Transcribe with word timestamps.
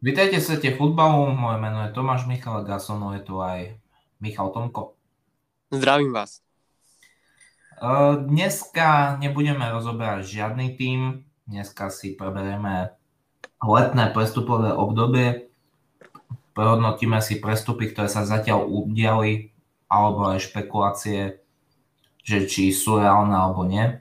Vítajte 0.00 0.40
v 0.40 0.46
svete 0.48 0.70
futbalu, 0.80 1.28
moje 1.36 1.60
meno 1.60 1.84
je 1.84 1.92
Tomáš 1.92 2.24
Michal 2.24 2.64
a 2.64 2.80
so 2.80 2.96
mnou 2.96 3.12
je 3.12 3.20
tu 3.20 3.36
aj 3.36 3.76
Michal 4.16 4.48
Tomko. 4.48 4.96
Zdravím 5.68 6.16
vás. 6.16 6.40
Dneska 8.24 9.20
nebudeme 9.20 9.60
rozoberať 9.68 10.24
žiadny 10.24 10.72
tým, 10.80 11.28
dneska 11.44 11.92
si 11.92 12.16
preberieme 12.16 12.96
letné 13.60 14.08
prestupové 14.16 14.72
obdobie, 14.72 15.52
prehodnotíme 16.56 17.20
si 17.20 17.36
prestupy, 17.36 17.92
ktoré 17.92 18.08
sa 18.08 18.24
zatiaľ 18.24 18.72
udiali, 18.72 19.52
alebo 19.84 20.32
aj 20.32 20.48
špekulácie, 20.48 21.44
že 22.24 22.48
či 22.48 22.72
sú 22.72 23.04
reálne 23.04 23.36
alebo 23.36 23.68
nie. 23.68 24.00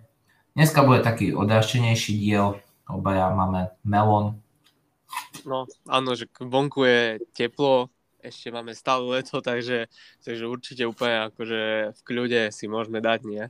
Dneska 0.56 0.80
bude 0.80 1.04
taký 1.04 1.36
odráštenejší 1.36 2.16
diel, 2.16 2.56
obaja 2.88 3.36
máme 3.36 3.76
melón. 3.84 4.40
No, 5.46 5.66
áno, 5.90 6.14
že 6.14 6.30
vonku 6.38 6.86
je 6.86 7.02
teplo, 7.34 7.90
ešte 8.20 8.52
máme 8.52 8.76
stále 8.76 9.08
leto, 9.08 9.40
takže, 9.40 9.88
takže 10.22 10.46
určite 10.46 10.84
úplne 10.84 11.32
akože 11.32 11.62
v 11.96 12.02
kľude 12.04 12.42
si 12.52 12.68
môžeme 12.68 13.00
dať, 13.00 13.20
nie? 13.26 13.44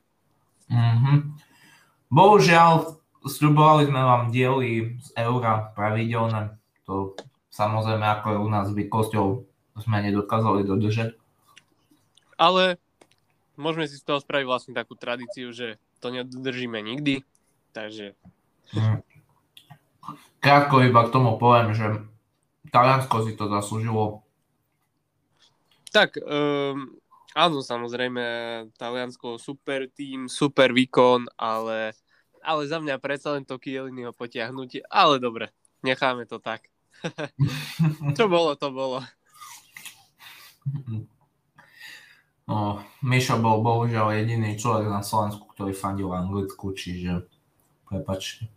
Mm-hmm. 0.69 1.17
Bohužiaľ, 2.13 3.01
sľubovali 3.25 3.89
sme 3.89 4.01
vám 4.01 4.29
diely 4.29 5.01
z 5.01 5.09
eura 5.17 5.73
pravidelné. 5.73 6.53
To 6.85 7.17
samozrejme, 7.49 8.05
ako 8.05 8.25
je 8.29 8.37
u 8.37 8.49
nás 8.49 8.65
zvykosťou, 8.69 9.27
sme 9.81 9.97
nedokázali 10.05 10.63
dodržať. 10.63 11.17
Ale 12.39 12.79
môžeme 13.59 13.89
si 13.89 13.99
z 13.99 14.05
toho 14.05 14.23
spraviť 14.23 14.45
vlastne 14.47 14.73
takú 14.77 14.95
tradíciu, 14.95 15.51
že 15.51 15.81
to 15.99 16.13
nedodržíme 16.13 16.79
nikdy, 16.79 17.25
takže... 17.75 18.15
Mm. 18.71 19.01
Krátko 20.39 20.81
iba 20.85 21.03
k 21.05 21.13
tomu 21.13 21.35
poviem, 21.35 21.75
že 21.75 21.99
Taliansko 22.71 23.27
si 23.27 23.35
to 23.35 23.51
zaslúžilo 23.51 24.23
tak, 25.89 26.21
um, 26.21 26.85
áno, 27.33 27.65
samozrejme, 27.65 28.23
Taliansko 28.77 29.41
super 29.41 29.89
tým, 29.89 30.29
super 30.29 30.69
výkon, 30.69 31.25
ale, 31.33 31.97
ale 32.45 32.61
za 32.69 32.77
mňa 32.77 33.01
predsa 33.01 33.33
len 33.33 33.43
to 33.45 33.57
Kieliniho 33.57 34.13
potiahnutie, 34.13 34.85
ale 34.85 35.17
dobre, 35.17 35.49
necháme 35.81 36.29
to 36.29 36.37
tak. 36.37 36.69
Čo 38.17 38.29
bolo, 38.29 38.53
to 38.53 38.69
bolo. 38.69 39.01
No, 42.45 42.85
Mišo 43.01 43.41
bol 43.41 43.65
bohužiaľ 43.65 44.13
jediný 44.13 44.57
človek 44.57 44.89
na 44.89 45.01
Slovensku, 45.01 45.49
ktorý 45.53 45.73
fandil 45.73 46.13
Anglicku, 46.13 46.73
čiže 46.73 47.25
prepačte. 47.85 48.49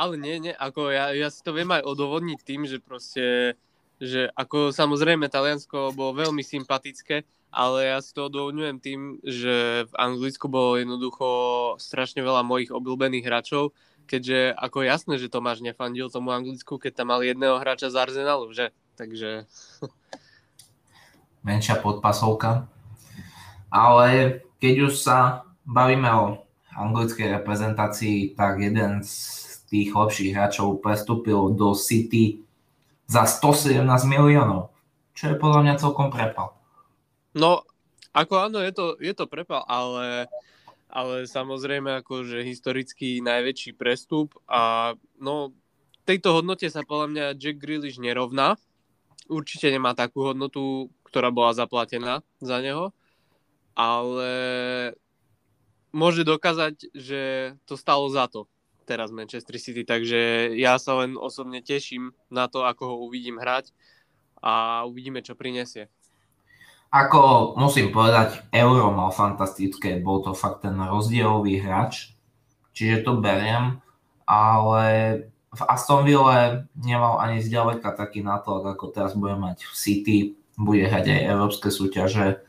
Ale 0.00 0.16
nie, 0.16 0.40
nie, 0.40 0.54
ako 0.56 0.88
ja, 0.88 1.12
ja 1.12 1.28
si 1.28 1.44
to 1.44 1.52
viem 1.52 1.68
aj 1.68 1.84
odovodniť 1.84 2.40
tým, 2.40 2.64
že 2.64 2.80
proste 2.80 3.52
že 4.00 4.32
ako 4.32 4.72
samozrejme 4.72 5.28
Taliansko 5.28 5.92
bolo 5.92 6.16
veľmi 6.16 6.40
sympatické, 6.40 7.28
ale 7.52 7.92
ja 7.92 8.00
si 8.00 8.16
to 8.16 8.32
odôvodňujem 8.32 8.78
tým, 8.80 9.00
že 9.20 9.84
v 9.84 9.94
Anglicku 10.00 10.48
bolo 10.48 10.80
jednoducho 10.80 11.26
strašne 11.76 12.24
veľa 12.24 12.40
mojich 12.40 12.72
obľúbených 12.72 13.28
hráčov, 13.28 13.76
keďže 14.08 14.56
ako 14.56 14.88
jasné, 14.88 15.14
že 15.20 15.28
Tomáš 15.28 15.60
nefandil 15.60 16.08
tomu 16.08 16.32
Anglicku, 16.32 16.80
keď 16.80 17.04
tam 17.04 17.12
mal 17.12 17.20
jedného 17.20 17.60
hráča 17.60 17.92
z 17.92 18.00
Arsenalu, 18.00 18.56
že? 18.56 18.72
Takže... 18.96 19.44
Menšia 21.46 21.76
podpasovka. 21.76 22.72
Ale 23.68 24.40
keď 24.58 24.74
už 24.88 24.94
sa 24.96 25.44
bavíme 25.68 26.08
o 26.10 26.24
anglickej 26.74 27.36
reprezentácii, 27.36 28.32
tak 28.34 28.64
jeden 28.64 29.04
z 29.04 29.49
tých 29.70 29.94
lepších 29.94 30.34
hráčov 30.34 30.82
prestúpil 30.82 31.54
do 31.54 31.78
City 31.78 32.42
za 33.06 33.22
117 33.22 33.86
miliónov, 34.04 34.74
čo 35.14 35.30
je 35.30 35.38
podľa 35.38 35.60
mňa 35.62 35.74
celkom 35.78 36.10
prepal. 36.10 36.58
No, 37.38 37.62
ako 38.10 38.50
áno, 38.50 38.58
je 38.58 38.74
to, 38.74 38.98
je 38.98 39.14
to 39.14 39.30
prepal, 39.30 39.62
ale, 39.70 40.26
ale 40.90 41.30
samozrejme 41.30 42.02
akože 42.02 42.42
historicky 42.42 43.22
najväčší 43.22 43.78
prestup 43.78 44.34
a 44.50 44.94
no, 45.22 45.54
tejto 46.02 46.42
hodnote 46.42 46.66
sa 46.66 46.82
podľa 46.82 47.06
mňa 47.14 47.24
Jack 47.38 47.62
Grealish 47.62 48.02
nerovná. 48.02 48.58
Určite 49.30 49.70
nemá 49.70 49.94
takú 49.94 50.26
hodnotu, 50.26 50.90
ktorá 51.06 51.30
bola 51.30 51.54
zaplatená 51.54 52.26
za 52.42 52.58
neho, 52.58 52.90
ale 53.78 54.32
môže 55.94 56.26
dokázať, 56.26 56.90
že 56.90 57.54
to 57.62 57.78
stalo 57.78 58.10
za 58.10 58.26
to 58.26 58.50
teraz 58.90 59.14
Manchester 59.14 59.54
City, 59.62 59.86
takže 59.86 60.50
ja 60.58 60.74
sa 60.82 60.98
len 60.98 61.14
osobne 61.14 61.62
teším 61.62 62.10
na 62.26 62.50
to, 62.50 62.66
ako 62.66 62.82
ho 62.90 62.96
uvidím 63.06 63.38
hrať 63.38 63.70
a 64.42 64.82
uvidíme, 64.82 65.22
čo 65.22 65.38
prinesie. 65.38 65.86
Ako 66.90 67.54
musím 67.54 67.94
povedať, 67.94 68.42
Euro 68.50 68.90
mal 68.90 69.14
fantastické, 69.14 70.02
bol 70.02 70.26
to 70.26 70.34
fakt 70.34 70.66
ten 70.66 70.74
rozdielový 70.74 71.62
hráč, 71.62 72.18
čiže 72.74 73.06
to 73.06 73.22
beriem, 73.22 73.78
ale 74.26 74.86
v 75.54 75.62
Aston 75.70 76.02
Ville 76.02 76.66
nemal 76.74 77.22
ani 77.22 77.38
zďaleka 77.38 77.94
taký 77.94 78.26
nátlak, 78.26 78.74
ako 78.74 78.90
teraz 78.90 79.14
bude 79.14 79.38
mať 79.38 79.70
v 79.70 79.74
City, 79.78 80.18
bude 80.58 80.82
hrať 80.82 81.14
aj 81.14 81.30
európske 81.30 81.70
súťaže. 81.70 82.42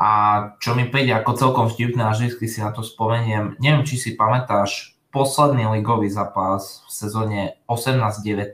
A 0.00 0.08
čo 0.56 0.72
mi 0.72 0.88
príde 0.88 1.12
ako 1.12 1.36
celkom 1.36 1.66
vtipné, 1.68 2.00
a 2.00 2.16
vždy 2.16 2.32
si 2.48 2.60
na 2.64 2.72
to 2.72 2.80
spomeniem, 2.80 3.60
neviem, 3.60 3.84
či 3.84 4.00
si 4.00 4.16
pamätáš, 4.16 4.95
posledný 5.16 5.64
ligový 5.72 6.12
zápas 6.12 6.84
v 6.84 6.90
sezóne 6.92 7.40
18-19, 7.72 8.52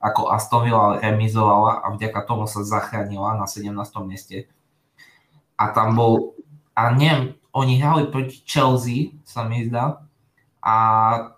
ako 0.00 0.32
Aston 0.32 0.64
Villa 0.64 0.96
remizovala 1.04 1.84
a 1.84 1.92
vďaka 1.92 2.24
tomu 2.24 2.48
sa 2.48 2.64
zachránila 2.64 3.36
na 3.36 3.44
17. 3.44 3.76
mieste. 4.08 4.48
A 5.60 5.68
tam 5.76 5.92
bol, 5.92 6.32
a 6.72 6.96
neviem, 6.96 7.36
oni 7.52 7.76
hrali 7.76 8.08
proti 8.08 8.40
Chelsea, 8.48 9.20
sa 9.28 9.44
mi 9.44 9.68
zdá, 9.68 10.00
a 10.64 10.76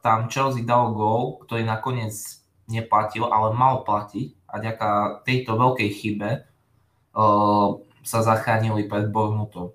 tam 0.06 0.30
Chelsea 0.30 0.62
dal 0.62 0.94
gól, 0.94 1.42
ktorý 1.42 1.66
nakoniec 1.66 2.14
neplatil, 2.70 3.26
ale 3.26 3.50
mal 3.50 3.82
platiť 3.82 4.38
a 4.46 4.62
vďaka 4.62 4.88
tejto 5.26 5.58
veľkej 5.58 5.90
chybe 5.98 6.30
uh, 7.18 7.68
sa 8.06 8.18
zachránili 8.22 8.86
pred 8.86 9.10
Bournemouthom. 9.10 9.74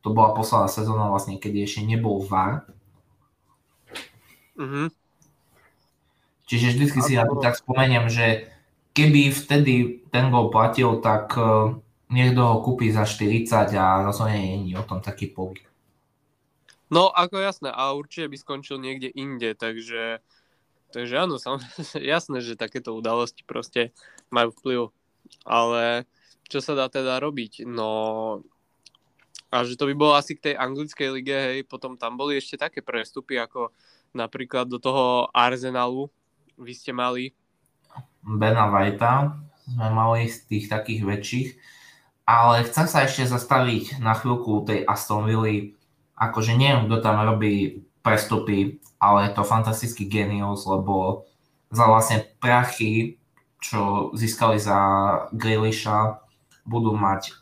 To 0.00 0.08
bola 0.08 0.32
posledná 0.32 0.72
sezóna 0.72 1.12
vlastne, 1.12 1.36
keď 1.36 1.68
ešte 1.68 1.84
nebol 1.84 2.24
VAR 2.24 2.64
Mm-hmm. 4.62 4.86
Čiže 6.46 6.66
vždy 6.78 6.86
si 7.02 7.14
to 7.18 7.36
tak 7.42 7.58
spomeniem, 7.58 8.06
že 8.06 8.46
keby 8.94 9.34
vtedy 9.34 10.04
ten 10.12 10.30
gol 10.30 10.52
platil, 10.52 11.00
tak 11.02 11.34
uh, 11.34 11.74
niekto 12.12 12.40
ho 12.44 12.56
kúpi 12.60 12.92
za 12.92 13.08
40 13.08 13.72
a 13.74 14.04
rozhodne 14.04 14.38
nie 14.38 14.76
je 14.76 14.78
o 14.78 14.86
tom 14.86 15.00
taký 15.00 15.32
povyk. 15.32 15.64
No, 16.92 17.08
ako 17.08 17.40
jasné, 17.40 17.72
a 17.72 17.96
určite 17.96 18.28
by 18.28 18.36
skončil 18.36 18.76
niekde 18.76 19.08
inde, 19.16 19.56
takže, 19.56 20.20
takže 20.92 21.14
áno, 21.16 21.40
samozrejme, 21.40 22.04
jasné, 22.12 22.44
že 22.44 22.60
takéto 22.60 22.92
udalosti 22.92 23.42
proste 23.48 23.96
majú 24.28 24.52
vplyv. 24.60 24.80
Ale 25.48 26.04
čo 26.52 26.60
sa 26.60 26.76
dá 26.76 26.92
teda 26.92 27.16
robiť? 27.16 27.64
No, 27.64 28.44
a 29.48 29.64
že 29.64 29.80
to 29.80 29.88
by 29.88 29.94
bolo 29.96 30.12
asi 30.12 30.36
k 30.36 30.52
tej 30.52 30.54
anglickej 30.60 31.08
lige, 31.16 31.32
hej, 31.32 31.60
potom 31.64 31.96
tam 31.96 32.20
boli 32.20 32.36
ešte 32.36 32.60
také 32.60 32.84
prestupy 32.84 33.40
ako 33.40 33.72
napríklad 34.12 34.68
do 34.68 34.78
toho 34.78 35.28
Arsenalu. 35.32 36.08
Vy 36.56 36.72
ste 36.76 36.92
mali? 36.92 37.32
Bena 38.22 38.70
Whitea 38.70 39.34
sme 39.66 39.88
mali 39.90 40.30
z 40.30 40.46
tých 40.46 40.64
takých 40.70 41.02
väčších, 41.02 41.48
ale 42.26 42.66
chcem 42.68 42.86
sa 42.86 43.02
ešte 43.02 43.26
zastaviť 43.26 43.98
na 43.98 44.14
chvíľku 44.14 44.62
tej 44.62 44.86
Aston 44.86 45.26
Villa, 45.26 45.74
akože 46.14 46.54
neviem, 46.54 46.86
kto 46.86 46.96
tam 47.02 47.18
robí 47.22 47.82
prestupy, 48.02 48.78
ale 48.98 49.30
je 49.30 49.32
to 49.34 49.42
fantastický 49.46 50.06
genius, 50.06 50.66
lebo 50.66 51.26
za 51.72 51.88
vlastne 51.88 52.26
prachy, 52.38 53.18
čo 53.62 54.10
získali 54.14 54.58
za 54.58 54.78
Grealisha, 55.34 56.22
budú 56.62 56.94
mať 56.94 57.34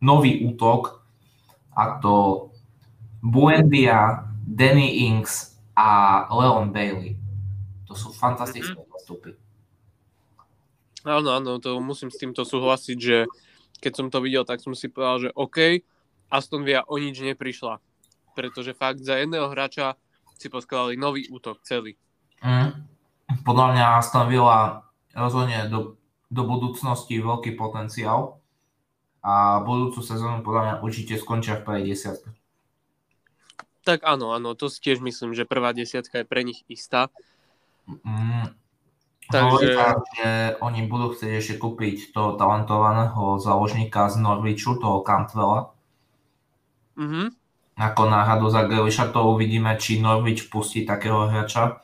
nový 0.00 0.44
útok 0.44 1.04
a 1.72 2.00
to 2.00 2.48
Buendia, 3.22 4.28
Danny 4.46 5.04
Ings, 5.10 5.57
a 5.78 5.86
Leon 6.34 6.74
Bailey. 6.74 7.14
To 7.86 7.94
sú 7.94 8.10
fantastické 8.10 8.74
mm-hmm. 8.74 8.90
postupy. 8.90 9.30
Áno, 11.06 11.30
áno, 11.30 11.62
to 11.62 11.78
musím 11.78 12.10
s 12.10 12.18
týmto 12.18 12.42
súhlasiť, 12.42 12.98
že 12.98 13.30
keď 13.78 13.92
som 13.94 14.06
to 14.10 14.18
videl, 14.18 14.42
tak 14.42 14.58
som 14.58 14.74
si 14.74 14.90
povedal, 14.90 15.30
že 15.30 15.36
OK, 15.38 15.86
Aston 16.26 16.66
Villa 16.66 16.82
o 16.90 16.98
nič 16.98 17.22
neprišla. 17.22 17.78
Pretože 18.34 18.74
fakt 18.74 19.06
za 19.06 19.14
jedného 19.22 19.46
hráča 19.46 19.94
si 20.34 20.50
poskladali 20.50 20.98
nový 20.98 21.30
útok 21.30 21.62
celý. 21.62 21.94
Mm. 22.42 22.74
Podľa 23.46 23.66
mňa 23.74 23.84
Aston 24.02 24.26
Villa 24.26 24.82
rozhodne 25.14 25.70
do, 25.70 25.94
do 26.26 26.42
budúcnosti 26.42 27.22
veľký 27.22 27.54
potenciál 27.54 28.42
a 29.22 29.62
budúcu 29.62 30.02
sezónu 30.02 30.42
podľa 30.42 30.62
mňa 30.62 30.74
určite 30.82 31.18
skončia 31.18 31.58
v 31.58 31.64
prvej 31.66 31.84
desiatke. 31.94 32.37
Tak 33.88 34.04
áno, 34.04 34.36
áno, 34.36 34.52
to 34.52 34.68
si 34.68 34.84
tiež 34.84 35.00
myslím, 35.00 35.32
že 35.32 35.48
prvá 35.48 35.72
desiatka 35.72 36.20
je 36.20 36.28
pre 36.28 36.44
nich 36.44 36.60
istá. 36.68 37.08
Mm, 37.88 38.52
Takže... 39.32 39.44
Hovorí 39.44 39.68
že 40.16 40.28
oni 40.60 40.80
budú 40.88 41.12
chcieť 41.12 41.32
ešte 41.36 41.54
kúpiť 41.60 42.16
toho 42.16 42.36
talentovaného 42.36 43.40
záložníka 43.40 44.08
z 44.12 44.20
Norwichu, 44.20 44.80
toho 44.80 45.04
Cantwella. 45.04 45.72
Mm-hmm. 47.00 47.26
Ako 47.80 48.02
náhadu 48.12 48.48
za 48.52 48.68
Grealisha 48.68 49.08
to 49.08 49.36
uvidíme, 49.36 49.76
či 49.76 50.04
Norwich 50.04 50.48
pustí 50.52 50.84
takého 50.88 51.28
hráča, 51.28 51.80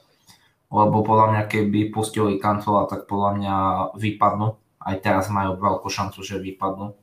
lebo 0.73 1.01
podľa 1.05 1.27
mňa 1.37 1.43
keby 1.49 1.89
pustili 1.89 2.41
Cantwella, 2.41 2.85
tak 2.85 3.05
podľa 3.05 3.31
mňa 3.37 3.57
vypadnú. 3.97 4.61
Aj 4.85 4.97
teraz 5.01 5.33
majú 5.33 5.57
veľkú 5.57 5.89
šancu, 5.89 6.21
že 6.21 6.37
vypadnú. 6.37 6.97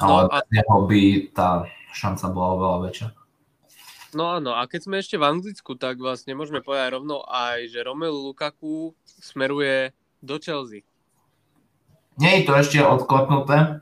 Ale 0.00 0.20
no, 0.24 0.32
a... 0.32 0.40
neho 0.48 0.76
by 0.88 1.00
tá 1.36 1.68
šanca 1.92 2.24
bola 2.32 2.48
oveľa 2.56 2.78
väčšia. 2.88 3.08
No 4.12 4.28
áno, 4.28 4.52
a 4.52 4.68
keď 4.68 4.80
sme 4.84 5.00
ešte 5.00 5.16
v 5.16 5.24
Anglicku, 5.24 5.72
tak 5.80 5.96
vlastne 5.96 6.36
môžeme 6.36 6.60
povedať 6.60 7.00
rovno 7.00 7.24
aj, 7.24 7.72
že 7.72 7.80
Romelu 7.80 8.28
Lukaku 8.28 8.92
smeruje 9.08 9.96
do 10.20 10.36
Chelsea. 10.36 10.84
Nie 12.20 12.40
je 12.40 12.42
to 12.44 12.52
ešte 12.52 12.78
odklepnuté? 12.84 13.80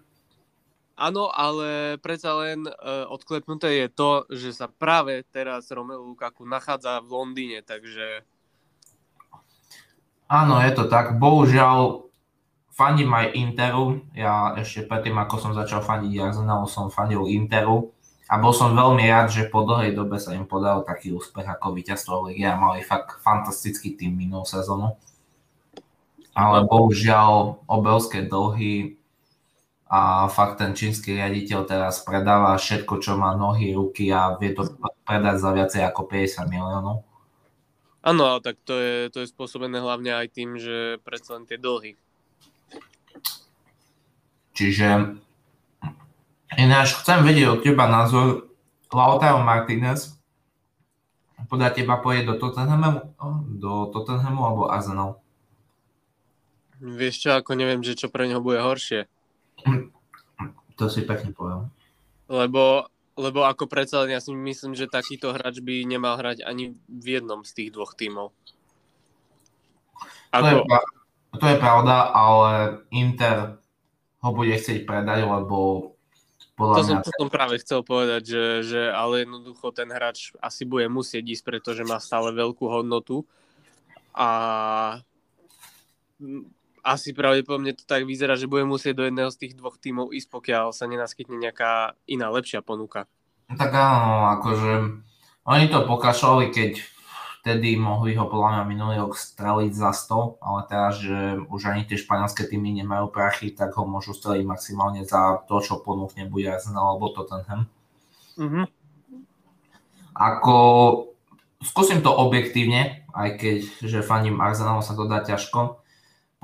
Áno, 0.94 1.34
ale 1.34 1.98
predsa 1.98 2.38
len 2.38 2.62
uh, 2.62 3.10
odklepnuté 3.10 3.82
je 3.82 3.88
to, 3.90 4.10
že 4.30 4.54
sa 4.54 4.70
práve 4.70 5.26
teraz 5.34 5.66
Romelu 5.66 6.14
Lukaku 6.14 6.46
nachádza 6.46 7.02
v 7.02 7.10
Londýne, 7.10 7.58
takže... 7.66 8.22
Áno, 10.30 10.62
je 10.62 10.70
to 10.78 10.86
tak. 10.86 11.18
Bohužiaľ, 11.18 12.06
fandím 12.70 13.10
aj 13.10 13.34
Interu. 13.34 14.06
Ja 14.14 14.54
ešte 14.54 14.86
predtým, 14.86 15.18
ako 15.18 15.34
som 15.42 15.52
začal 15.58 15.82
fandiť 15.82 16.22
Arsenalu, 16.22 16.70
som 16.70 16.86
fandil 16.86 17.26
Interu 17.26 17.90
a 18.30 18.38
bol 18.38 18.54
som 18.54 18.78
veľmi 18.78 19.10
rád, 19.10 19.34
že 19.34 19.50
po 19.50 19.66
dlhej 19.66 19.90
dobe 19.90 20.14
sa 20.22 20.30
im 20.38 20.46
podal 20.46 20.86
taký 20.86 21.10
úspech 21.10 21.42
ako 21.50 21.74
víťazstvo 21.74 22.30
Ligy 22.30 22.46
a 22.46 22.54
mali 22.54 22.86
fakt 22.86 23.18
fantastický 23.26 23.98
tým 23.98 24.14
minulú 24.14 24.46
sezónu. 24.46 24.94
Ale 26.30 26.62
bohužiaľ 26.62 27.58
obrovské 27.66 28.22
dlhy 28.22 28.94
a 29.90 30.30
fakt 30.30 30.62
ten 30.62 30.78
čínsky 30.78 31.18
riaditeľ 31.18 31.66
teraz 31.66 32.06
predáva 32.06 32.54
všetko, 32.54 33.02
čo 33.02 33.18
má 33.18 33.34
nohy, 33.34 33.74
ruky 33.74 34.14
a 34.14 34.38
vie 34.38 34.54
to 34.54 34.78
predať 35.02 35.36
za 35.42 35.50
viacej 35.50 35.82
ako 35.90 36.06
50 36.06 36.46
miliónov. 36.46 37.02
Áno, 38.06 38.38
tak 38.38 38.62
to 38.62 38.78
je, 38.78 39.10
to 39.10 39.26
je 39.26 39.28
spôsobené 39.34 39.82
hlavne 39.82 40.14
aj 40.14 40.30
tým, 40.30 40.54
že 40.54 41.02
predsa 41.02 41.34
len 41.34 41.50
tie 41.50 41.58
dlhy. 41.58 41.98
Čiže 44.54 45.18
Ináč 46.58 46.98
chcem 46.98 47.22
vedieť 47.22 47.46
od 47.46 47.60
teba 47.62 47.86
názor 47.86 48.50
Lautaro 48.90 49.38
Martinez. 49.42 50.18
Podľa 51.46 51.74
teba 51.74 51.98
pôjde 51.98 52.30
do 52.30 52.34
Tottenhamu, 52.38 53.14
do 53.58 53.90
Tottenhamu 53.90 54.42
alebo 54.42 54.70
Arsenal? 54.70 55.18
Vieš 56.80 57.26
čo, 57.26 57.30
ako 57.36 57.58
neviem, 57.58 57.82
že 57.84 57.98
čo 57.98 58.08
pre 58.08 58.24
neho 58.26 58.40
bude 58.40 58.58
horšie. 58.62 59.06
To 60.80 60.88
si 60.88 61.04
pekne 61.04 61.36
povedal. 61.36 61.68
Lebo, 62.30 62.88
lebo 63.18 63.44
ako 63.44 63.68
predsa 63.68 64.08
ja 64.08 64.22
si 64.22 64.32
myslím, 64.32 64.72
že 64.72 64.88
takýto 64.88 65.34
hráč 65.34 65.60
by 65.60 65.84
nemal 65.84 66.16
hrať 66.16 66.40
ani 66.46 66.72
v 66.88 67.06
jednom 67.20 67.44
z 67.44 67.52
tých 67.52 67.70
dvoch 67.74 67.92
tímov. 67.98 68.32
Ako... 70.32 70.42
To, 70.42 70.48
je, 70.48 70.58
to 71.36 71.46
je 71.50 71.56
pravda, 71.60 72.14
ale 72.14 72.80
Inter 72.94 73.60
ho 74.24 74.30
bude 74.32 74.54
chcieť 74.56 74.88
predať, 74.88 75.26
lebo 75.26 75.92
podľa 76.60 76.76
to, 76.76 76.82
mňa... 76.84 76.88
som, 76.92 76.96
to 77.00 77.10
som 77.16 77.28
práve 77.32 77.56
chcel 77.64 77.80
povedať, 77.80 78.22
že, 78.28 78.44
že 78.68 78.82
ale 78.92 79.24
jednoducho 79.24 79.72
ten 79.72 79.88
hráč 79.88 80.36
asi 80.44 80.68
bude 80.68 80.84
musieť 80.92 81.24
ísť, 81.24 81.44
pretože 81.48 81.88
má 81.88 81.96
stále 81.96 82.36
veľkú 82.36 82.68
hodnotu 82.68 83.24
a 84.12 84.28
asi 86.84 87.16
pravdepodobne 87.16 87.72
to 87.72 87.88
tak 87.88 88.04
vyzerá, 88.04 88.36
že 88.36 88.48
bude 88.48 88.68
musieť 88.68 88.92
do 88.96 89.04
jedného 89.08 89.32
z 89.32 89.40
tých 89.40 89.52
dvoch 89.56 89.80
tímov 89.80 90.12
ísť, 90.12 90.28
pokiaľ 90.28 90.76
sa 90.76 90.84
nenaskytne 90.84 91.40
nejaká 91.40 91.96
iná 92.04 92.28
lepšia 92.28 92.60
ponuka. 92.60 93.08
Tak 93.48 93.72
áno, 93.72 94.28
akože 94.38 94.72
oni 95.48 95.66
to 95.72 95.88
pokašovali, 95.88 96.52
keď 96.52 96.84
vtedy 97.40 97.80
mohli 97.80 98.12
ho 98.20 98.28
podľa 98.28 98.60
mňa 98.60 98.62
minulý 98.68 98.94
rok 99.00 99.16
streliť 99.16 99.72
za 99.72 99.96
100, 99.96 100.44
ale 100.44 100.60
teraz, 100.68 101.00
že 101.00 101.40
už 101.48 101.72
ani 101.72 101.88
tie 101.88 101.96
španielské 101.96 102.44
týmy 102.44 102.76
nemajú 102.84 103.08
prachy, 103.08 103.48
tak 103.48 103.80
ho 103.80 103.88
môžu 103.88 104.12
streliť 104.12 104.44
maximálne 104.44 105.08
za 105.08 105.40
to, 105.48 105.64
čo 105.64 105.80
ponúkne 105.80 106.28
bude 106.28 106.52
Arsenal 106.52 106.94
alebo 106.94 107.16
Tottenham. 107.16 107.64
Mm-hmm. 108.36 108.64
Ako, 110.12 110.56
skúsim 111.64 112.04
to 112.04 112.12
objektívne, 112.12 113.08
aj 113.16 113.40
keď, 113.40 113.58
že 113.88 114.04
faním 114.04 114.36
Arsenalu 114.44 114.84
sa 114.84 114.92
to 114.92 115.08
dá 115.08 115.24
ťažko. 115.24 115.80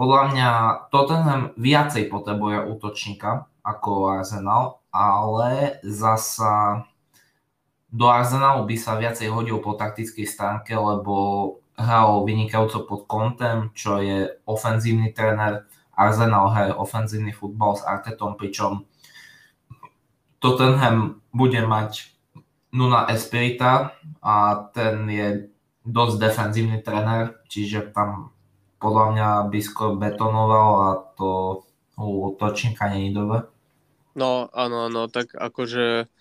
Podľa 0.00 0.22
mňa 0.32 0.48
Tottenham 0.88 1.42
viacej 1.60 2.08
potrebuje 2.08 2.72
útočníka 2.72 3.52
ako 3.60 4.16
Arsenal, 4.16 4.80
ale 4.88 5.76
zasa 5.84 6.88
do 7.96 8.12
Arsenalu 8.12 8.68
by 8.68 8.76
sa 8.76 9.00
viacej 9.00 9.32
hodil 9.32 9.56
po 9.64 9.72
taktickej 9.72 10.28
stránke, 10.28 10.76
lebo 10.76 11.14
hral 11.80 12.28
vynikajúco 12.28 12.84
pod 12.84 13.00
kontem, 13.08 13.72
čo 13.72 14.04
je 14.04 14.36
ofenzívny 14.44 15.16
tréner. 15.16 15.64
Arsenal 15.96 16.52
hraje 16.52 16.76
ofenzívny 16.76 17.32
futbal 17.32 17.80
s 17.80 17.82
Artetom, 17.88 18.36
pričom 18.36 18.84
Tottenham 20.44 21.24
bude 21.32 21.64
mať 21.64 22.12
Nuna 22.76 23.08
Espirita 23.08 23.96
a 24.20 24.68
ten 24.76 25.08
je 25.08 25.48
dosť 25.88 26.14
defenzívny 26.20 26.84
tréner, 26.84 27.40
čiže 27.48 27.96
tam 27.96 28.36
podľa 28.76 29.04
mňa 29.16 29.28
by 29.48 29.60
skôr 29.64 29.96
betonoval 29.96 30.70
a 30.84 30.88
to 31.16 31.64
u 31.96 32.36
točníka 32.36 32.92
není 32.92 33.16
dobre. 33.16 33.48
No, 34.12 34.52
áno, 34.52 34.92
áno, 34.92 35.08
tak 35.08 35.32
akože 35.32 36.12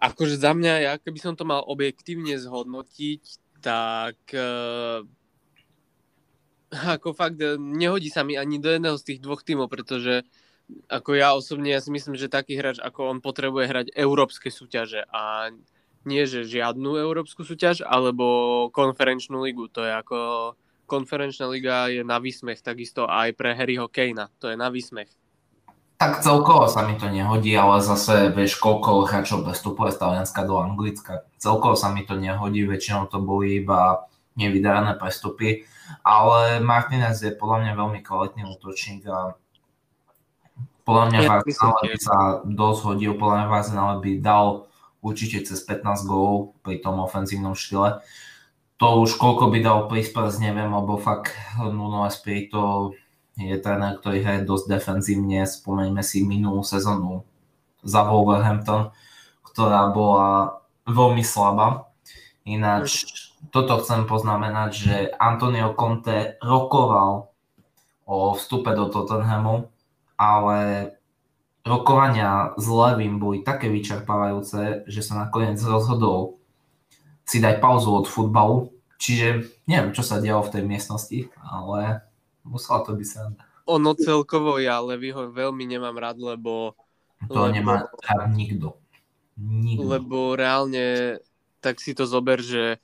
Akože 0.00 0.40
za 0.40 0.56
mňa, 0.56 0.72
ja 0.80 0.92
keby 0.96 1.18
som 1.20 1.36
to 1.36 1.44
mal 1.44 1.60
objektívne 1.60 2.40
zhodnotiť, 2.40 3.22
tak 3.60 4.16
uh, 4.32 5.04
ako 6.70 7.12
fakt 7.12 7.38
eh, 7.42 7.58
nehodí 7.58 8.08
sa 8.08 8.22
mi 8.22 8.38
ani 8.38 8.62
do 8.62 8.70
jedného 8.70 8.96
z 8.96 9.06
tých 9.06 9.20
dvoch 9.20 9.42
tímov, 9.42 9.68
pretože 9.68 10.22
ako 10.86 11.18
ja 11.18 11.34
osobne, 11.34 11.74
ja 11.74 11.82
si 11.82 11.90
myslím, 11.90 12.14
že 12.14 12.30
taký 12.30 12.54
hráč 12.54 12.78
ako 12.78 13.10
on 13.10 13.18
potrebuje 13.18 13.64
hrať 13.66 13.86
európske 13.98 14.54
súťaže 14.54 15.02
a 15.10 15.50
nie, 16.06 16.24
že 16.24 16.48
žiadnu 16.48 16.96
európsku 16.96 17.44
súťaž, 17.44 17.84
alebo 17.84 18.70
konferenčnú 18.72 19.42
ligu. 19.44 19.68
To 19.74 19.84
je 19.84 19.92
ako 19.92 20.18
konferenčná 20.88 21.44
liga 21.50 21.92
je 21.92 22.00
na 22.00 22.16
výsmech, 22.16 22.64
takisto 22.64 23.04
aj 23.04 23.36
pre 23.36 23.52
Harryho 23.52 23.90
Kanea. 23.90 24.32
To 24.40 24.48
je 24.48 24.56
na 24.56 24.72
výsmech. 24.72 25.12
Tak 26.00 26.24
celkovo 26.24 26.64
sa 26.64 26.88
mi 26.88 26.96
to 26.96 27.12
nehodí, 27.12 27.52
ale 27.52 27.84
zase 27.84 28.32
vieš, 28.32 28.56
koľko 28.56 29.04
hráčov 29.04 29.44
prestupuje 29.44 29.92
z 29.92 30.00
Talianska 30.00 30.48
do 30.48 30.56
Anglicka. 30.56 31.28
Celkovo 31.36 31.76
sa 31.76 31.92
mi 31.92 32.08
to 32.08 32.16
nehodí, 32.16 32.64
väčšinou 32.64 33.12
to 33.12 33.20
boli 33.20 33.60
iba 33.60 34.08
nevydarené 34.32 34.96
prestupy, 34.96 35.68
ale 36.00 36.64
Martinez 36.64 37.20
je 37.20 37.36
podľa 37.36 37.68
mňa 37.68 37.72
veľmi 37.76 38.00
kvalitný 38.00 38.48
útočník 38.48 39.04
a 39.12 39.36
podľa 40.88 41.04
mňa 41.12 41.20
ja, 41.20 41.44
by 41.44 41.52
sa 42.00 42.16
dosť 42.48 42.80
hodil, 42.88 43.12
podľa 43.20 43.44
mňa 43.44 43.46
Arsenal 43.52 44.00
by 44.00 44.24
dal 44.24 44.72
určite 45.04 45.44
cez 45.44 45.60
15 45.68 46.08
gólov 46.08 46.56
pri 46.64 46.80
tom 46.80 46.96
ofenzívnom 47.04 47.52
štýle. 47.52 48.00
To 48.80 49.04
už 49.04 49.20
koľko 49.20 49.52
by 49.52 49.58
dal 49.60 49.78
Prispers, 49.84 50.40
neviem, 50.40 50.72
lebo 50.72 50.96
fakt 50.96 51.36
Nuno 51.60 52.08
Espirito 52.08 52.96
je 53.38 53.56
tréner, 53.58 53.98
ktorý 53.98 54.24
hraje 54.24 54.42
dosť 54.48 54.66
defenzívne. 54.78 55.46
Spomeňme 55.46 56.02
si 56.02 56.26
minulú 56.26 56.64
sezónu 56.66 57.22
za 57.84 58.04
Wolverhampton, 58.04 58.90
ktorá 59.46 59.92
bola 59.92 60.60
veľmi 60.88 61.24
slabá. 61.24 61.90
Ináč 62.44 63.06
toto 63.48 63.80
chcem 63.80 64.04
poznamenať, 64.04 64.70
že 64.72 64.96
Antonio 65.16 65.72
Conte 65.72 66.36
rokoval 66.44 67.32
o 68.04 68.16
vstupe 68.36 68.74
do 68.74 68.90
Tottenhamu, 68.90 69.70
ale 70.20 70.92
rokovania 71.64 72.52
s 72.58 72.66
Levým 72.68 73.16
boli 73.16 73.40
také 73.40 73.72
vyčerpávajúce, 73.72 74.84
že 74.84 75.00
sa 75.00 75.24
nakoniec 75.24 75.56
rozhodol 75.62 76.36
si 77.24 77.38
dať 77.38 77.62
pauzu 77.62 77.94
od 77.94 78.06
futbalu. 78.10 78.74
Čiže 79.00 79.48
neviem, 79.64 79.96
čo 79.96 80.04
sa 80.04 80.20
dialo 80.20 80.44
v 80.44 80.52
tej 80.58 80.62
miestnosti, 80.66 81.18
ale 81.40 82.04
Musela 82.44 82.80
to 82.82 82.96
byť 82.96 83.06
sranda. 83.06 83.42
Ono 83.68 83.92
celkovo 83.94 84.58
ja 84.58 84.82
Levyho 84.82 85.30
veľmi 85.30 85.64
nemám 85.68 85.94
rád, 85.94 86.18
lebo... 86.18 86.74
To 87.28 87.46
lebo, 87.46 87.52
nemá 87.52 87.74
rád 88.02 88.32
nikto. 88.32 88.80
nikto. 89.36 89.84
Lebo 89.84 90.34
reálne 90.34 91.20
tak 91.60 91.78
si 91.78 91.92
to 91.92 92.08
zober, 92.08 92.40
že, 92.40 92.80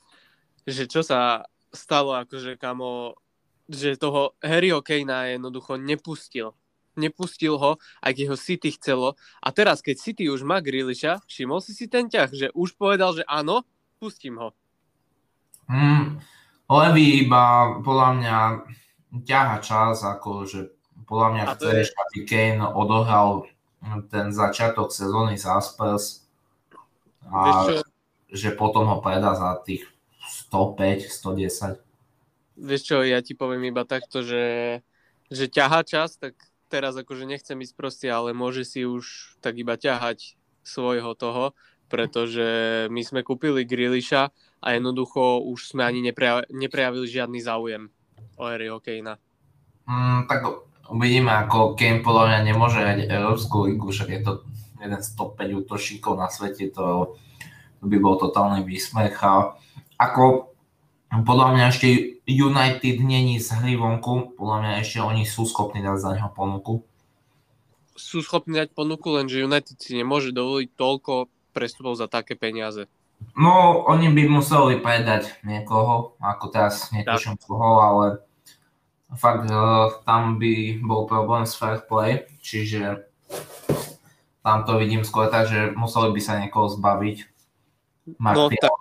že 0.69 0.85
čo 0.85 1.01
sa 1.01 1.49
stalo, 1.73 2.13
akože 2.15 2.61
kamo, 2.61 3.17
že 3.67 3.99
toho 3.99 4.37
Harryho 4.45 4.85
Kanea 4.85 5.35
jednoducho 5.35 5.81
nepustil. 5.81 6.53
Nepustil 6.97 7.61
ho, 7.61 7.77
aj 8.01 8.13
keď 8.17 8.27
ho 8.33 8.37
City 8.41 8.73
chcelo. 8.73 9.09
A 9.45 9.53
teraz, 9.53 9.85
keď 9.85 9.97
City 10.01 10.25
už 10.33 10.45
má 10.49 10.65
Grealisha, 10.65 11.21
všimol 11.29 11.61
si 11.61 11.77
si 11.77 11.89
ten 11.89 12.09
ťah, 12.09 12.31
že 12.33 12.47
už 12.57 12.73
povedal, 12.77 13.13
že 13.17 13.25
áno, 13.29 13.65
pustím 14.01 14.41
ho. 14.41 14.57
Mm, 15.69 16.21
Levy 16.71 17.27
iba 17.27 17.77
podľa 17.85 18.09
mňa 18.17 18.37
ťaha 19.13 19.57
čas, 19.61 20.03
ako 20.03 20.45
že 20.45 20.61
podľa 21.07 21.29
mňa 21.33 21.45
chceš, 21.55 21.85
je- 21.91 21.97
aby 21.97 22.17
Kane 22.25 22.65
odohral 22.67 23.47
ten 24.11 24.35
začiatok 24.35 24.91
sezóny 24.91 25.39
za 25.39 25.63
Spurs 25.63 26.27
a 27.31 27.71
že 28.27 28.51
potom 28.51 28.91
ho 28.91 28.99
predá 28.99 29.39
za 29.39 29.55
tých 29.63 29.87
105, 30.51 31.07
110. 31.07 31.79
vieš 32.57 32.83
čo, 32.83 33.05
ja 33.05 33.21
ti 33.23 33.37
poviem 33.37 33.69
iba 33.71 33.85
takto, 33.87 34.25
že, 34.25 34.81
že 35.31 35.45
ťahá 35.47 35.85
čas, 35.85 36.17
tak 36.19 36.35
teraz 36.67 36.97
akože 36.99 37.29
nechcem 37.29 37.55
ísť 37.63 37.75
proste, 37.79 38.09
ale 38.11 38.35
môže 38.35 38.67
si 38.67 38.83
už 38.83 39.37
tak 39.39 39.55
iba 39.61 39.79
ťahať 39.79 40.35
svojho 40.67 41.15
toho, 41.15 41.55
pretože 41.87 42.43
my 42.91 43.03
sme 43.07 43.23
kúpili 43.23 43.63
Grilliša 43.63 44.23
a 44.59 44.67
jednoducho 44.75 45.47
už 45.47 45.71
sme 45.71 45.87
ani 45.87 46.03
nepreja- 46.03 46.49
neprejavili 46.51 47.07
žiadny 47.07 47.39
záujem 47.39 47.87
o 48.37 48.43
Harryho 48.45 48.79
Kanea. 48.81 49.17
Mm, 49.87 50.27
tak 50.27 50.41
uvidíme, 50.91 51.31
ako 51.47 51.79
Kane 51.79 52.03
podľa 52.03 52.25
mňa 52.31 52.39
nemôže 52.43 52.79
hrať 52.79 52.99
Európsku 53.07 53.71
ligu, 53.71 53.89
však 53.91 54.09
je 54.11 54.21
to 54.23 54.33
jeden 54.83 55.01
z 55.03 55.09
top 55.17 55.39
5 55.39 55.61
útočníkov 55.67 56.15
na 56.19 56.29
svete, 56.29 56.71
to, 56.71 57.17
to 57.81 57.85
by 57.87 57.97
bol 57.99 58.21
totálny 58.21 58.63
výsmech. 58.63 59.17
A 59.25 59.57
ako 59.97 60.53
podľa 61.25 61.49
mňa 61.57 61.65
ešte 61.71 61.89
United 62.27 62.97
není 63.01 63.39
z 63.39 63.55
hry 63.57 63.79
vonku, 63.79 64.37
podľa 64.37 64.57
mňa 64.63 64.73
ešte 64.83 64.99
oni 65.01 65.25
sú 65.25 65.47
schopní 65.47 65.81
dať 65.81 65.99
za 66.03 66.11
neho 66.19 66.31
ponuku. 66.35 66.83
Sú 67.97 68.21
schopní 68.21 68.61
dať 68.61 68.77
ponuku, 68.77 69.09
lenže 69.09 69.41
United 69.41 69.81
si 69.81 69.97
nemôže 69.97 70.35
dovoliť 70.35 70.69
toľko 70.77 71.33
prestupov 71.57 71.97
za 71.97 72.11
také 72.11 72.37
peniaze. 72.37 72.91
No, 73.37 73.85
oni 73.85 74.09
by 74.17 74.23
museli 74.33 74.81
predať 74.81 75.37
niekoho, 75.45 76.17
ako 76.21 76.45
teraz 76.49 76.89
netuším 76.89 77.37
koho, 77.37 77.85
ale 77.85 78.07
fakt 79.21 79.45
uh, 79.53 79.93
tam 80.09 80.41
by 80.41 80.81
bol 80.81 81.05
problém 81.05 81.45
s 81.45 81.53
fair 81.53 81.85
play, 81.85 82.25
čiže 82.41 83.05
tam 84.41 84.65
to 84.65 84.81
vidím 84.81 85.05
skôr 85.05 85.29
tak, 85.29 85.53
že 85.53 85.77
museli 85.77 86.17
by 86.17 86.21
sa 86.25 86.41
niekoho 86.41 86.71
zbaviť. 86.73 87.17
No, 88.07 88.15
Martial, 88.23 88.79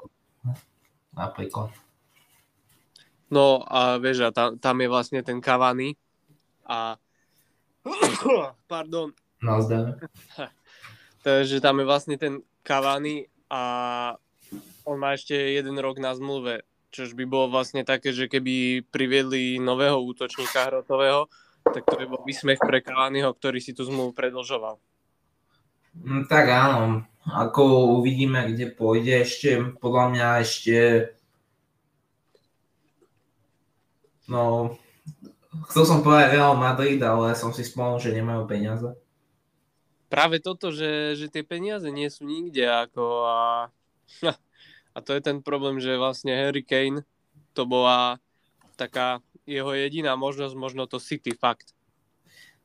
napríklad. 1.12 1.74
No 3.28 3.66
a 3.66 3.98
vieš, 3.98 4.30
a 4.30 4.32
tam, 4.32 4.56
tam 4.56 4.78
je 4.80 4.88
vlastne 4.88 5.20
ten 5.26 5.42
Cavani 5.42 5.98
a 6.64 6.96
pardon, 8.72 9.12
Nazdar. 9.44 10.00
takže 11.26 11.60
tam 11.60 11.82
je 11.82 11.86
vlastne 11.86 12.16
ten 12.16 12.40
Cavani 12.62 13.28
a 13.50 13.62
on 14.86 14.98
má 15.02 15.18
ešte 15.18 15.34
jeden 15.34 15.76
rok 15.82 15.98
na 15.98 16.14
zmluve, 16.14 16.64
čož 16.94 17.18
by 17.18 17.26
bolo 17.28 17.52
vlastne 17.52 17.84
také, 17.84 18.14
že 18.16 18.32
keby 18.32 18.86
priviedli 18.88 19.60
nového 19.60 20.00
útočníka 20.00 20.70
hrotového, 20.72 21.28
tak 21.66 21.84
to 21.84 21.98
by 21.98 22.06
bol 22.06 22.22
výsmech 22.22 22.62
pre 22.62 22.80
Cavaniho, 22.80 23.34
ktorý 23.34 23.58
si 23.58 23.74
tú 23.74 23.84
zmluvu 23.84 24.14
predlžoval. 24.14 24.78
Mm, 25.98 26.30
Tak 26.30 26.46
áno, 26.48 27.04
ako 27.26 27.98
uvidíme, 28.00 28.46
kde 28.54 28.70
pôjde 28.70 29.26
ešte, 29.26 29.58
podľa 29.82 30.06
mňa 30.14 30.28
ešte 30.46 30.78
no 34.30 34.76
chcel 35.70 35.84
som 35.88 36.00
povedať 36.06 36.38
Real 36.38 36.54
Madrid, 36.58 37.00
ale 37.02 37.34
som 37.34 37.50
si 37.50 37.66
spomenul, 37.66 38.02
že 38.02 38.14
nemajú 38.14 38.46
peniaze. 38.46 38.90
Práve 40.06 40.38
toto, 40.38 40.70
že, 40.70 41.18
že 41.18 41.28
tie 41.34 41.42
peniaze 41.42 41.90
nie 41.90 42.08
sú 42.14 42.30
nikde 42.30 42.70
ako 42.70 43.26
a, 43.26 43.42
a 44.96 45.04
to 45.04 45.12
je 45.12 45.22
ten 45.22 45.44
problém, 45.44 45.84
že 45.84 46.00
vlastne 46.00 46.32
Harry 46.32 46.64
Kane 46.64 47.04
to 47.52 47.68
bola 47.68 48.24
taká 48.80 49.20
jeho 49.44 49.76
jediná 49.76 50.16
možnosť, 50.16 50.56
možno 50.56 50.88
to 50.88 51.04
City 51.04 51.36
fakt. 51.36 51.76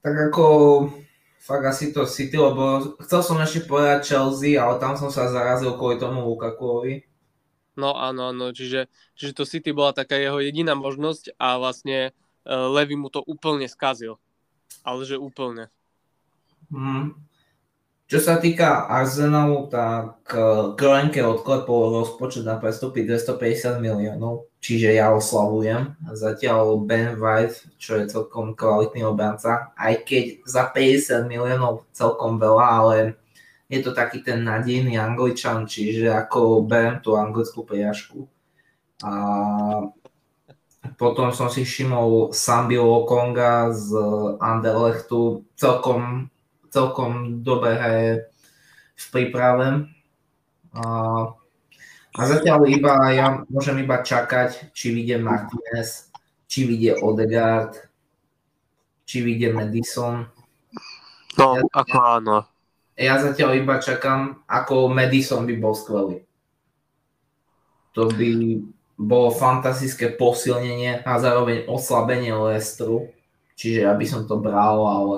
Tak 0.00 0.32
ako 0.32 0.44
fakt 1.42 1.66
asi 1.66 1.90
to 1.90 2.06
City, 2.06 2.38
lebo 2.38 2.94
chcel 3.02 3.20
som 3.26 3.36
ešte 3.42 3.66
povedať 3.66 4.14
Chelsea, 4.14 4.54
ale 4.54 4.78
tam 4.78 4.94
som 4.94 5.10
sa 5.10 5.26
zarazil 5.28 5.74
kvôli 5.74 5.98
tomu 5.98 6.22
Lukakuovi. 6.22 7.04
No 7.74 7.98
áno, 7.98 8.30
áno, 8.30 8.54
čiže, 8.54 8.86
čiže 9.18 9.32
to 9.36 9.44
City 9.48 9.74
bola 9.74 9.90
taká 9.90 10.14
jeho 10.14 10.38
jediná 10.38 10.78
možnosť 10.78 11.34
a 11.40 11.58
vlastne 11.58 12.12
uh, 12.46 12.68
Levy 12.70 12.94
mu 12.94 13.10
to 13.10 13.24
úplne 13.26 13.66
skazil. 13.66 14.22
Ale 14.86 15.02
že 15.04 15.20
úplne. 15.20 15.68
Hmm. 16.70 17.18
Čo 18.10 18.18
sa 18.18 18.42
týka 18.42 18.90
Arsenalu, 18.90 19.70
tak 19.70 20.26
uh, 20.34 20.74
Kroenke 20.74 21.22
odklepol 21.22 21.94
rozpočet 22.02 22.42
na 22.42 22.58
prestupy 22.58 23.06
250 23.06 23.78
miliónov, 23.78 24.50
čiže 24.58 24.98
ja 24.98 25.14
oslavujem. 25.14 25.94
Zatiaľ 26.10 26.82
Ben 26.82 27.14
White, 27.14 27.70
čo 27.78 28.02
je 28.02 28.10
celkom 28.10 28.58
kvalitný 28.58 29.06
obranca, 29.06 29.70
aj 29.78 30.02
keď 30.02 30.24
za 30.42 30.66
50 30.74 31.30
miliónov 31.30 31.86
celkom 31.94 32.42
veľa, 32.42 32.66
ale 32.82 32.96
je 33.70 33.78
to 33.78 33.94
taký 33.94 34.26
ten 34.26 34.42
nadejný 34.42 34.98
angličan, 34.98 35.70
čiže 35.70 36.10
ako 36.10 36.66
berem 36.66 36.98
tú 36.98 37.14
anglickú 37.14 37.62
priažku. 37.62 38.26
A 39.06 39.14
potom 40.98 41.30
som 41.30 41.46
si 41.46 41.62
všimol 41.62 42.34
Sambi 42.34 42.74
Lokonga 42.74 43.70
z 43.70 43.94
Anderlechtu, 44.42 45.46
celkom 45.54 46.26
celkom 46.70 47.42
dobre 47.42 47.74
hraje 47.76 48.10
v 48.96 49.06
príprave. 49.10 49.90
A, 50.70 50.84
a 52.14 52.20
zatiaľ 52.24 52.70
iba 52.70 52.94
ja 53.10 53.42
môžem 53.50 53.82
iba 53.82 54.00
čakať, 54.00 54.70
či 54.70 54.94
vyjde 54.94 55.18
Martinez, 55.18 56.08
či 56.46 56.66
vyjde 56.66 57.02
Odegaard, 57.02 57.74
či 59.02 59.26
vyjde 59.26 59.50
Madison. 59.50 60.30
No, 61.34 61.58
ja, 61.58 61.62
ako 61.74 61.98
áno. 61.98 62.36
Ja 62.94 63.18
zatiaľ 63.18 63.58
iba 63.58 63.82
čakám, 63.82 64.44
ako 64.46 64.92
Madison 64.92 65.42
by 65.48 65.54
bol 65.58 65.74
skvelý. 65.74 66.22
To 67.98 68.06
by 68.06 68.28
bolo 69.00 69.32
fantastické 69.32 70.12
posilnenie 70.12 71.02
a 71.02 71.16
zároveň 71.16 71.66
oslabenie 71.66 72.36
Lestru. 72.36 73.08
Čiže 73.56 73.88
ja 73.88 73.92
by 73.96 74.06
som 74.06 74.28
to 74.28 74.36
bral, 74.36 74.84
ale 74.84 75.16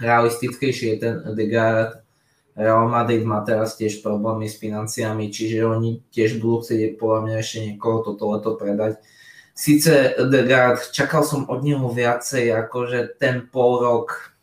realistickejší 0.00 0.86
je 0.86 0.96
ten 0.96 1.14
Odegaard. 1.26 2.02
Real 2.54 2.86
Madrid 2.86 3.26
má 3.26 3.42
teraz 3.42 3.74
tiež 3.74 3.98
problémy 3.98 4.46
s 4.46 4.62
financiami, 4.62 5.26
čiže 5.26 5.66
oni 5.66 6.06
tiež 6.14 6.38
budú 6.38 6.62
chcieť 6.62 6.94
podľa 7.02 7.20
mňa 7.26 7.36
ešte 7.42 7.58
niekoho 7.66 8.06
toto 8.06 8.30
leto 8.30 8.54
predať. 8.54 9.02
Sice 9.54 10.14
Odegaard, 10.18 10.94
čakal 10.94 11.26
som 11.26 11.50
od 11.50 11.62
neho 11.66 11.86
viacej, 11.90 12.54
akože 12.66 13.18
ten 13.18 13.46
pol 13.50 13.82
rok 13.82 14.34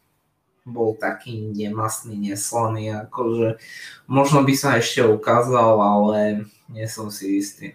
bol 0.68 0.94
taký 0.94 1.52
nemastný, 1.52 2.32
neslaný, 2.32 2.94
akože 3.08 3.58
možno 4.06 4.46
by 4.46 4.54
sa 4.54 4.78
ešte 4.78 5.02
ukázal, 5.04 5.80
ale 5.80 6.46
nie 6.70 6.86
som 6.86 7.10
si 7.10 7.42
istý. 7.42 7.74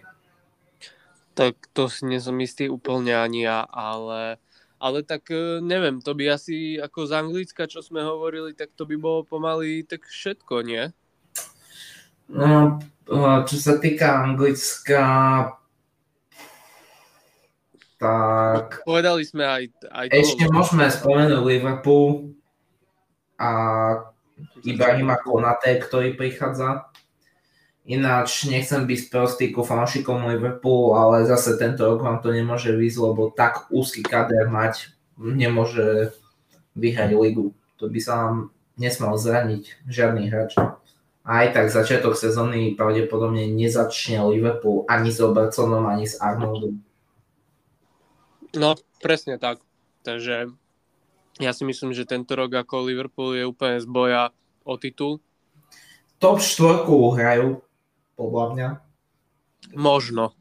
Tak 1.37 1.69
to 1.77 1.85
si 1.85 2.09
nie 2.09 2.17
som 2.17 2.33
istý 2.41 2.65
úplne 2.65 3.13
ani 3.13 3.45
ja, 3.45 3.61
ale 3.69 4.41
ale 4.77 5.01
tak 5.01 5.29
e, 5.33 5.61
neviem, 5.61 6.01
to 6.01 6.13
by 6.13 6.33
asi 6.37 6.77
ako 6.77 7.09
z 7.09 7.11
Anglicka, 7.17 7.65
čo 7.65 7.81
sme 7.81 8.05
hovorili, 8.05 8.53
tak 8.53 8.73
to 8.77 8.85
by 8.85 8.95
bolo 8.97 9.25
pomaly 9.25 9.81
tak 9.83 10.05
všetko, 10.05 10.61
nie? 10.65 10.89
No, 12.27 12.77
čo 13.47 13.55
sa 13.55 13.79
týka 13.79 14.21
Anglicka, 14.21 15.03
tak... 17.97 18.85
Povedali 18.85 19.25
sme 19.25 19.43
aj... 19.43 19.63
aj 19.89 20.05
Ešte 20.13 20.45
toho, 20.45 20.53
môžeme 20.53 20.85
spomenúť 20.85 21.41
Liverpool 21.41 22.37
a 23.41 23.49
Ibrahima 24.61 25.17
Konate, 25.17 25.81
ktorý 25.81 26.13
prichádza. 26.13 26.86
Ináč 27.87 28.51
nechcem 28.51 28.83
byť 28.83 28.99
sprostý 29.07 29.55
ku 29.55 29.63
fanšikom 29.63 30.27
Liverpoolu, 30.27 30.99
ale 30.99 31.23
zase 31.23 31.55
tento 31.55 31.87
rok 31.87 32.03
vám 32.03 32.19
to 32.19 32.35
nemôže 32.35 32.75
výsť, 32.75 32.99
lebo 32.99 33.31
tak 33.31 33.71
úzky 33.71 34.03
kader 34.03 34.51
mať 34.51 34.91
nemôže 35.15 36.11
vyhrať 36.75 37.15
ligu. 37.15 37.55
To 37.79 37.87
by 37.87 37.99
sa 38.03 38.13
vám 38.27 38.51
nesmal 38.75 39.15
zraniť 39.15 39.87
žiadny 39.87 40.27
hráč. 40.27 40.59
A 41.27 41.43
aj 41.43 41.47
tak 41.55 41.65
začiatok 41.71 42.19
sezóny 42.19 42.75
pravdepodobne 42.75 43.47
nezačne 43.51 44.19
Liverpool 44.31 44.83
ani 44.91 45.07
s 45.07 45.23
Robertsonom, 45.23 45.87
ani 45.87 46.07
s 46.07 46.19
Arnoldom. 46.19 46.83
No, 48.55 48.75
presne 48.99 49.39
tak. 49.39 49.63
Takže 50.03 50.51
ja 51.39 51.51
si 51.51 51.63
myslím, 51.67 51.91
že 51.91 52.07
tento 52.07 52.35
rok 52.35 52.51
ako 52.51 52.87
Liverpool 52.87 53.35
je 53.35 53.43
úplne 53.47 53.79
z 53.79 53.87
boja 53.87 54.31
o 54.63 54.75
titul. 54.79 55.19
Top 56.17 56.39
štvorku 56.39 57.13
hrajú, 57.13 57.61
podľa 58.17 58.45
mňa. 58.53 58.69
Možno. 59.77 60.33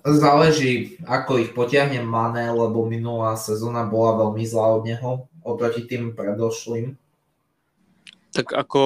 Záleží, 0.00 0.96
ako 1.04 1.44
ich 1.44 1.50
potiahne 1.52 2.00
Mane, 2.00 2.48
lebo 2.48 2.88
minulá 2.88 3.36
sezóna 3.36 3.84
bola 3.84 4.16
veľmi 4.24 4.44
zlá 4.48 4.80
od 4.80 4.82
neho, 4.88 5.28
oproti 5.44 5.84
tým 5.84 6.16
predošlým. 6.16 6.96
Tak 8.32 8.56
ako, 8.56 8.82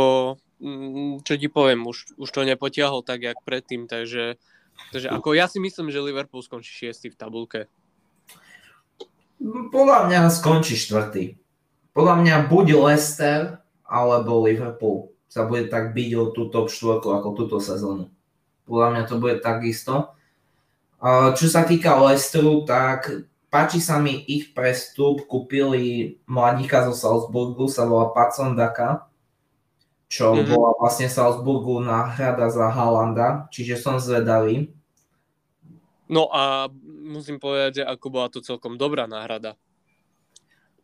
mm, 0.58 1.22
čo 1.22 1.38
ti 1.38 1.46
poviem, 1.46 1.86
už, 1.86 2.18
už 2.18 2.28
to 2.34 2.42
nepotiahol 2.42 3.06
tak, 3.06 3.22
jak 3.22 3.38
predtým, 3.46 3.86
takže, 3.86 4.40
takže 4.90 5.06
ako 5.06 5.38
ja 5.38 5.46
si 5.46 5.62
myslím, 5.62 5.94
že 5.94 6.02
Liverpool 6.02 6.42
skončí 6.42 6.74
šiestý 6.74 7.14
v 7.14 7.20
tabulke. 7.20 7.60
Podľa 9.70 10.10
mňa 10.10 10.20
skončí 10.34 10.74
štvrtý. 10.74 11.38
Podľa 11.94 12.14
mňa 12.26 12.34
buď 12.50 12.66
Leicester 12.74 13.62
alebo 13.86 14.42
Liverpool 14.42 15.13
sa 15.34 15.42
bude 15.42 15.66
tak 15.66 15.98
byť 15.98 16.10
o 16.14 16.30
tú 16.30 16.46
top 16.46 16.70
štvorku 16.70 17.10
ako 17.10 17.34
túto 17.34 17.58
sezónu. 17.58 18.06
Podľa 18.70 18.88
mňa 18.94 19.02
to 19.10 19.18
bude 19.18 19.42
takisto. 19.42 20.14
Čo 21.34 21.46
sa 21.50 21.66
týka 21.66 21.98
Leicesteru, 21.98 22.62
tak 22.62 23.26
páči 23.50 23.82
sa 23.82 23.98
mi 23.98 24.22
ich 24.30 24.54
prestup. 24.54 25.26
Kúpili 25.26 26.16
mladíka 26.30 26.86
zo 26.86 26.94
Salzburgu, 26.94 27.66
sa 27.66 27.82
volá 27.82 28.14
Patson 28.14 28.54
Daka, 28.54 29.10
čo 30.06 30.38
mm-hmm. 30.38 30.54
bola 30.54 30.70
vlastne 30.78 31.10
Salzburgu 31.10 31.82
náhrada 31.82 32.46
za 32.46 32.70
Halanda, 32.70 33.50
čiže 33.50 33.74
som 33.74 33.98
zvedavý. 33.98 34.70
No 36.06 36.30
a 36.30 36.70
musím 36.86 37.42
povedať, 37.42 37.82
ako 37.82 38.06
bola 38.06 38.30
to 38.30 38.38
celkom 38.38 38.78
dobrá 38.78 39.10
náhrada. 39.10 39.58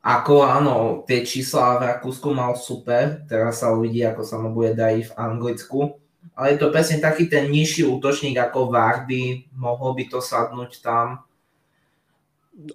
Ako 0.01 0.49
áno, 0.49 1.05
tie 1.05 1.21
čísla 1.21 1.77
v 1.77 1.85
Rakúsku 1.93 2.33
mal 2.33 2.57
super, 2.57 3.21
teraz 3.29 3.61
sa 3.61 3.69
uvidí, 3.73 4.01
ako 4.01 4.23
sa 4.25 4.41
mu 4.41 4.49
bude 4.57 4.73
dať 4.73 5.13
v 5.13 5.17
Anglicku 5.17 6.01
ale 6.41 6.57
je 6.57 6.59
to 6.61 6.73
presne 6.73 7.01
taký 7.01 7.29
ten 7.29 7.49
nižší 7.49 7.85
útočník 7.85 8.37
ako 8.41 8.73
Vardy, 8.73 9.45
mohol 9.57 9.97
by 9.97 10.05
to 10.09 10.25
sadnúť 10.25 10.81
tam. 10.81 11.25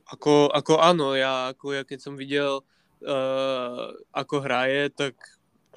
Ako, 0.09 0.49
ako 0.49 0.81
áno, 0.81 1.13
ja, 1.13 1.53
ako 1.53 1.77
ja 1.77 1.81
keď 1.85 1.99
som 2.01 2.17
videl, 2.17 2.65
uh, 3.05 3.93
ako 4.13 4.35
hraje, 4.41 4.89
tak 4.89 5.13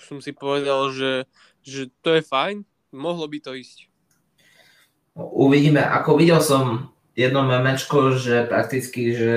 som 0.00 0.20
si 0.20 0.32
povedal, 0.32 0.92
že, 0.92 1.28
že 1.60 1.92
to 2.00 2.16
je 2.16 2.24
fajn, 2.24 2.64
mohlo 2.92 3.28
by 3.28 3.40
to 3.40 3.52
ísť. 3.52 3.88
Uvidíme, 5.18 5.80
ako 5.80 6.16
videl 6.20 6.44
som 6.44 6.92
jedno 7.18 7.42
memečko, 7.42 8.14
že 8.14 8.46
prakticky, 8.46 9.10
že 9.10 9.32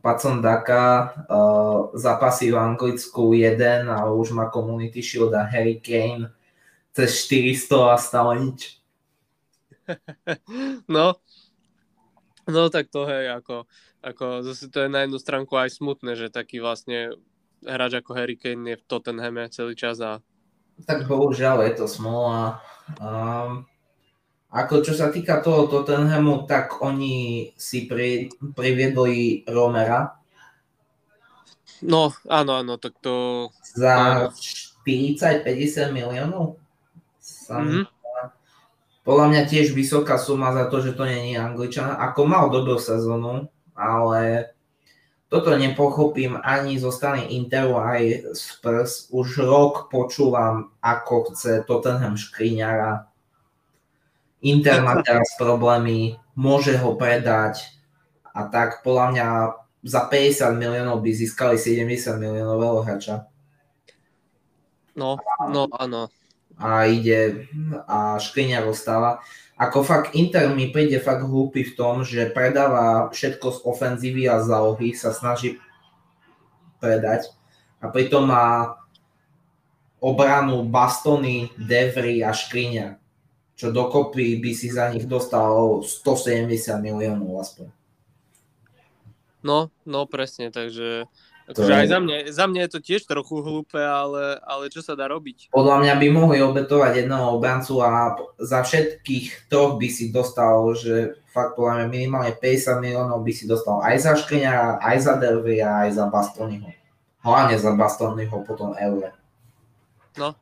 Pacon 0.00 0.40
Daka 0.40 1.12
uh, 1.28 1.92
zapasí 1.92 2.48
v 2.48 2.56
Anglicku 2.56 3.36
jeden 3.36 3.92
a 3.92 4.08
už 4.08 4.32
má 4.32 4.48
Community 4.48 5.04
Shield 5.04 5.36
a 5.36 5.44
Harry 5.44 5.76
Kane 5.76 6.32
cez 6.96 7.28
400 7.28 7.92
a 7.92 7.96
stále 8.00 8.32
nič. 8.40 8.60
No, 10.90 11.14
no 12.50 12.62
tak 12.74 12.90
to 12.90 13.06
hej, 13.06 13.38
ako, 13.38 13.70
ako 14.02 14.42
zase 14.42 14.66
to 14.66 14.82
je 14.82 14.90
na 14.90 15.06
jednu 15.06 15.14
stránku 15.22 15.54
aj 15.54 15.78
smutné, 15.78 16.18
že 16.18 16.26
taký 16.26 16.58
vlastne 16.58 17.14
hráč 17.62 18.02
ako 18.02 18.18
Harry 18.18 18.34
Kane 18.34 18.74
je 18.74 18.80
v 18.82 18.86
Tottenhame 18.90 19.46
celý 19.54 19.78
čas 19.78 20.02
a... 20.02 20.18
Tak 20.82 21.06
bohužiaľ 21.06 21.70
je 21.70 21.72
to 21.78 21.86
smola. 21.86 22.58
Um, 22.98 23.70
ako 24.50 24.82
čo 24.82 24.92
sa 24.94 25.10
týka 25.10 25.42
toho 25.42 25.66
Tottenhamu, 25.66 26.46
tak 26.46 26.78
oni 26.80 27.50
si 27.58 27.90
pri, 27.90 28.30
priviedli 28.54 29.42
Romera. 29.44 30.16
No, 31.84 32.14
áno, 32.24 32.52
áno, 32.62 32.74
tak 32.80 32.96
to... 33.04 33.48
Za 33.76 34.28
40-50 34.86 35.92
miliónov? 35.92 36.56
Mm-hmm. 37.50 37.84
Podľa 39.06 39.26
mňa 39.30 39.42
tiež 39.46 39.70
vysoká 39.70 40.18
suma 40.18 40.50
za 40.50 40.66
to, 40.66 40.82
že 40.82 40.98
to 40.98 41.06
není 41.06 41.38
Angličan. 41.38 41.94
Ako 41.94 42.26
mal 42.26 42.50
dobrú 42.50 42.74
sezónu, 42.74 43.46
ale 43.76 44.50
toto 45.30 45.54
nepochopím 45.54 46.38
ani 46.42 46.78
zo 46.78 46.90
strany 46.90 47.30
Interu 47.34 47.78
aj 47.78 48.34
Spurs. 48.34 49.06
Už 49.14 49.46
rok 49.46 49.94
počúvam, 49.94 50.74
ako 50.82 51.30
chce 51.30 51.62
Tottenham 51.66 52.18
Škriňara. 52.18 53.06
Inter 54.46 54.78
má 54.86 55.02
teraz 55.02 55.34
problémy, 55.34 56.22
môže 56.38 56.78
ho 56.78 56.94
predať 56.94 57.66
a 58.30 58.46
tak 58.46 58.86
podľa 58.86 59.06
mňa 59.10 59.26
za 59.82 60.06
50 60.06 60.54
miliónov 60.54 61.02
by 61.02 61.10
získali 61.10 61.58
70 61.58 62.14
miliónového 62.22 62.86
hráča. 62.86 63.26
No, 64.94 65.18
no 65.50 65.66
áno 65.74 66.06
a 66.56 66.88
ide 66.88 67.48
a 67.84 68.16
Škriňar 68.16 68.64
ostáva. 68.64 69.20
Ako 69.56 69.84
fakt 69.84 70.16
Inter 70.16 70.52
mi 70.52 70.72
príde 70.72 71.00
fakt 71.00 71.24
hlúpy 71.24 71.64
v 71.64 71.76
tom, 71.76 72.04
že 72.04 72.32
predáva 72.32 73.08
všetko 73.12 73.46
z 73.52 73.58
ofenzívy 73.64 74.28
a 74.28 74.40
zálohy, 74.40 74.92
sa 74.96 75.12
snaží 75.12 75.60
predať 76.80 77.32
a 77.80 77.88
pritom 77.88 78.28
má 78.28 78.76
obranu 80.00 80.64
Bastony, 80.68 81.52
Devry 81.56 82.20
a 82.20 82.36
Škriňar, 82.36 83.00
čo 83.56 83.72
dokopy 83.72 84.36
by 84.38 84.52
si 84.52 84.68
za 84.68 84.92
nich 84.92 85.08
dostal 85.08 85.80
170 85.80 86.52
miliónov 86.84 87.40
aspoň. 87.40 87.72
No, 89.40 89.72
no 89.88 90.04
presne, 90.04 90.52
takže 90.52 91.08
Akože 91.46 91.72
aj 91.78 91.86
za 91.86 91.98
mňa, 92.02 92.16
za 92.34 92.44
mňa 92.50 92.60
je 92.66 92.70
to 92.74 92.80
tiež 92.82 93.06
trochu 93.06 93.38
hlúpe, 93.38 93.78
ale, 93.78 94.42
ale 94.42 94.66
čo 94.66 94.82
sa 94.82 94.98
dá 94.98 95.06
robiť? 95.06 95.54
Podľa 95.54 95.78
mňa 95.78 95.94
by 95.94 96.06
mohli 96.10 96.42
obetovať 96.42 97.06
jedného 97.06 97.38
obrancu 97.38 97.78
a 97.86 98.18
za 98.42 98.66
všetkých 98.66 99.46
troch 99.46 99.78
by 99.78 99.86
si 99.86 100.10
dostal, 100.10 100.74
že 100.74 101.22
fakt 101.30 101.54
podľa 101.54 101.78
mňa 101.78 101.86
minimálne 101.86 102.34
50 102.34 102.82
miliónov 102.82 103.22
by 103.22 103.30
si 103.30 103.46
dostal 103.46 103.78
aj 103.78 103.94
za 104.02 104.12
Škriňara, 104.18 104.82
aj 104.82 104.96
za 104.98 105.14
Dervia, 105.22 105.86
aj 105.86 105.90
za 105.94 106.04
Bastonyho. 106.10 106.66
Hlavne 107.22 107.54
za 107.54 107.70
Bastonyho 107.78 108.42
potom 108.42 108.74
eure. 108.74 109.14
No, 110.18 110.34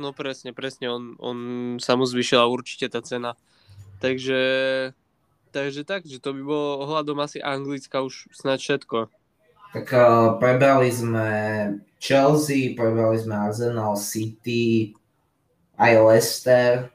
no 0.00 0.16
presne, 0.16 0.56
presne, 0.56 0.88
on, 0.88 1.14
on 1.20 1.38
sa 1.76 1.94
mu 1.94 2.08
zvyšila 2.08 2.48
určite 2.48 2.88
tá 2.88 3.04
cena. 3.04 3.36
Takže, 4.00 4.42
takže 5.52 5.84
tak, 5.84 6.08
že 6.08 6.16
to 6.16 6.32
by 6.32 6.40
bolo 6.40 6.88
ohľadom 6.88 7.20
asi 7.20 7.44
Anglicka 7.44 8.00
už 8.00 8.32
snad 8.32 8.56
všetko. 8.58 9.12
Tak 9.70 9.86
uh, 9.92 10.40
prebrali 10.40 10.90
sme 10.90 11.28
Chelsea, 12.00 12.74
prebrali 12.74 13.20
sme 13.20 13.36
Arsenal 13.38 13.94
City, 13.94 14.96
aj 15.78 15.92
Leicester, 16.00 16.90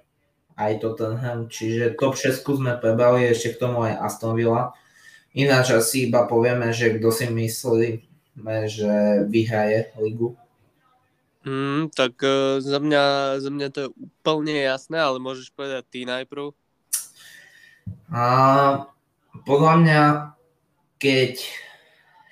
aj 0.56 0.82
Tottenham, 0.82 1.48
čiže 1.48 1.96
top 1.96 2.16
6 2.16 2.42
sme 2.42 2.74
prebrali, 2.80 3.28
ešte 3.28 3.56
k 3.56 3.62
tomu 3.62 3.86
aj 3.86 4.02
Aston 4.02 4.36
Villa. 4.36 4.76
Ináč 5.36 5.76
asi 5.76 6.08
iba 6.08 6.24
povieme, 6.28 6.72
že 6.72 6.96
kto 6.96 7.12
si 7.12 7.28
myslíme, 7.28 8.58
že 8.72 9.24
vyhraje 9.28 9.92
ligu. 10.00 10.40
Mm, 11.46 11.94
tak 11.94 12.18
uh, 12.26 12.58
za, 12.58 12.82
mňa, 12.82 13.38
za 13.38 13.50
mňa 13.54 13.68
to 13.70 13.80
je 13.86 13.90
úplne 14.02 14.58
jasné, 14.58 14.98
ale 14.98 15.22
môžeš 15.22 15.54
povedať 15.54 15.86
ty 15.94 16.00
najprv. 16.02 16.50
A, 18.10 18.26
podľa 19.46 19.74
mňa, 19.78 20.02
keď 20.98 21.46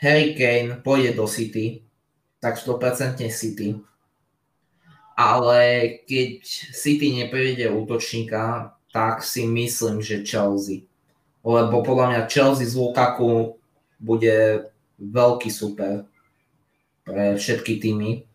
Harry 0.02 0.34
Kane 0.34 0.82
pôjde 0.82 1.14
do 1.14 1.30
City, 1.30 1.86
tak 2.42 2.58
100% 2.58 3.22
City. 3.30 3.78
Ale 5.14 5.62
keď 6.10 6.42
City 6.74 7.14
neprejde 7.14 7.70
útočníka, 7.70 8.74
tak 8.90 9.22
si 9.22 9.46
myslím, 9.46 10.02
že 10.02 10.26
Chelsea. 10.26 10.90
Lebo 11.46 11.86
podľa 11.86 12.06
mňa 12.10 12.22
Chelsea 12.34 12.66
z 12.66 12.74
Lukaku 12.82 13.62
bude 14.02 14.70
veľký 14.98 15.54
super 15.54 16.10
pre 17.06 17.38
všetky 17.38 17.78
týmy. 17.78 18.26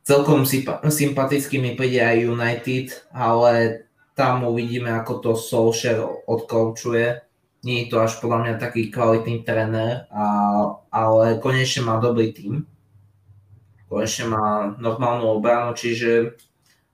Celkom 0.00 0.48
sympaticky 0.88 1.60
mi 1.60 1.76
príde 1.76 2.00
aj 2.00 2.24
United, 2.24 2.86
ale 3.12 3.84
tam 4.16 4.48
uvidíme, 4.48 4.90
ako 4.90 5.12
to 5.20 5.30
Solskjaer 5.36 6.02
odkoučuje 6.24 7.30
nie 7.60 7.84
je 7.84 7.86
to 7.92 7.96
až 8.00 8.16
podľa 8.24 8.38
mňa 8.40 8.54
taký 8.56 8.88
kvalitný 8.88 9.44
tréner, 9.44 10.08
a, 10.08 10.24
ale 10.88 11.36
konečne 11.44 11.84
má 11.84 12.00
dobrý 12.00 12.32
tým. 12.32 12.64
Konečne 13.92 14.32
má 14.32 14.72
normálnu 14.80 15.28
obranu, 15.28 15.76
čiže 15.76 16.40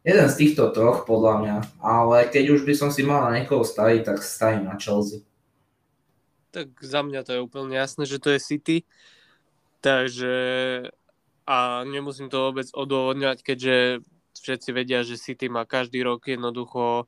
jeden 0.02 0.26
z 0.26 0.38
týchto 0.38 0.74
troch 0.74 1.06
podľa 1.06 1.34
mňa. 1.38 1.56
Ale 1.78 2.26
keď 2.26 2.58
už 2.58 2.66
by 2.66 2.74
som 2.74 2.90
si 2.90 3.06
mal 3.06 3.30
na 3.30 3.38
niekoho 3.38 3.62
staviť, 3.62 4.00
tak 4.02 4.18
stavím 4.26 4.66
na 4.66 4.74
Chelsea. 4.74 5.22
Tak 6.50 6.72
za 6.82 7.04
mňa 7.04 7.20
to 7.22 7.30
je 7.36 7.44
úplne 7.44 7.76
jasné, 7.76 8.08
že 8.08 8.18
to 8.18 8.34
je 8.34 8.40
City. 8.42 8.76
Takže 9.84 10.34
a 11.46 11.86
nemusím 11.86 12.26
to 12.26 12.50
vôbec 12.50 12.66
odôvodňovať, 12.74 13.38
keďže 13.46 14.02
všetci 14.42 14.70
vedia, 14.74 15.06
že 15.06 15.16
City 15.16 15.46
má 15.46 15.62
každý 15.62 16.02
rok 16.02 16.26
jednoducho 16.26 17.06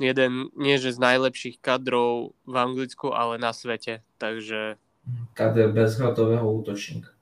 jeden, 0.00 0.48
nie 0.56 0.80
že 0.80 0.96
z 0.96 0.98
najlepších 1.02 1.60
kadrov 1.60 2.32
v 2.48 2.54
Anglicku, 2.56 3.12
ale 3.12 3.36
na 3.36 3.52
svete, 3.52 4.00
takže... 4.16 4.80
Kader 5.36 5.74
bezhrotového 5.74 6.46
útočníka. 6.46 7.12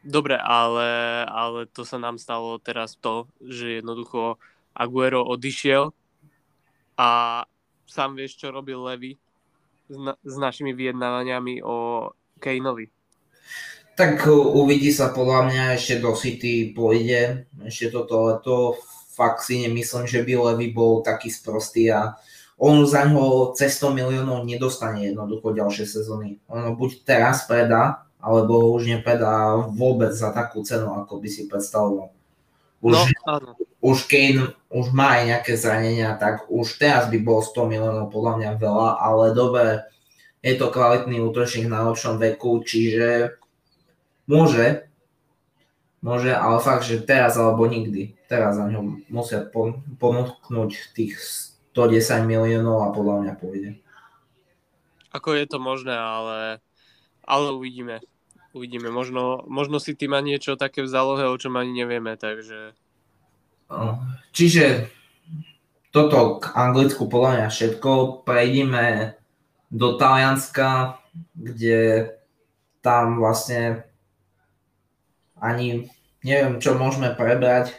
Dobre, 0.00 0.40
ale, 0.40 1.28
ale 1.28 1.68
to 1.68 1.84
sa 1.84 2.00
nám 2.00 2.16
stalo 2.16 2.56
teraz 2.56 2.96
to, 2.96 3.28
že 3.44 3.84
jednoducho 3.84 4.40
Aguero 4.72 5.20
odišiel 5.28 5.92
a 6.96 7.08
sám 7.84 8.16
vieš, 8.16 8.40
čo 8.40 8.48
robil 8.48 8.80
Levy 8.80 9.20
s, 9.92 9.96
na, 10.00 10.16
s 10.24 10.34
našimi 10.40 10.72
vyjednávaniami 10.72 11.60
o 11.60 12.08
Kaneovi. 12.40 12.88
Tak 14.00 14.24
uvidí 14.32 14.96
sa 14.96 15.12
podľa 15.12 15.52
mňa 15.52 15.64
ešte 15.76 16.00
do 16.00 16.16
City 16.16 16.72
pôjde, 16.72 17.44
ešte 17.68 17.92
toto 17.92 18.32
leto 18.32 18.80
fakt 19.12 19.44
si 19.44 19.60
nemyslím, 19.60 20.08
že 20.08 20.24
by 20.24 20.40
Levy 20.40 20.72
bol 20.72 21.04
taký 21.04 21.28
sprostý 21.28 21.92
a 21.92 22.16
on 22.56 22.88
za 22.88 23.04
ňo 23.04 23.52
cez 23.52 23.76
100 23.76 23.92
miliónov 23.92 24.48
nedostane 24.48 25.12
jednoducho 25.12 25.52
ďalšie 25.52 25.84
sezóny. 25.84 26.40
On 26.48 26.72
buď 26.80 27.04
teraz 27.04 27.44
predá, 27.44 28.08
alebo 28.24 28.72
už 28.72 28.88
nepredá 28.88 29.60
vôbec 29.68 30.16
za 30.16 30.32
takú 30.32 30.64
cenu, 30.64 30.96
ako 30.96 31.20
by 31.20 31.28
si 31.28 31.44
predstavoval. 31.44 32.08
Už, 32.80 32.96
no, 32.96 33.04
áno. 33.28 33.52
už 33.84 34.08
Kane 34.08 34.56
už 34.72 34.96
má 34.96 35.20
aj 35.20 35.22
nejaké 35.28 35.52
zranenia, 35.60 36.16
tak 36.16 36.48
už 36.48 36.80
teraz 36.80 37.12
by 37.12 37.20
bolo 37.20 37.44
100 37.44 37.68
miliónov 37.68 38.08
podľa 38.08 38.32
mňa 38.40 38.50
veľa, 38.56 38.88
ale 38.96 39.36
dobre, 39.36 39.84
je 40.40 40.56
to 40.56 40.72
kvalitný 40.72 41.20
útočník 41.20 41.68
na 41.68 41.84
lepšom 41.84 42.16
veku, 42.16 42.64
čiže 42.64 43.36
môže, 44.30 44.86
môže, 45.98 46.30
ale 46.30 46.62
fakt, 46.62 46.86
že 46.86 47.02
teraz 47.02 47.34
alebo 47.34 47.66
nikdy. 47.66 48.14
Teraz 48.30 48.54
za 48.54 48.70
ňom 48.70 49.02
musia 49.10 49.42
ponúknuť 49.98 50.70
tých 50.94 51.18
110 51.74 52.30
miliónov 52.30 52.86
a 52.86 52.94
podľa 52.94 53.26
mňa 53.26 53.34
pôjde. 53.34 53.70
Ako 55.10 55.34
je 55.34 55.50
to 55.50 55.58
možné, 55.58 55.98
ale, 55.98 56.62
ale 57.26 57.50
uvidíme 57.50 57.98
uvidíme. 58.52 58.90
Možno, 58.90 59.46
možno 59.46 59.78
si 59.78 59.94
ty 59.94 60.10
má 60.10 60.18
niečo 60.22 60.58
také 60.58 60.82
v 60.82 60.90
zálohe, 60.90 61.26
o 61.26 61.38
čom 61.38 61.54
ani 61.58 61.72
nevieme, 61.74 62.18
takže... 62.18 62.74
Čiže 64.34 64.90
toto 65.94 66.42
k 66.42 66.50
Anglicku 66.58 67.06
podľa 67.06 67.30
mňa 67.38 67.48
všetko. 67.50 67.90
Prejdime 68.26 69.14
do 69.70 69.94
Talianska, 69.94 70.98
kde 71.34 72.10
tam 72.82 73.22
vlastne 73.22 73.86
ani 75.40 75.88
neviem, 76.22 76.60
čo 76.60 76.76
môžeme 76.76 77.10
prebrať. 77.16 77.74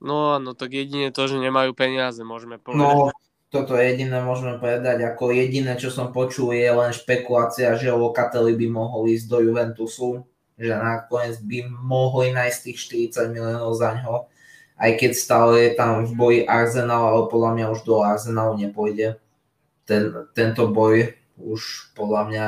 No 0.00 0.36
áno, 0.36 0.52
tak 0.52 0.76
jedine 0.76 1.12
to, 1.12 1.24
že 1.28 1.40
nemajú 1.40 1.72
peniaze, 1.72 2.20
môžeme 2.20 2.60
povedať. 2.60 2.84
No, 2.84 3.14
toto 3.48 3.78
jediné 3.78 4.20
môžeme 4.20 4.60
povedať, 4.60 5.06
ako 5.06 5.32
jediné, 5.32 5.78
čo 5.80 5.88
som 5.88 6.12
počul, 6.12 6.52
je 6.52 6.68
len 6.68 6.92
špekulácia, 6.92 7.78
že 7.78 7.94
Locatelli 7.94 8.52
by 8.58 8.66
mohol 8.68 9.08
ísť 9.08 9.26
do 9.30 9.38
Juventusu, 9.40 10.26
že 10.56 10.72
nakoniec 10.72 11.40
by 11.40 11.58
mohli 11.68 12.32
nájsť 12.32 12.58
tých 12.64 12.78
40 13.14 13.32
miliónov 13.32 13.72
za 13.76 13.96
ňo, 13.96 14.28
aj 14.76 14.90
keď 15.00 15.12
stále 15.16 15.52
je 15.68 15.70
tam 15.72 16.04
v 16.04 16.12
boji 16.12 16.40
Arsenal, 16.44 17.12
ale 17.12 17.22
podľa 17.32 17.50
mňa 17.56 17.66
už 17.72 17.80
do 17.88 18.04
Arsenalu 18.04 18.60
nepôjde. 18.60 19.16
Ten, 19.88 20.12
tento 20.36 20.68
boj 20.68 21.16
už 21.40 21.92
podľa 21.96 22.22
mňa 22.28 22.46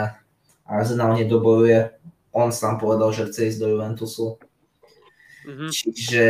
Arsenal 0.68 1.16
nedobojuje. 1.16 1.97
On 2.38 2.54
sám 2.54 2.78
povedal, 2.78 3.10
že 3.10 3.26
chce 3.26 3.50
ísť 3.50 3.58
do 3.58 3.68
Juventusu. 3.74 4.38
Mm-hmm. 5.42 5.70
Čiže 5.74 6.24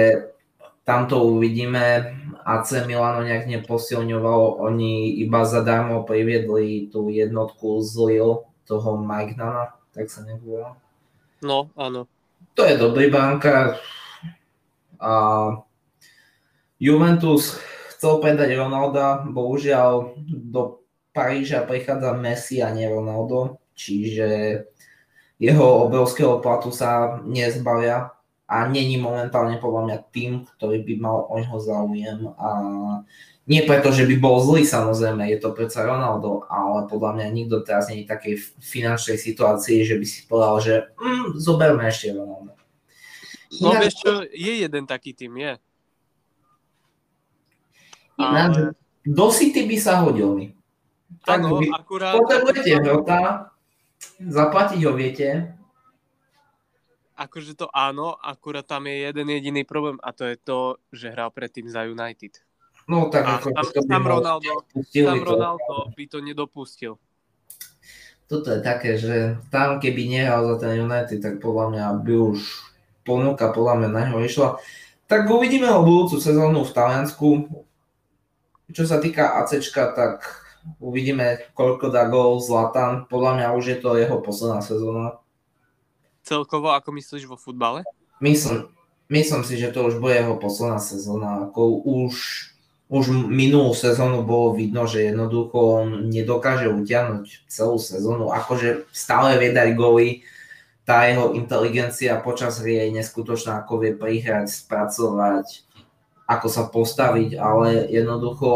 tam 0.89 1.05
to 1.05 1.21
uvidíme. 1.21 2.17
AC 2.49 2.89
Milano 2.89 3.21
nejak 3.21 3.45
neposilňovalo, 3.45 4.65
oni 4.65 5.21
iba 5.21 5.45
zadarmo 5.45 6.09
priviedli 6.09 6.89
tú 6.89 7.13
jednotku 7.13 7.85
z 7.85 7.93
Lille, 8.09 8.49
toho 8.65 9.01
Magnana, 9.01 9.77
tak 9.93 10.13
sa 10.13 10.25
nevolá. 10.25 10.77
No, 11.41 11.73
áno. 11.77 12.05
To 12.57 12.65
je 12.65 12.77
dobrý 12.77 13.09
banka. 13.09 13.81
A 15.01 15.13
Juventus 16.77 17.57
chcel 17.97 18.21
predať 18.21 18.57
Ronalda, 18.57 19.25
bohužiaľ 19.25 20.21
do 20.29 20.85
Paríža 21.17 21.65
prichádza 21.65 22.13
Messi 22.15 22.61
a 22.61 22.71
nie 22.71 22.87
Ronaldo, 22.87 23.59
čiže 23.73 24.63
jeho 25.39 25.87
obrovského 25.87 26.43
platu 26.43 26.75
sa 26.75 27.23
nezbavia 27.23 28.11
a 28.49 28.67
není 28.67 28.99
momentálne 28.99 29.63
podľa 29.63 29.83
mňa 29.87 29.99
tým, 30.11 30.33
ktorý 30.59 30.83
by 30.83 30.95
mal 30.99 31.31
o 31.31 31.39
ňoho 31.39 31.59
záujem 31.63 32.21
a 32.35 32.49
nie 33.49 33.65
preto, 33.65 33.89
že 33.89 34.05
by 34.05 34.21
bol 34.21 34.45
zlý 34.45 34.69
samozrejme, 34.69 35.25
je 35.25 35.41
to 35.41 35.57
predsa 35.57 35.81
Ronaldo, 35.89 36.45
ale 36.53 36.85
podľa 36.85 37.17
mňa 37.17 37.27
nikto 37.33 37.65
teraz 37.65 37.89
nie 37.89 38.05
je 38.05 38.07
v 38.09 38.13
takej 38.13 38.35
finančnej 38.61 39.17
situácii, 39.17 39.89
že 39.89 39.97
by 39.97 40.05
si 40.05 40.21
povedal, 40.29 40.57
že 40.61 40.75
mm, 41.01 41.41
zoberme 41.41 41.89
ešte 41.89 42.13
Ronaldo. 42.13 42.53
No 43.65 43.73
Inak... 43.73 43.81
vieš 43.81 43.95
čo, 44.05 44.13
je 44.29 44.53
jeden 44.69 44.85
taký 44.85 45.17
tým, 45.17 45.33
je. 45.41 45.53
Inak, 48.21 48.53
ale... 48.53 48.77
do 49.09 49.27
City 49.33 49.65
by 49.65 49.77
sa 49.81 50.05
hodil 50.05 50.37
mi. 50.37 50.47
Tak 51.25 51.41
ano, 51.41 51.65
akurát... 51.73 52.21
Potrebujete 52.21 52.85
Hrota, 52.85 53.49
zaplatiť 54.19 54.81
ho 54.85 54.93
viete, 54.95 55.59
akože 57.19 57.59
to 57.59 57.67
áno, 57.75 58.15
akurát 58.15 58.63
tam 58.63 58.87
je 58.87 59.11
jeden 59.11 59.27
jediný 59.27 59.67
problém 59.67 59.99
a 59.99 60.15
to 60.15 60.23
je 60.23 60.37
to, 60.39 60.79
že 60.95 61.11
hral 61.11 61.35
predtým 61.35 61.67
za 61.67 61.83
United. 61.83 62.39
No 62.89 63.11
tak 63.11 63.27
a 63.27 63.43
ako 63.43 63.53
tam, 63.53 63.67
tam, 63.91 64.03
Ronaldo, 64.07 64.53
tam 64.95 65.19
Ronaldo 65.21 65.93
by 65.93 66.05
to 66.09 66.19
nedopustil. 66.25 66.97
Toto 68.31 68.49
je 68.55 68.61
také, 68.61 68.97
že 68.97 69.37
tam 69.53 69.83
keby 69.83 70.09
nehral 70.09 70.47
za 70.47 70.69
ten 70.69 70.79
United, 70.79 71.21
tak 71.21 71.35
podľa 71.43 71.75
mňa 71.75 71.85
by 72.07 72.15
už 72.33 72.39
ponuka 73.05 73.51
podľa 73.53 73.75
mňa 73.83 73.89
na 73.89 74.03
ňo 74.09 74.25
išla. 74.25 74.61
Tak 75.09 75.29
uvidíme 75.29 75.69
o 75.73 75.85
budúcu 75.85 76.21
sezónu 76.21 76.65
v 76.65 76.75
Taliansku. 76.77 77.29
Čo 78.69 78.85
sa 78.85 79.01
týka 79.01 79.41
ACčka, 79.41 79.97
tak 79.97 80.29
uvidíme, 80.77 81.49
koľko 81.57 81.89
dá 81.89 82.05
gol 82.13 82.37
Zlatan. 82.45 83.09
Podľa 83.09 83.33
mňa 83.41 83.47
už 83.57 83.65
je 83.73 83.79
to 83.81 83.97
jeho 83.97 84.21
posledná 84.21 84.61
sezóna 84.61 85.19
celkovo, 86.29 86.77
ako 86.77 86.93
myslíš 86.93 87.25
vo 87.25 87.41
futbale? 87.41 87.89
Myslím, 88.21 88.69
myslím 89.09 89.43
si, 89.49 89.57
že 89.57 89.73
to 89.73 89.89
už 89.89 89.97
bude 89.97 90.13
jeho 90.13 90.37
posledná 90.37 90.77
sezóna. 90.77 91.49
Ako 91.49 91.81
už, 91.89 92.15
už 92.93 93.05
minulú 93.33 93.73
sezónu 93.73 94.21
bolo 94.29 94.53
vidno, 94.53 94.85
že 94.85 95.09
jednoducho 95.09 95.57
on 95.57 96.13
nedokáže 96.13 96.69
utiahnuť 96.69 97.49
celú 97.49 97.81
sezónu. 97.81 98.29
Akože 98.29 98.85
stále 98.93 99.41
vie 99.41 99.57
dať 99.57 99.73
góly, 99.73 100.29
tá 100.85 101.05
jeho 101.05 101.37
inteligencia 101.37 102.17
počas 102.17 102.65
hry 102.65 102.81
je 102.81 102.97
neskutočná, 103.01 103.61
ako 103.61 103.85
vie 103.85 103.93
prihrať, 103.93 104.49
spracovať, 104.49 105.68
ako 106.29 106.47
sa 106.53 106.69
postaviť, 106.69 107.41
ale 107.41 107.89
jednoducho 107.89 108.49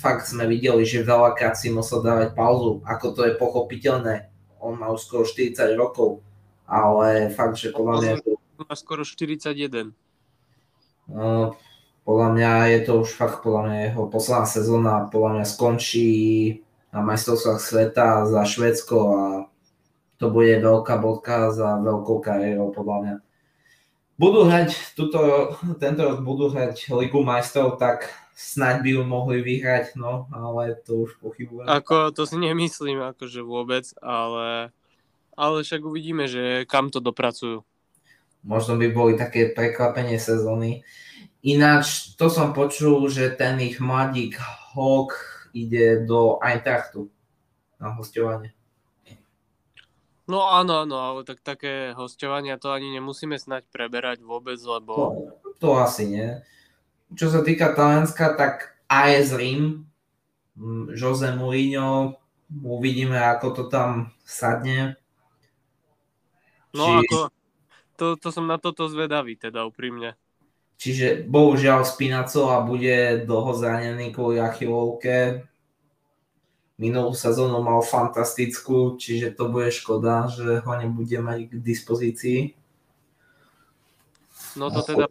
fakt 0.00 0.24
sme 0.24 0.48
videli, 0.48 0.88
že 0.88 1.04
veľakrát 1.04 1.60
si 1.60 1.68
musel 1.68 2.00
dávať 2.00 2.32
pauzu, 2.32 2.80
ako 2.88 3.06
to 3.12 3.20
je 3.28 3.36
pochopiteľné. 3.36 4.32
On 4.56 4.72
má 4.72 4.88
už 4.88 5.04
skoro 5.04 5.28
40 5.28 5.76
rokov 5.76 6.24
ale 6.72 7.28
fakt, 7.28 7.60
že 7.60 7.68
podľa 7.68 7.94
mňa... 8.00 8.12
Má 8.62 8.76
skoro 8.78 9.04
41. 9.04 9.92
No, 11.12 11.58
podľa 12.08 12.28
mňa 12.32 12.52
je 12.72 12.80
to 12.88 12.92
už 13.04 13.10
fakt 13.12 13.44
podľa 13.44 13.62
mňa 13.68 13.78
jeho 13.92 14.02
posledná 14.08 14.46
sezóna, 14.48 14.94
podľa 15.12 15.30
mňa 15.36 15.44
skončí 15.44 16.10
na 16.94 17.04
majstrovstvách 17.04 17.60
sveta 17.60 18.08
za 18.24 18.42
Švedsko 18.48 18.98
a 19.12 19.24
to 20.16 20.30
bude 20.30 20.62
veľká 20.62 20.96
bodka 21.02 21.50
za 21.50 21.76
veľkou 21.82 22.22
kariérou 22.22 22.70
podľa 22.72 22.96
mňa. 23.02 23.14
Budú 24.22 24.46
hrať, 24.46 24.94
tuto, 24.94 25.50
tento 25.82 26.06
rok 26.06 26.22
budú 26.22 26.46
hrať 26.46 26.94
Ligu 26.94 27.26
majstrov, 27.26 27.74
tak 27.74 28.06
snáď 28.38 28.86
by 28.86 28.90
ju 28.94 29.02
mohli 29.02 29.42
vyhrať, 29.42 29.98
no, 29.98 30.30
ale 30.30 30.78
to 30.86 31.10
už 31.10 31.18
pochybujem. 31.18 31.66
Ako, 31.66 32.14
to 32.14 32.22
si 32.22 32.38
nemyslím 32.38 33.02
akože 33.02 33.42
vôbec, 33.42 33.90
ale 33.98 34.70
ale 35.32 35.64
však 35.64 35.82
uvidíme, 35.82 36.28
že 36.28 36.68
kam 36.68 36.92
to 36.92 37.00
dopracujú. 37.00 37.64
Možno 38.46 38.74
by 38.76 38.86
boli 38.92 39.12
také 39.16 39.50
prekvapenie 39.54 40.18
sezóny. 40.18 40.82
Ináč, 41.42 42.14
to 42.14 42.30
som 42.30 42.54
počul, 42.54 43.10
že 43.10 43.34
ten 43.34 43.58
ich 43.58 43.82
mladík 43.82 44.38
Hawk 44.38 45.18
ide 45.50 46.06
do 46.06 46.38
Eintrachtu 46.38 47.10
na 47.82 47.94
hostovanie. 47.94 48.54
No 50.30 50.46
áno, 50.46 50.86
áno, 50.86 50.96
ale 51.02 51.26
tak 51.26 51.42
také 51.42 51.90
hostovania 51.98 52.54
to 52.54 52.70
ani 52.70 52.94
nemusíme 52.94 53.34
snať 53.34 53.66
preberať 53.74 54.22
vôbec, 54.22 54.58
lebo... 54.62 54.92
To, 54.94 55.06
to 55.58 55.68
asi 55.82 56.06
nie. 56.06 56.28
Čo 57.12 57.28
sa 57.28 57.40
týka 57.42 57.74
Talianska, 57.74 58.38
tak 58.38 58.78
AS 58.86 59.34
Rim, 59.34 59.84
Jose 60.94 61.34
Mourinho, 61.34 62.22
uvidíme, 62.62 63.18
ako 63.18 63.46
to 63.50 63.62
tam 63.66 64.14
sadne. 64.22 64.94
No 66.70 66.86
Či... 66.86 66.92
ako, 67.02 67.16
to, 67.98 68.06
to 68.16 68.28
som 68.30 68.46
na 68.46 68.56
toto 68.62 68.86
zvedavý, 68.86 69.34
teda 69.36 69.66
úprimne. 69.66 70.14
Čiže 70.82 71.30
bohužiaľ 71.30 71.86
Spinacova 71.86 72.66
bude 72.66 73.22
dlho 73.22 73.54
zranený 73.54 74.10
kvôli 74.10 74.42
Achillovke. 74.42 75.46
Minulú 76.82 77.14
sezónu 77.14 77.62
mal 77.62 77.78
fantastickú, 77.86 78.98
čiže 78.98 79.38
to 79.38 79.46
bude 79.46 79.70
škoda, 79.70 80.26
že 80.26 80.58
ho 80.66 80.72
nebude 80.74 81.14
mať 81.22 81.38
k 81.46 81.52
dispozícii. 81.62 82.58
No 84.58 84.66
to 84.66 84.82
teda... 84.82 85.06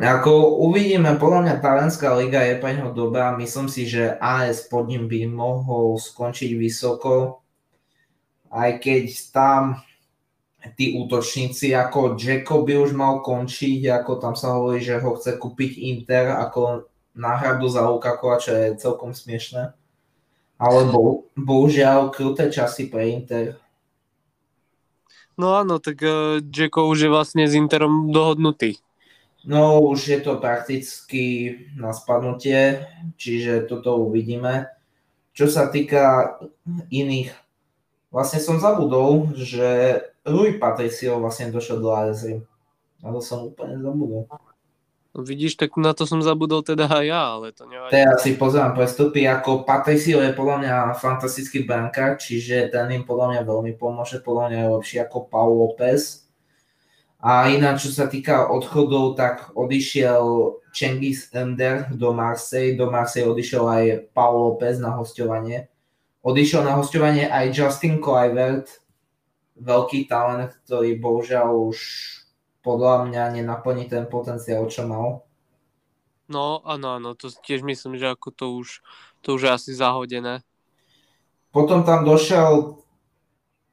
Ako 0.00 0.64
uvidíme, 0.64 1.20
podľa 1.20 1.40
mňa 1.44 1.54
Talianská 1.60 2.16
liga 2.16 2.40
je 2.40 2.56
pre 2.56 2.72
neho 2.72 2.88
dobrá. 2.90 3.36
Myslím 3.36 3.68
si, 3.68 3.84
že 3.84 4.16
AS 4.16 4.64
pod 4.64 4.88
ním 4.88 5.06
by 5.06 5.28
mohol 5.28 6.00
skončiť 6.00 6.56
vysoko. 6.56 7.44
Aj 8.48 8.80
keď 8.80 9.06
tam 9.28 9.84
tí 10.74 10.96
útočníci, 10.96 11.76
ako 11.76 12.16
Jacko 12.16 12.64
by 12.64 12.80
už 12.80 12.96
mal 12.96 13.20
končiť, 13.20 13.92
ako 13.92 14.12
tam 14.18 14.34
sa 14.34 14.56
hovorí, 14.56 14.80
že 14.80 14.98
ho 14.98 15.14
chce 15.20 15.36
kúpiť 15.36 15.78
Inter 15.78 16.32
ako 16.32 16.88
náhradu 17.12 17.68
za 17.68 17.84
Lukaku, 17.84 18.40
čo 18.40 18.56
je 18.56 18.80
celkom 18.80 19.12
smiešné. 19.12 19.76
Ale 20.60 20.92
bo, 20.92 21.24
bohužiaľ 21.40 22.12
kruté 22.12 22.52
časy 22.52 22.92
pre 22.92 23.08
Inter. 23.16 23.56
No 25.40 25.56
áno, 25.56 25.80
tak 25.80 26.04
uh, 26.04 26.44
Jacko 26.44 26.84
už 26.84 27.08
je 27.08 27.10
vlastne 27.10 27.48
s 27.48 27.56
Interom 27.56 28.12
dohodnutý. 28.12 28.76
No 29.48 29.80
už 29.80 30.04
je 30.04 30.20
to 30.20 30.36
prakticky 30.36 31.56
na 31.72 31.96
spadnutie, 31.96 32.84
čiže 33.16 33.64
toto 33.64 33.96
uvidíme. 34.04 34.68
Čo 35.32 35.48
sa 35.48 35.72
týka 35.72 36.36
iných, 36.92 37.32
vlastne 38.12 38.36
som 38.36 38.60
zabudol, 38.60 39.32
že 39.32 40.04
Rui 40.28 40.60
Patricio 40.60 41.16
vlastne 41.24 41.48
došiel 41.48 41.80
do 41.80 41.88
ASR. 41.88 42.44
Na 43.00 43.08
to 43.16 43.24
som 43.24 43.48
úplne 43.48 43.80
zabudol. 43.80 44.28
Vidíš, 45.10 45.58
tak 45.58 45.74
na 45.74 45.90
to 45.90 46.06
som 46.06 46.22
zabudol 46.22 46.62
teda 46.62 46.86
aj 46.86 47.04
ja, 47.10 47.22
ale 47.34 47.50
to 47.50 47.66
nevadí. 47.66 47.98
Teraz 47.98 48.22
si 48.22 48.38
pozerám 48.38 48.78
prestupy, 48.78 49.26
ako 49.26 49.66
Patricio 49.66 50.22
je 50.22 50.30
podľa 50.30 50.56
mňa 50.62 50.74
fantastický 51.02 51.66
brankár, 51.66 52.14
čiže 52.14 52.70
ten 52.70 52.86
im 52.94 53.02
podľa 53.02 53.34
mňa 53.34 53.42
veľmi 53.42 53.74
pomôže, 53.74 54.22
podľa 54.22 54.44
mňa 54.46 54.58
je 54.62 54.74
lepší 54.78 54.96
ako 55.02 55.26
Paul 55.26 55.58
López. 55.58 56.30
A 57.18 57.50
ináč, 57.50 57.90
čo 57.90 57.92
sa 57.92 58.06
týka 58.06 58.54
odchodov, 58.54 59.18
tak 59.18 59.50
odišiel 59.58 60.56
Cengiz 60.70 61.26
Ender 61.34 61.90
do 61.90 62.14
Marseille, 62.14 62.78
do 62.78 62.86
Marseille 62.86 63.26
odišiel 63.26 63.64
aj 63.66 63.84
Paul 64.14 64.54
López 64.54 64.78
na 64.78 64.94
hostovanie. 64.94 65.66
Odišiel 66.22 66.62
na 66.62 66.78
hostovanie 66.78 67.26
aj 67.26 67.50
Justin 67.50 67.98
Kluivert, 67.98 68.70
veľký 69.58 70.06
talent, 70.06 70.54
ktorý 70.64 71.02
bohužiaľ 71.02 71.50
už 71.74 71.78
podľa 72.60 73.08
mňa 73.08 73.40
nenaplní 73.40 73.88
ten 73.88 74.04
potenciál, 74.06 74.68
čo 74.68 74.84
mal. 74.84 75.24
No, 76.30 76.62
áno, 76.62 76.94
áno, 77.00 77.18
to 77.18 77.26
tiež 77.26 77.66
myslím, 77.66 77.98
že 77.98 78.14
ako 78.14 78.28
to 78.30 78.46
už, 78.62 78.68
to 79.18 79.34
už 79.34 79.42
je 79.42 79.50
asi 79.50 79.70
zahodené. 79.74 80.46
Potom 81.50 81.82
tam 81.82 82.06
došiel 82.06 82.78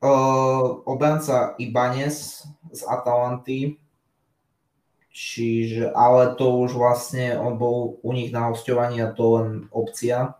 uh, 0.01 0.65
obranca 0.89 1.53
Ibanez 1.61 2.49
z 2.73 2.81
Atalanty, 2.89 3.77
čiže, 5.13 5.93
ale 5.93 6.33
to 6.33 6.65
už 6.65 6.73
vlastne 6.73 7.37
on 7.37 7.61
bol 7.61 8.01
u 8.01 8.09
nich 8.13 8.33
na 8.33 8.49
hostovaní 8.49 9.05
a 9.05 9.13
to 9.13 9.25
len 9.37 9.49
opcia 9.69 10.33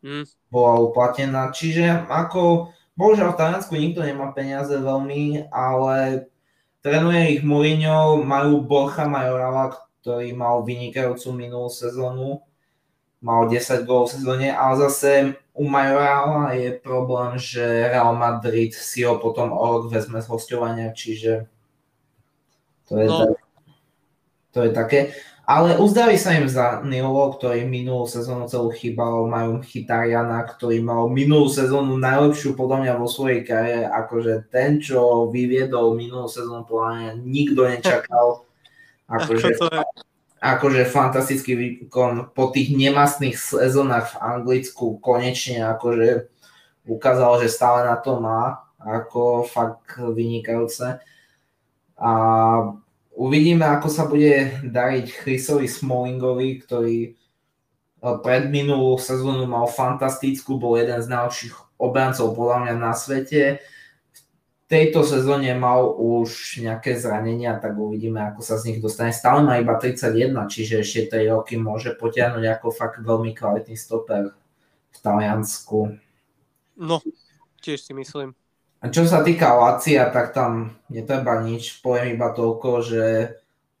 mm. 0.00 0.24
bola 0.48 0.80
uplatená. 0.80 1.52
Čiže 1.52 2.08
ako, 2.08 2.72
bohužiaľ 2.96 3.36
v 3.36 3.40
Taliansku 3.40 3.72
nikto 3.76 4.00
nemá 4.04 4.32
peniaze 4.32 4.72
veľmi, 4.72 5.52
ale 5.52 6.28
Trénuje 6.80 7.36
ich 7.36 7.42
Mourinho, 7.44 8.24
majú 8.24 8.64
Borcha 8.64 9.04
Majorala, 9.04 9.76
ktorý 10.00 10.32
mal 10.32 10.64
vynikajúcu 10.64 11.28
minulú 11.36 11.68
sezónu, 11.68 12.40
mal 13.20 13.52
10 13.52 13.84
gólov 13.84 14.08
v 14.08 14.14
sezóne, 14.16 14.48
ale 14.48 14.74
zase 14.88 15.36
u 15.52 15.68
Majorala 15.68 16.56
je 16.56 16.72
problém, 16.80 17.36
že 17.36 17.60
Real 17.60 18.16
Madrid 18.16 18.72
si 18.72 19.04
ho 19.04 19.20
potom 19.20 19.52
o 19.52 19.60
rok 19.60 19.92
vezme 19.92 20.24
z 20.24 20.30
hostovania, 20.32 20.88
čiže 20.96 21.44
to 22.88 22.96
je, 22.96 23.06
no. 23.06 23.16
tak, 23.28 23.36
to 24.50 24.58
je 24.64 24.70
také. 24.72 25.00
Ale 25.50 25.74
uzdraví 25.82 26.14
sa 26.14 26.38
im 26.38 26.46
za 26.46 26.78
Nilo, 26.86 27.34
ktorý 27.34 27.66
minulú 27.66 28.06
sezónu 28.06 28.46
celú 28.46 28.70
chýbal, 28.70 29.26
majú 29.26 29.58
Chytariana, 29.66 30.46
ktorý 30.46 30.78
mal 30.78 31.10
minulú 31.10 31.50
sezónu 31.50 31.98
najlepšiu 31.98 32.54
podľa 32.54 32.86
mňa 32.86 32.92
vo 32.94 33.10
svojej 33.10 33.42
kariére, 33.42 33.90
akože 33.90 34.46
ten, 34.46 34.78
čo 34.78 35.26
vyviedol 35.26 35.98
minulú 35.98 36.30
sezónu, 36.30 36.62
podľa 36.70 36.90
mňa 36.94 37.10
nikto 37.26 37.66
nečakal. 37.66 38.26
Akože, 39.10 39.58
akože 40.38 40.86
fantastický 40.86 41.58
výkon 41.58 42.30
po 42.30 42.54
tých 42.54 42.70
nemastných 42.70 43.34
sezónach 43.34 44.14
v 44.14 44.22
Anglicku 44.22 45.02
konečne 45.02 45.66
akože 45.66 46.30
ukázal, 46.86 47.42
že 47.42 47.50
stále 47.50 47.90
na 47.90 47.98
to 47.98 48.22
má, 48.22 48.70
ako 48.78 49.50
fakt 49.50 49.98
vynikajúce. 49.98 51.02
A 51.98 52.10
Uvidíme, 53.10 53.66
ako 53.66 53.88
sa 53.90 54.06
bude 54.06 54.62
dariť 54.62 55.06
Chrisovi 55.10 55.66
Smallingovi, 55.66 56.62
ktorý 56.62 56.96
e, 57.02 57.10
pred 58.22 58.46
minulú 58.46 58.94
sezónu 59.02 59.50
mal 59.50 59.66
fantastickú, 59.66 60.56
bol 60.56 60.78
jeden 60.78 61.02
z 61.02 61.10
najlepších 61.10 61.54
obrancov 61.74 62.38
podľa 62.38 62.56
mňa 62.66 62.74
na 62.78 62.92
svete. 62.94 63.58
V 64.14 64.66
tejto 64.70 65.02
sezóne 65.02 65.50
mal 65.58 65.90
už 65.90 66.62
nejaké 66.62 66.94
zranenia, 66.94 67.58
tak 67.58 67.74
uvidíme, 67.74 68.22
ako 68.30 68.46
sa 68.46 68.54
z 68.54 68.70
nich 68.70 68.78
dostane. 68.78 69.10
Stále 69.10 69.42
má 69.42 69.58
iba 69.58 69.74
31, 69.74 70.30
čiže 70.46 70.86
ešte 70.86 71.18
3 71.18 71.34
roky 71.34 71.58
môže 71.58 71.98
potiahnuť 71.98 72.44
ako 72.46 72.66
fakt 72.70 73.02
veľmi 73.02 73.34
kvalitný 73.34 73.74
stoper 73.74 74.30
v 74.94 74.98
Taliansku. 75.02 75.98
No, 76.78 77.02
tiež 77.58 77.82
si 77.82 77.90
myslím. 77.90 78.38
A 78.80 78.88
čo 78.88 79.04
sa 79.04 79.20
týka 79.20 79.52
Lacia, 79.52 80.08
tak 80.08 80.32
tam 80.32 80.72
netreba 80.88 81.44
nič. 81.44 81.84
Poviem 81.84 82.16
iba 82.16 82.32
toľko, 82.32 82.80
že 82.80 83.04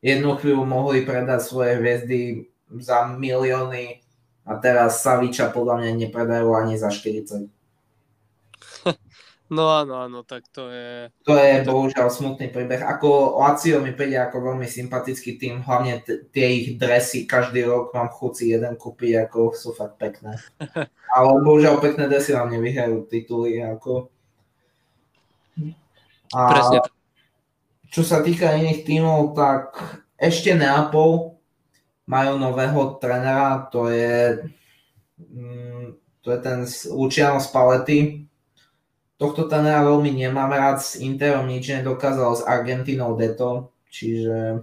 jednu 0.04 0.36
chvíľu 0.36 0.68
mohli 0.68 1.08
predať 1.08 1.40
svoje 1.40 1.80
hviezdy 1.80 2.20
za 2.84 3.08
milióny 3.08 4.04
a 4.44 4.60
teraz 4.60 5.00
Saviča 5.00 5.56
podľa 5.56 5.80
mňa 5.80 5.90
nepredajú 6.04 6.52
ani 6.52 6.76
za 6.76 6.92
40. 6.92 7.48
No 9.50 9.66
áno, 9.66 9.98
áno, 9.98 10.22
tak 10.22 10.46
to 10.54 10.70
je... 10.70 11.10
To 11.26 11.34
je 11.34 11.66
bohužiaľ 11.66 12.06
smutný 12.06 12.54
príbeh. 12.54 12.86
Ako 12.86 13.34
Lazio 13.42 13.82
mi 13.82 13.90
príde 13.90 14.14
ako 14.14 14.46
veľmi 14.46 14.62
sympatický 14.62 15.42
tým, 15.42 15.66
hlavne 15.66 16.06
t- 16.06 16.22
tie 16.30 16.46
ich 16.54 16.78
dresy, 16.78 17.26
každý 17.26 17.66
rok 17.66 17.90
mám 17.90 18.14
chuť 18.14 18.30
si 18.30 18.54
jeden 18.54 18.78
kúpiť, 18.78 19.26
ako 19.26 19.50
sú 19.58 19.74
fakt 19.74 19.98
pekné. 19.98 20.38
Ale 21.18 21.42
bohužiaľ 21.42 21.82
pekné 21.82 22.06
dresy 22.06 22.30
vám 22.30 22.54
nevyhrajú 22.54 23.10
tituly, 23.10 23.58
ako 23.58 24.14
a 26.34 26.40
Presne. 26.50 26.78
Čo 27.90 28.06
sa 28.06 28.22
týka 28.22 28.54
iných 28.54 28.86
tímov, 28.86 29.34
tak 29.34 29.74
ešte 30.14 30.54
Neapol 30.54 31.34
majú 32.06 32.32
nového 32.38 32.98
trenera, 33.02 33.66
to 33.70 33.90
je, 33.90 34.46
mm, 35.18 35.98
to 36.22 36.28
je 36.30 36.38
ten 36.38 36.58
Luciano 36.94 37.42
Spalletti. 37.42 38.26
Tohto 39.18 39.50
trenera 39.50 39.82
veľmi 39.82 40.10
nemáme 40.14 40.54
rád, 40.54 40.78
s 40.78 41.02
Interom 41.02 41.50
nič 41.50 41.66
nedokázal, 41.70 42.30
s 42.38 42.42
Argentinou 42.46 43.18
Deto, 43.18 43.74
čiže... 43.90 44.62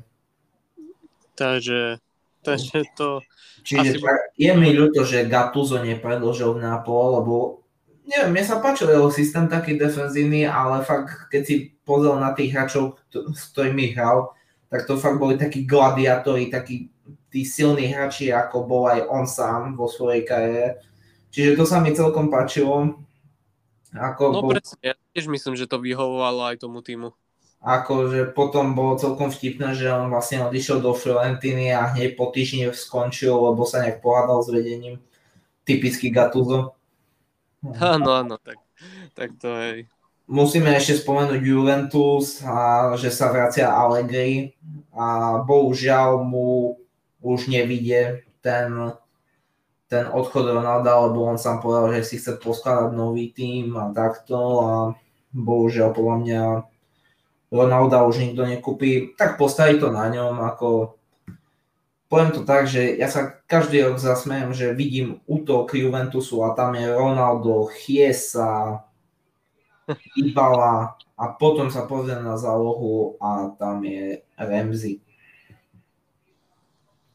Takže, 1.36 2.00
takže 2.42 2.80
to... 2.96 3.20
Čiže 3.68 4.00
asi... 4.00 4.40
je 4.40 4.52
mi 4.56 4.72
ľúto, 4.72 5.04
že 5.04 5.28
Gattuso 5.28 5.84
nepredložil 5.84 6.56
v 6.56 6.64
Neapol, 6.64 7.20
lebo 7.20 7.67
neviem, 8.08 8.32
mne 8.32 8.44
sa 8.48 8.64
páčil 8.64 8.90
jeho 8.90 9.12
systém 9.12 9.52
taký 9.52 9.76
defenzívny, 9.76 10.48
ale 10.48 10.82
fakt, 10.88 11.28
keď 11.28 11.42
si 11.44 11.56
pozrel 11.84 12.16
na 12.18 12.32
tých 12.32 12.56
hráčov, 12.56 12.96
s 13.12 13.52
ktorými 13.52 13.92
hral, 13.94 14.32
tak 14.72 14.88
to 14.88 14.96
fakt 14.96 15.20
boli 15.20 15.36
takí 15.36 15.68
gladiátori, 15.68 16.48
takí 16.48 16.92
tí 17.28 17.44
silní 17.44 17.92
hráči, 17.92 18.32
ako 18.32 18.64
bol 18.64 18.88
aj 18.88 19.04
on 19.12 19.28
sám 19.28 19.76
vo 19.76 19.92
svojej 19.92 20.24
kariére. 20.24 20.80
Čiže 21.32 21.60
to 21.60 21.64
sa 21.68 21.84
mi 21.84 21.92
celkom 21.92 22.32
páčilo. 22.32 23.04
Ako 23.92 24.24
no 24.32 24.40
bol... 24.44 24.52
presne, 24.56 24.80
ja 24.84 24.96
tiež 25.16 25.28
myslím, 25.28 25.56
že 25.60 25.68
to 25.68 25.80
vyhovovalo 25.80 26.52
aj 26.52 26.64
tomu 26.64 26.80
týmu. 26.80 27.12
Akože 27.58 28.32
potom 28.38 28.78
bolo 28.78 29.02
celkom 29.02 29.34
vtipné, 29.34 29.74
že 29.74 29.90
on 29.90 30.14
vlastne 30.14 30.46
odišiel 30.46 30.78
do 30.80 30.94
Fiorentiny 30.94 31.74
a 31.74 31.90
hneď 31.90 32.14
po 32.14 32.30
týždni 32.30 32.70
skončil, 32.70 33.34
lebo 33.34 33.66
sa 33.66 33.82
nejak 33.82 34.00
pohádal 34.00 34.46
s 34.46 34.54
vedením. 34.54 35.02
Typický 35.68 36.14
Gattuso. 36.14 36.77
Áno, 37.82 38.14
áno, 38.14 38.36
tak, 38.38 38.62
tak 39.18 39.34
to 39.42 39.50
je. 39.50 39.90
Musíme 40.28 40.76
ešte 40.76 41.00
spomenúť 41.00 41.40
Juventus 41.40 42.44
a 42.44 42.92
že 43.00 43.08
sa 43.10 43.32
vracia 43.32 43.72
Allegri 43.72 44.54
a 44.92 45.40
bohužiaľ 45.40 46.20
mu 46.22 46.76
už 47.24 47.48
nevidie 47.48 48.28
ten, 48.44 48.92
ten 49.88 50.06
odchod 50.12 50.52
Ronalda, 50.52 51.00
lebo 51.08 51.32
on 51.32 51.40
sám 51.40 51.64
povedal, 51.64 51.96
že 51.96 52.04
si 52.04 52.16
chce 52.20 52.38
poskladať 52.44 52.92
nový 52.92 53.32
tým 53.32 53.72
a 53.80 53.90
takto 53.96 54.38
a 54.62 54.72
bohužiaľ 55.32 55.96
podľa 55.96 56.16
mňa 56.20 56.42
Ronalda 57.48 58.04
už 58.04 58.20
nikto 58.20 58.44
nekúpi, 58.44 59.16
tak 59.16 59.40
postaví 59.40 59.80
to 59.80 59.88
na 59.88 60.12
ňom, 60.12 60.44
ako 60.44 60.97
poviem 62.08 62.32
to 62.32 62.42
tak, 62.48 62.68
že 62.68 62.96
ja 62.96 63.12
sa 63.12 63.40
každý 63.48 63.84
rok 63.84 64.00
zasmejem, 64.00 64.56
že 64.56 64.76
vidím 64.76 65.20
útok 65.28 65.76
Juventusu 65.76 66.44
a 66.44 66.56
tam 66.56 66.76
je 66.76 66.88
Ronaldo, 66.88 67.68
Chiesa, 67.72 68.84
Ibala 70.20 71.00
a 71.16 71.24
potom 71.32 71.72
sa 71.72 71.88
pozriem 71.88 72.20
na 72.20 72.36
zálohu 72.36 73.16
a 73.24 73.56
tam 73.56 73.80
je 73.88 74.20
Remzi. 74.36 75.00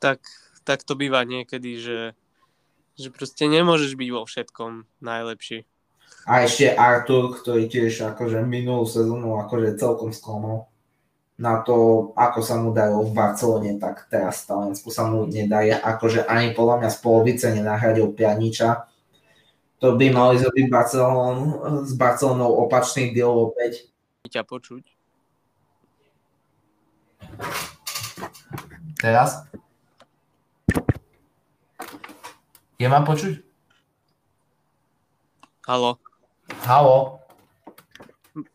Tak, 0.00 0.24
tak 0.64 0.80
to 0.82 0.96
býva 0.96 1.22
niekedy, 1.28 1.76
že, 1.76 2.00
že 2.96 3.12
proste 3.12 3.44
nemôžeš 3.46 3.92
byť 3.92 4.08
vo 4.08 4.24
všetkom 4.24 4.88
najlepší. 5.04 5.68
A 6.26 6.46
ešte 6.46 6.72
Artur, 6.72 7.34
ktorý 7.34 7.66
tiež 7.66 8.14
akože 8.14 8.40
minulú 8.46 8.86
sezónu 8.86 9.36
akože 9.42 9.76
celkom 9.76 10.14
sklamal. 10.14 10.71
Na 11.42 11.58
to, 11.58 12.14
ako 12.14 12.38
sa 12.38 12.54
mu 12.54 12.70
dajú 12.70 13.02
v 13.02 13.18
Barcelone, 13.18 13.74
tak 13.82 14.06
teraz 14.06 14.46
v 14.46 14.54
Taliansku 14.54 14.94
sa 14.94 15.10
mu 15.10 15.26
nedaje, 15.26 15.74
akože 15.74 16.22
ani 16.30 16.54
podľa 16.54 16.86
mňa 16.86 16.90
z 16.94 16.98
polovice 17.02 17.46
nenahradil 17.50 18.14
Pianiča. 18.14 18.86
To 19.82 19.98
by 19.98 20.14
mali 20.14 20.38
zrobiť 20.38 20.70
Barcelon, 20.70 21.38
s 21.82 21.98
Barcelonou 21.98 22.62
opačný 22.62 23.10
deal 23.10 23.34
opäť. 23.34 23.90
Ťa 24.30 24.46
počuť. 24.46 24.86
Teraz? 29.02 29.42
Je 32.78 32.86
ma 32.86 33.02
počuť? 33.02 33.42
Halo. 35.66 35.98
Halo. 36.62 37.18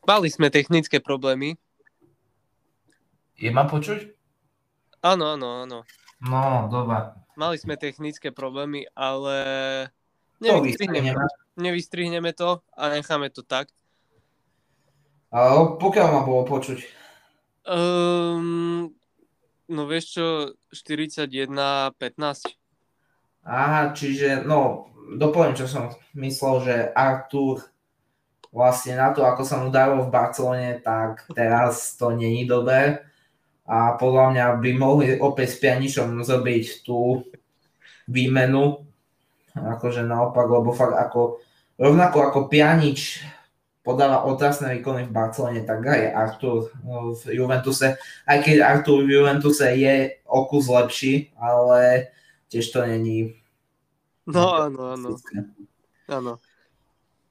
Mali 0.07 0.31
sme 0.31 0.47
technické 0.47 1.03
problémy. 1.03 1.59
Je 3.37 3.53
ma 3.53 3.69
počuť? 3.69 4.17
Áno, 5.05 5.37
áno, 5.37 5.61
áno. 5.61 5.79
No, 6.25 6.65
dobre. 6.73 7.13
Mali 7.37 7.61
sme 7.61 7.77
technické 7.77 8.33
problémy, 8.33 8.89
ale 8.97 9.37
nevystrihneme, 10.41 11.13
vystrihneme. 11.13 11.25
nevystrihneme 11.53 12.31
to 12.33 12.65
a 12.73 12.89
necháme 12.89 13.29
to 13.29 13.45
tak. 13.45 13.69
Ale 15.29 15.77
pokiaľ 15.77 16.07
ma 16.09 16.21
bolo 16.25 16.49
počuť. 16.49 16.81
Um, 17.69 18.89
no 19.69 19.81
vieš 19.85 20.17
čo, 20.17 20.25
41-15. 20.73 22.57
Aha, 23.45 23.93
čiže, 23.93 24.41
no, 24.49 24.89
dopoviem, 25.13 25.53
čo 25.53 25.69
som 25.69 25.93
myslel, 26.17 26.55
že 26.65 26.75
Artur 26.97 27.61
vlastne 28.49 28.97
na 28.97 29.13
to, 29.13 29.21
ako 29.21 29.45
sa 29.45 29.61
mu 29.61 29.69
darilo 29.69 30.09
v 30.09 30.09
Barcelone, 30.09 30.81
tak 30.81 31.29
teraz 31.37 31.93
to 32.01 32.09
není 32.09 32.49
dobré. 32.49 33.06
A 33.67 33.99
podľa 33.99 34.25
mňa 34.31 34.45
by 34.63 34.71
mohli 34.79 35.05
opäť 35.19 35.47
s 35.53 35.57
Pianičom 35.59 36.23
zrobiť 36.23 36.87
tú 36.87 37.27
výmenu. 38.07 38.87
Akože 39.53 40.07
naopak, 40.07 40.47
lebo 40.47 40.71
fakt 40.71 40.95
ako, 40.95 41.43
rovnako 41.75 42.17
ako 42.31 42.39
Pianič 42.47 43.21
podáva 43.83 44.27
otrasné 44.27 44.79
výkony 44.79 45.07
v 45.07 45.15
Barcelone, 45.15 45.61
tak 45.63 45.83
aj 45.83 46.11
Artur 46.11 46.71
no, 46.83 47.15
v 47.15 47.39
Juventuse. 47.39 47.95
Aj 48.27 48.37
keď 48.43 48.63
Artur 48.63 49.03
v 49.03 49.19
Juventuse 49.19 49.67
je 49.75 50.19
o 50.27 50.43
kus 50.47 50.67
lepší, 50.67 51.31
ale 51.39 52.11
tiež 52.51 52.67
to 52.71 52.83
není 52.83 53.39
No 54.27 54.51
áno, 54.59 54.91
áno, 54.91 55.15
áno. 56.11 56.33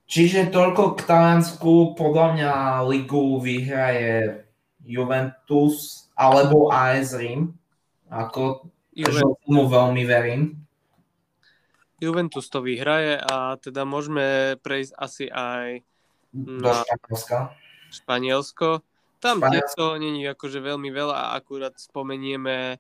Čiže 0.09 0.49
toľko 0.49 0.97
k 0.97 1.05
Taliansku, 1.05 1.93
podľa 1.93 2.27
mňa 2.33 2.53
ligu 2.89 3.37
vyhraje 3.37 4.49
Juventus 4.81 6.06
alebo 6.17 6.73
AS 6.73 7.13
Rím. 7.13 7.53
Ako 8.09 8.67
mu 9.47 9.69
veľmi 9.69 10.03
verím. 10.09 10.57
Juventus 11.97 12.49
to 12.53 12.61
vyhraje 12.61 13.17
a 13.21 13.57
teda 13.57 13.89
môžeme 13.89 14.57
prejsť 14.61 14.93
asi 14.97 15.25
aj 15.33 15.81
Do 16.33 16.69
Na- 16.69 16.85
Španielska. 16.85 17.39
Španielsko. 17.89 18.69
Tam 19.17 19.41
Španielsko. 19.41 19.77
to 19.81 19.85
není 19.97 20.29
akože 20.29 20.61
veľmi 20.61 20.93
veľa 20.93 21.17
a 21.17 21.27
akurát 21.41 21.73
spomenieme 21.81 22.77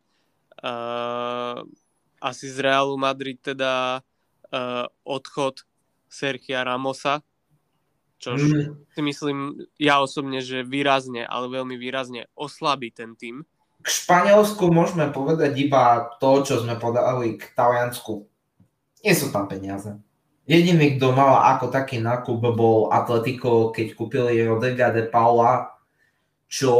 uh, 0.60 1.64
asi 2.20 2.46
z 2.52 2.56
Realu 2.60 3.00
Madrid 3.00 3.40
teda 3.40 4.04
uh, 4.04 4.84
odchod 5.08 5.64
Sergia 6.12 6.60
Ramosa, 6.64 7.24
čo 8.16 8.36
Mm, 8.36 8.80
si 8.96 9.00
myslím 9.04 9.38
ja 9.76 10.00
osobne, 10.00 10.40
že 10.40 10.64
výrazne, 10.64 11.28
ale 11.28 11.52
veľmi 11.52 11.76
výrazne 11.76 12.26
oslabí 12.32 12.90
ten 12.90 13.12
tým. 13.14 13.44
K 13.84 13.88
Španielsku 13.88 14.72
môžeme 14.72 15.12
povedať 15.12 15.52
iba 15.60 16.10
to, 16.18 16.42
čo 16.42 16.64
sme 16.64 16.80
podali 16.80 17.38
k 17.38 17.52
Taliansku. 17.54 18.26
Nie 19.04 19.14
sú 19.14 19.30
tam 19.30 19.46
peniaze. 19.46 19.94
Jediný, 20.46 20.98
kto 20.98 21.14
mal 21.14 21.54
ako 21.54 21.70
taký 21.70 21.98
nákup, 22.02 22.38
bol 22.54 22.90
Atletico, 22.90 23.70
keď 23.70 23.98
kúpili 23.98 24.42
Rodriga 24.46 24.94
de 24.94 25.06
Paula, 25.06 25.74
čo 26.46 26.72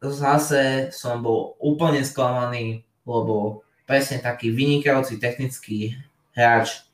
zase 0.00 0.92
som 0.92 1.24
bol 1.24 1.56
úplne 1.60 2.04
sklamaný, 2.04 2.84
lebo 3.08 3.64
presne 3.88 4.20
taký 4.20 4.52
vynikajúci 4.52 5.16
technický 5.20 5.96
hráč 6.36 6.84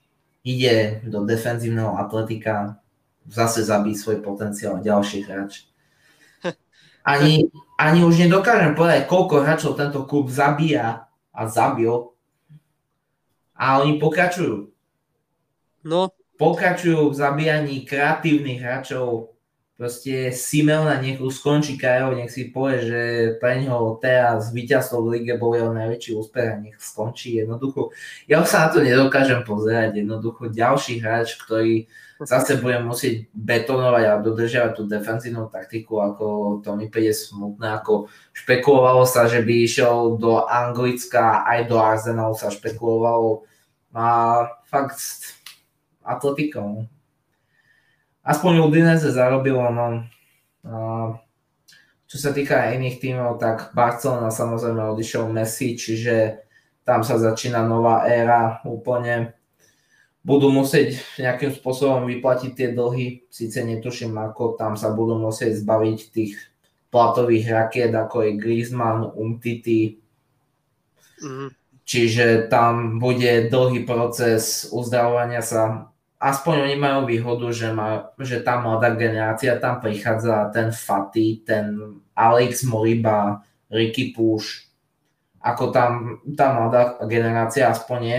ide 0.46 1.02
do 1.06 1.26
defenzívneho 1.26 1.98
atletika, 1.98 2.79
zase 3.30 3.62
zabí 3.62 3.94
svoj 3.94 4.20
potenciál 4.20 4.82
ďalší 4.82 5.22
hráč. 5.22 5.70
Ani, 7.00 7.48
ani 7.80 8.04
už 8.04 8.20
nedokážem 8.20 8.76
povedať, 8.76 9.08
koľko 9.08 9.40
hráčov 9.40 9.72
tento 9.72 10.04
klub 10.04 10.28
zabíja 10.28 11.08
a 11.32 11.42
zabil. 11.48 12.12
A 13.56 13.80
oni 13.80 13.96
pokračujú. 13.96 14.68
No, 15.88 16.12
Pokračujú 16.40 17.12
v 17.12 17.18
zabíjaní 17.20 17.84
kreatívnych 17.84 18.64
hráčov. 18.64 19.36
Proste 19.76 20.32
Simeona 20.32 21.00
nech 21.00 21.20
už 21.20 21.40
skončí 21.40 21.76
kariéru, 21.76 22.16
nech 22.16 22.32
si 22.32 22.48
povie, 22.52 22.84
že 22.84 23.02
pre 23.40 23.60
neho 23.60 23.96
teraz 24.00 24.52
víťazstvo 24.52 25.04
v 25.04 25.08
lige 25.20 25.40
bol 25.40 25.56
jeho 25.56 25.72
najväčší 25.72 26.16
úspech 26.16 26.48
a 26.52 26.60
nech 26.60 26.76
skončí 26.80 27.40
jednoducho. 27.40 27.92
Ja 28.28 28.44
už 28.44 28.48
sa 28.48 28.68
na 28.68 28.68
to 28.72 28.84
nedokážem 28.84 29.40
pozerať. 29.44 30.00
Jednoducho 30.00 30.52
ďalší 30.52 31.00
hráč, 31.00 31.36
ktorý 31.40 31.88
zase 32.20 32.60
bude 32.60 32.76
musieť 32.84 33.32
betonovať 33.32 34.04
a 34.04 34.20
dodržiavať 34.20 34.72
tú 34.76 34.82
defenzívnu 34.84 35.48
taktiku, 35.48 36.04
ako 36.04 36.26
to 36.60 36.76
mi 36.76 36.92
príde 36.92 37.16
smutné, 37.16 37.80
ako 37.80 38.12
špekulovalo 38.36 39.08
sa, 39.08 39.24
že 39.24 39.40
by 39.40 39.54
išiel 39.64 40.20
do 40.20 40.44
Anglicka, 40.44 41.48
aj 41.48 41.68
do 41.68 41.80
Arsenalu 41.80 42.36
sa 42.36 42.52
špekulovalo 42.52 43.48
a 43.96 44.06
fakt 44.68 45.00
atletikou. 46.04 46.84
Aspoň 48.20 48.68
Udinese 48.68 49.10
zarobilo, 49.10 49.64
no. 49.72 50.04
A 50.60 50.76
čo 52.04 52.16
sa 52.20 52.36
týka 52.36 52.74
iných 52.76 53.00
tímov, 53.00 53.40
tak 53.40 53.72
Barcelona 53.72 54.28
samozrejme 54.28 54.92
odišiel 54.92 55.30
Messi, 55.32 55.78
čiže 55.78 56.44
tam 56.84 57.00
sa 57.00 57.16
začína 57.16 57.64
nová 57.64 58.04
éra 58.10 58.60
úplne 58.66 59.39
budú 60.20 60.52
musieť 60.52 61.00
nejakým 61.16 61.52
spôsobom 61.56 62.04
vyplatiť 62.04 62.50
tie 62.52 62.68
dlhy, 62.76 63.24
síce 63.32 63.64
netuším 63.64 64.16
ako, 64.20 64.60
tam 64.60 64.76
sa 64.76 64.92
budú 64.92 65.16
musieť 65.16 65.64
zbaviť 65.64 65.98
tých 66.12 66.36
platových 66.92 67.46
rakiet, 67.48 67.92
ako 67.94 68.28
je 68.28 68.32
Griezmann, 68.36 69.08
Umtiti, 69.16 69.96
mhm. 71.24 71.48
čiže 71.88 72.52
tam 72.52 73.00
bude 73.00 73.48
dlhý 73.48 73.88
proces 73.88 74.68
uzdravovania 74.68 75.40
sa. 75.40 75.88
Aspoň 76.20 76.68
oni 76.68 76.76
majú 76.76 77.08
výhodu, 77.08 77.48
že, 77.48 77.72
má, 77.72 78.12
že 78.20 78.44
tá 78.44 78.60
mladá 78.60 78.92
generácia 78.92 79.56
tam 79.56 79.80
prichádza, 79.80 80.52
ten 80.52 80.68
Fati, 80.68 81.40
ten 81.48 81.96
Alex 82.12 82.60
Moriba, 82.68 83.40
Ricky 83.72 84.12
Puš, 84.12 84.68
ako 85.40 85.72
tam 85.72 86.20
tá 86.36 86.52
mladá 86.52 87.00
generácia 87.08 87.72
aspoň 87.72 88.00
je 88.04 88.18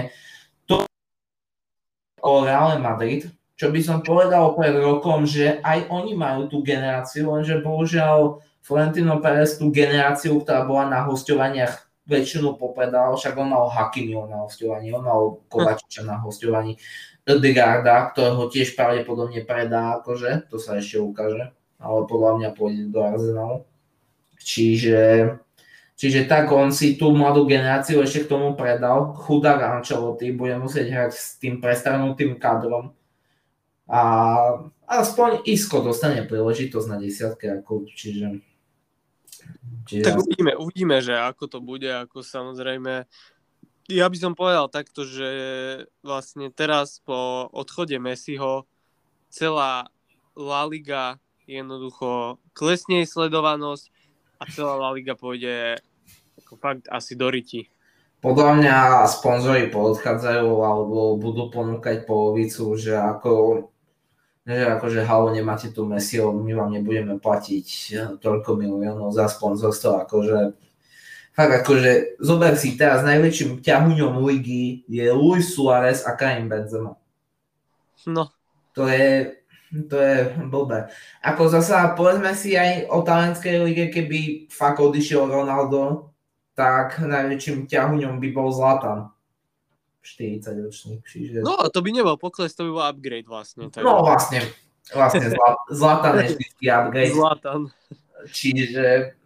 o 2.21 2.45
Real 2.45 2.77
Madrid, 2.79 3.29
čo 3.57 3.69
by 3.69 3.81
som 3.81 4.01
povedal 4.01 4.57
pred 4.57 4.73
rokom, 4.73 5.25
že 5.25 5.61
aj 5.61 5.89
oni 5.93 6.17
majú 6.17 6.49
tú 6.49 6.65
generáciu, 6.65 7.29
lenže 7.33 7.61
bohužiaľ 7.61 8.41
Florentino 8.61 9.21
Perez 9.21 9.57
tú 9.61 9.69
generáciu, 9.69 10.41
ktorá 10.41 10.65
bola 10.65 10.89
na 10.89 10.99
hostovaniach 11.05 11.89
väčšinu 12.09 12.57
popredal, 12.57 13.13
však 13.13 13.37
on 13.37 13.53
mal 13.53 13.69
Hakimiho 13.69 14.25
na 14.25 14.41
hostovaní, 14.45 14.89
on 14.89 15.05
mal 15.05 15.21
Kovačiča 15.49 16.01
na 16.05 16.17
hostovaní, 16.17 16.77
Ödegaarda, 17.21 18.11
ktorého 18.11 18.49
tiež 18.49 18.73
pravdepodobne 18.73 19.45
predá, 19.45 20.01
akože, 20.01 20.49
to 20.49 20.57
sa 20.57 20.81
ešte 20.81 20.97
ukáže, 20.97 21.53
ale 21.77 21.99
podľa 22.09 22.31
mňa 22.41 22.49
pôjde 22.57 22.89
do 22.89 22.99
Arsenalu. 23.05 23.57
Čiže 24.41 24.97
Čiže 26.01 26.25
tak 26.25 26.49
on 26.49 26.73
si 26.73 26.97
tú 26.97 27.13
mladú 27.13 27.45
generáciu 27.45 28.01
ešte 28.01 28.25
k 28.25 28.33
tomu 28.33 28.57
predal. 28.57 29.13
Chudák 29.13 29.61
Ancelotti 29.61 30.33
bude 30.33 30.57
musieť 30.57 30.89
hrať 30.89 31.11
s 31.13 31.37
tým 31.37 31.61
prestanutým 31.61 32.41
kadrom. 32.41 32.97
A 33.85 34.01
aspoň 34.89 35.45
Isko 35.45 35.85
dostane 35.85 36.25
príležitosť 36.25 36.87
na 36.89 36.97
desiatke, 36.97 37.53
ako, 37.53 37.85
čiže... 37.93 38.41
čiže 39.85 40.01
Tak 40.01 40.25
uvidíme, 40.25 40.57
uvidíme, 40.57 40.97
že 41.05 41.13
ako 41.13 41.45
to 41.45 41.59
bude, 41.61 41.85
ako 41.85 42.25
samozrejme. 42.25 43.05
Ja 43.85 44.09
by 44.09 44.17
som 44.17 44.33
povedal 44.33 44.73
takto, 44.73 45.05
že 45.05 45.29
vlastne 46.01 46.49
teraz 46.49 46.97
po 47.05 47.45
odchode 47.53 48.01
Messiho 48.01 48.65
celá 49.29 49.85
La 50.33 50.65
Liga 50.65 51.21
jednoducho 51.45 52.41
klesne 52.57 53.05
sledovanosť 53.05 53.93
a 54.41 54.49
celá 54.49 54.81
La 54.81 54.97
Liga 54.97 55.13
pôjde 55.13 55.77
ako 56.51 56.59
fakt 56.59 56.91
asi 56.91 57.15
do 57.15 57.31
riti. 57.31 57.71
Podľa 58.19 58.59
mňa 58.59 58.75
sponzori 59.07 59.71
poodchádzajú 59.71 60.51
alebo 60.59 61.15
budú 61.15 61.47
ponúkať 61.47 62.03
polovicu, 62.03 62.75
že 62.75 62.99
ako 62.99 63.31
že 64.43 64.67
akože 64.67 65.07
halo, 65.07 65.31
nemáte 65.31 65.71
tu 65.71 65.87
Messiho, 65.87 66.35
my 66.35 66.51
vám 66.51 66.75
nebudeme 66.75 67.15
platiť 67.23 67.67
toľko 68.19 68.59
miliónov 68.59 69.15
za 69.15 69.31
sponzorstvo, 69.31 70.03
akože 70.03 70.59
fakt 71.31 71.53
akože 71.63 72.19
zober 72.19 72.59
si 72.59 72.75
teraz 72.75 72.99
najväčším 73.07 73.63
ťahuňom 73.63 74.19
ligy 74.27 74.83
je 74.91 75.07
Luis 75.15 75.55
Suárez 75.55 76.03
a 76.03 76.19
Karim 76.19 76.51
Benzema. 76.51 76.99
No. 78.03 78.27
To 78.75 78.91
je, 78.91 79.39
to 79.87 79.95
je 79.95 80.35
blbé. 80.51 80.91
Ako 81.23 81.47
zasa 81.47 81.95
povedzme 81.95 82.35
si 82.35 82.59
aj 82.59 82.91
o 82.91 83.07
talentskej 83.07 83.55
lige, 83.63 83.87
keby 83.87 84.51
fakt 84.51 84.83
odišiel 84.83 85.31
Ronaldo, 85.31 86.10
tak 86.53 86.99
najväčším 86.99 87.67
ťahuňom 87.67 88.19
by 88.19 88.29
bol 88.35 88.51
Zlatan. 88.51 89.11
40 90.01 90.65
ročník. 90.65 91.01
Čiže... 91.05 91.45
No 91.45 91.61
a 91.61 91.69
to 91.69 91.85
by 91.85 91.93
nebol 91.93 92.17
pokles, 92.17 92.57
to 92.57 92.65
by 92.65 92.71
bol 92.73 92.85
upgrade 92.85 93.29
vlastne. 93.29 93.69
Tak... 93.69 93.85
No 93.85 94.01
vlastne, 94.01 94.41
vlastne 94.89 95.29
Zlatan 95.79 96.25
je 96.25 96.27
vždycky 96.35 96.65
upgrade. 96.67 97.13
Zlatan. 97.13 97.61
Čiže, 98.33 99.17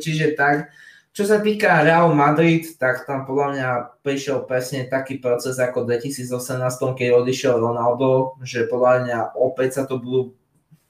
čiže 0.00 0.36
tak. 0.36 0.72
Čo 1.12 1.28
sa 1.28 1.44
týka 1.44 1.84
Real 1.84 2.08
Madrid, 2.16 2.64
tak 2.80 3.04
tam 3.04 3.28
podľa 3.28 3.48
mňa 3.52 3.68
prišiel 4.00 4.48
presne 4.48 4.88
taký 4.88 5.20
proces 5.20 5.60
ako 5.60 5.84
v 5.84 6.00
2018, 6.00 6.32
keď 6.72 7.08
odišiel 7.20 7.60
Ronaldo, 7.60 8.40
že 8.40 8.64
podľa 8.64 9.04
mňa 9.04 9.18
opäť 9.36 9.76
sa 9.76 9.82
to 9.84 10.00
budú 10.00 10.32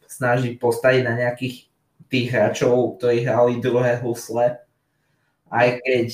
snažiť 0.07 0.63
postaviť 0.63 1.03
na 1.03 1.19
nejakých 1.19 1.67
tých 2.07 2.27
hráčov, 2.31 3.03
ktorí 3.03 3.27
hrali 3.27 3.59
druhé 3.59 3.99
husle. 3.99 4.62
Aj 5.53 5.69
keď 5.85 6.09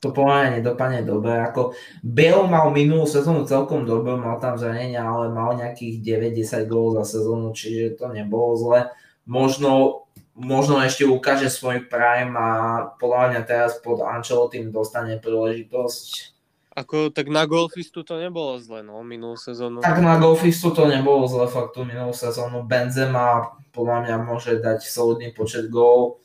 to 0.00 0.16
mňa 0.16 0.58
nedopadne 0.58 1.04
dobre. 1.04 1.36
Ako 1.44 1.76
Bale 2.00 2.48
mal 2.48 2.72
minulú 2.72 3.04
sezónu 3.04 3.44
celkom 3.44 3.84
dobre, 3.84 4.16
mal 4.16 4.40
tam 4.40 4.56
zranenia, 4.56 5.04
ale 5.04 5.28
mal 5.28 5.52
nejakých 5.60 6.00
9-10 6.32 6.64
gólov 6.64 7.04
za 7.04 7.20
sezónu, 7.20 7.52
čiže 7.52 8.00
to 8.00 8.08
nebolo 8.08 8.56
zle. 8.56 8.80
Možno, 9.28 10.08
možno 10.32 10.80
ešte 10.80 11.04
ukáže 11.04 11.52
svoj 11.52 11.84
prime 11.84 12.32
a 12.32 12.48
podľa 12.96 13.36
mňa 13.36 13.40
teraz 13.44 13.76
pod 13.84 14.00
Ancelotým 14.00 14.72
dostane 14.72 15.20
príležitosť. 15.20 16.32
Ako, 16.80 17.12
tak 17.12 17.28
na 17.28 17.44
golfistu 17.44 18.00
to 18.00 18.16
nebolo 18.16 18.56
zle, 18.56 18.80
no, 18.80 19.04
minulú 19.04 19.36
sezónu. 19.36 19.84
Tak 19.84 20.00
na 20.00 20.16
golfistu 20.16 20.72
to 20.72 20.88
nebolo 20.88 21.28
zle, 21.28 21.44
fakt 21.44 21.76
tú 21.76 21.84
minulú 21.84 22.16
sezónu. 22.16 22.64
Benzema 22.64 23.52
podľa 23.76 24.08
mňa 24.08 24.16
môže 24.24 24.56
dať 24.56 24.80
solidný 24.80 25.36
počet 25.36 25.68
gólov 25.68 26.24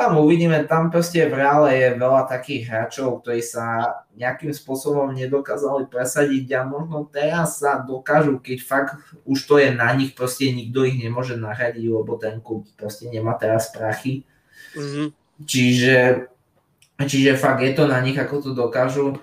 tam 0.00 0.16
uvidíme, 0.16 0.64
tam 0.64 0.88
proste 0.88 1.28
v 1.28 1.44
reále 1.44 1.76
je 1.76 1.88
veľa 2.00 2.24
takých 2.24 2.72
hráčov, 2.72 3.20
ktorí 3.20 3.44
sa 3.44 4.00
nejakým 4.16 4.48
spôsobom 4.48 5.12
nedokázali 5.12 5.92
presadiť 5.92 6.56
a 6.56 6.64
možno 6.64 7.04
teraz 7.04 7.60
sa 7.60 7.76
dokážu, 7.84 8.40
keď 8.40 8.58
fakt 8.64 8.96
už 9.28 9.44
to 9.44 9.60
je 9.60 9.68
na 9.76 9.92
nich, 9.92 10.16
proste 10.16 10.48
nikto 10.56 10.88
ich 10.88 10.96
nemôže 10.96 11.36
nahradiť, 11.36 11.84
lebo 11.84 12.16
ten 12.16 12.40
klub 12.40 12.64
proste 12.80 13.12
nemá 13.12 13.36
teraz 13.36 13.68
prachy. 13.76 14.24
Mm-hmm. 14.72 15.06
Čiže, 15.44 15.96
čiže 17.04 17.36
fakt 17.36 17.60
je 17.60 17.72
to 17.76 17.84
na 17.84 18.00
nich, 18.00 18.16
ako 18.16 18.40
to 18.40 18.50
dokážu. 18.56 19.20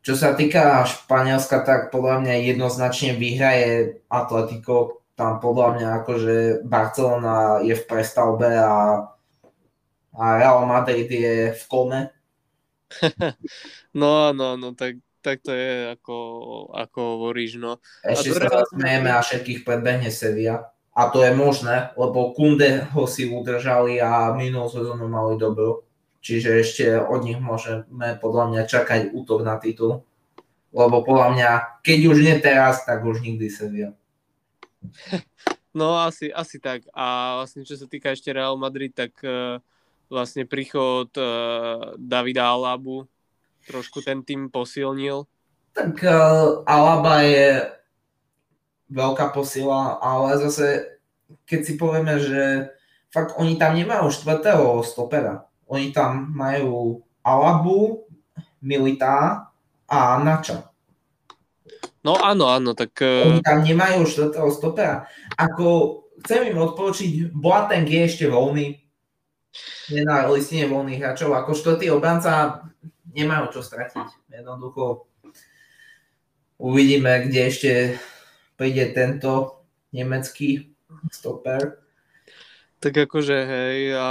Čo 0.00 0.16
sa 0.16 0.32
týka 0.32 0.88
Španielska, 0.88 1.60
tak 1.68 1.92
podľa 1.92 2.24
mňa 2.24 2.48
jednoznačne 2.48 3.12
vyhraje 3.20 4.00
Atletico. 4.08 5.04
Tam 5.20 5.36
podľa 5.36 5.68
mňa 5.76 5.88
akože 6.00 6.36
Barcelona 6.64 7.60
je 7.60 7.76
v 7.76 7.84
prestavbe 7.84 8.50
a 8.50 8.72
a 10.14 10.38
Real 10.38 10.62
Madrid 10.66 11.10
je 11.10 11.52
v 11.52 11.64
kome. 11.66 12.10
no, 14.00 14.30
no, 14.30 14.54
no, 14.54 14.74
tak, 14.78 15.02
tak 15.18 15.42
to 15.42 15.50
je 15.50 15.90
ako, 15.98 16.16
ako 16.70 17.00
hovoríš, 17.18 17.58
no. 17.58 17.82
Ešte 18.06 18.38
sa 18.38 18.46
Real... 18.46 18.66
smejeme 18.70 19.10
a 19.10 19.20
všetkých 19.20 19.66
predbehne 19.66 20.08
Sevilla. 20.14 20.70
A 20.94 21.10
to 21.10 21.26
je 21.26 21.34
možné, 21.34 21.90
lebo 21.98 22.30
Kunde 22.38 22.86
ho 22.94 23.10
si 23.10 23.26
udržali 23.26 23.98
a 23.98 24.30
minulú 24.30 24.70
sezónu 24.70 25.10
mali 25.10 25.34
dobrú. 25.34 25.82
Čiže 26.22 26.50
ešte 26.62 26.84
od 26.94 27.26
nich 27.26 27.36
môžeme 27.36 28.16
podľa 28.22 28.44
mňa 28.54 28.62
čakať 28.70 29.00
útok 29.10 29.42
na 29.42 29.58
titul. 29.58 30.06
Lebo 30.70 31.02
podľa 31.02 31.28
mňa, 31.34 31.50
keď 31.82 31.98
už 32.14 32.18
nie 32.22 32.36
teraz, 32.38 32.86
tak 32.86 33.02
už 33.02 33.22
nikdy 33.22 33.50
Sevilla. 33.50 33.92
No 35.74 35.98
asi, 35.98 36.30
asi 36.30 36.62
tak. 36.62 36.86
A 36.94 37.34
vlastne 37.42 37.66
čo 37.66 37.74
sa 37.74 37.90
týka 37.90 38.14
ešte 38.14 38.30
Real 38.30 38.54
Madrid, 38.54 38.94
tak 38.94 39.10
uh, 39.26 39.58
vlastne 40.14 40.46
príchod 40.46 41.10
uh, 41.18 41.98
Davida 41.98 42.54
Alabu 42.54 43.10
trošku 43.66 43.98
ten 44.06 44.22
tým 44.22 44.46
posilnil. 44.46 45.26
Tak 45.74 45.98
uh, 46.06 46.62
Alaba 46.62 47.26
je 47.26 47.66
veľká 48.94 49.34
posila, 49.34 49.98
ale 49.98 50.38
zase 50.38 50.94
keď 51.50 51.60
si 51.66 51.74
povieme, 51.74 52.14
že 52.22 52.70
fakt 53.10 53.34
oni 53.34 53.58
tam 53.58 53.74
nemajú 53.74 54.06
štvrtého 54.06 54.86
stopera. 54.86 55.50
Oni 55.66 55.90
tam 55.90 56.30
majú 56.30 57.02
Alabu, 57.24 58.06
Milita 58.62 59.48
a 59.90 59.98
Nača. 60.22 60.70
No 62.04 62.20
áno, 62.20 62.52
áno, 62.52 62.76
tak... 62.76 63.00
Oni 63.00 63.40
tam 63.40 63.64
nemajú 63.64 64.04
štvrtého 64.04 64.52
stopera. 64.52 65.08
Ako 65.40 66.04
chcem 66.20 66.52
im 66.52 66.60
odporučiť, 66.60 67.32
Boateng 67.32 67.88
je 67.88 68.00
ešte 68.04 68.24
voľný, 68.28 68.83
na 69.90 70.26
listine 70.30 70.66
voľných 70.66 71.00
hráčov. 71.00 71.32
Ako 71.34 71.54
štvrtý 71.54 71.90
obranca 71.92 72.64
nemajú 73.14 73.58
čo 73.58 73.60
stratiť. 73.62 74.32
Jednoducho 74.32 75.06
uvidíme, 76.58 77.26
kde 77.26 77.40
ešte 77.46 77.70
príde 78.58 78.90
tento 78.94 79.62
nemecký 79.94 80.74
stoper. 81.10 81.78
Tak 82.82 83.08
akože 83.08 83.36
hej, 83.48 83.96
a, 83.96 84.10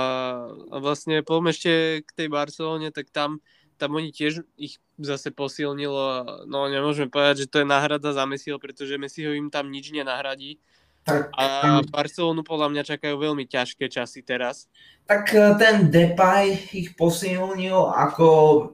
a 0.50 0.76
vlastne 0.82 1.22
poďme 1.22 1.54
ešte 1.54 2.02
k 2.02 2.10
tej 2.18 2.28
Barcelone, 2.34 2.90
tak 2.90 3.14
tam, 3.14 3.38
tam 3.78 3.94
oni 3.94 4.10
tiež 4.10 4.42
ich 4.58 4.82
zase 4.98 5.30
posilnilo, 5.30 6.26
no 6.50 6.66
nemôžeme 6.66 7.06
povedať, 7.06 7.46
že 7.46 7.52
to 7.54 7.62
je 7.62 7.70
náhrada 7.70 8.10
za 8.10 8.26
Messiho, 8.26 8.58
pretože 8.58 8.98
Messi 8.98 9.30
ho 9.30 9.34
im 9.38 9.54
tam 9.54 9.70
nič 9.70 9.94
nenahradí 9.94 10.58
tak, 11.04 11.36
a 11.36 11.84
Barcelonu 11.84 12.48
podľa 12.48 12.72
mňa 12.72 12.84
čakajú 12.96 13.20
veľmi 13.20 13.44
ťažké 13.44 13.92
časy 13.92 14.24
teraz. 14.24 14.72
Tak 15.04 15.36
e, 15.36 15.60
ten 15.60 15.92
Depay 15.92 16.56
ich 16.72 16.96
posilnil 16.96 17.92
ako, 17.92 18.28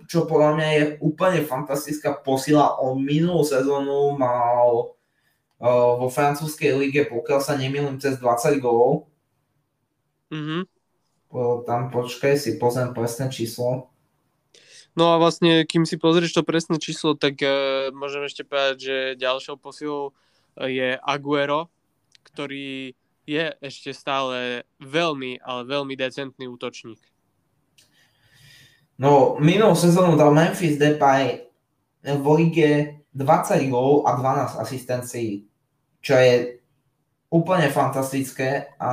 čo 0.05 0.29
podľa 0.29 0.51
mňa 0.53 0.67
je 0.69 0.83
úplne 1.01 1.41
fantastická 1.41 2.21
posila. 2.21 2.77
On 2.77 3.01
minulú 3.01 3.41
sezónu 3.41 4.13
mal 4.13 4.93
uh, 5.57 5.97
vo 5.97 6.05
francúzskej 6.13 6.77
lige, 6.77 7.01
pokiaľ 7.09 7.39
sa 7.41 7.57
nemýlim, 7.57 7.97
cez 7.97 8.21
20 8.21 8.61
gólov. 8.61 9.09
Mm-hmm. 10.29 10.61
Po, 11.33 11.65
tam 11.65 11.89
počkaj 11.89 12.37
si 12.37 12.61
pozriem 12.61 12.93
presné 12.93 13.33
číslo. 13.33 13.89
No 14.93 15.13
a 15.13 15.21
vlastne, 15.21 15.65
kým 15.65 15.89
si 15.89 15.97
pozrieš 15.97 16.37
to 16.37 16.45
presné 16.45 16.77
číslo, 16.77 17.17
tak 17.17 17.41
uh, 17.41 17.89
môžem 17.89 18.21
ešte 18.29 18.45
povedať, 18.45 18.77
že 18.77 18.97
ďalšou 19.17 19.57
posilou 19.57 20.13
je 20.61 20.93
Aguero, 21.01 21.73
ktorý 22.31 22.93
je 23.29 23.45
ešte 23.61 23.93
stále 23.93 24.65
veľmi, 24.81 25.37
ale 25.45 25.61
veľmi 25.69 25.93
decentný 25.93 26.49
útočník. 26.49 26.97
No, 28.99 29.39
minulú 29.39 29.77
sezónu 29.77 30.19
dal 30.19 30.35
Memphis 30.35 30.75
Depay 30.75 31.47
v 32.03 32.25
lige 32.35 32.71
20 33.15 33.71
gól 33.71 34.03
a 34.03 34.17
12 34.17 34.59
asistencií, 34.59 35.47
čo 36.03 36.13
je 36.19 36.59
úplne 37.29 37.69
fantastické 37.69 38.73
a, 38.81 38.91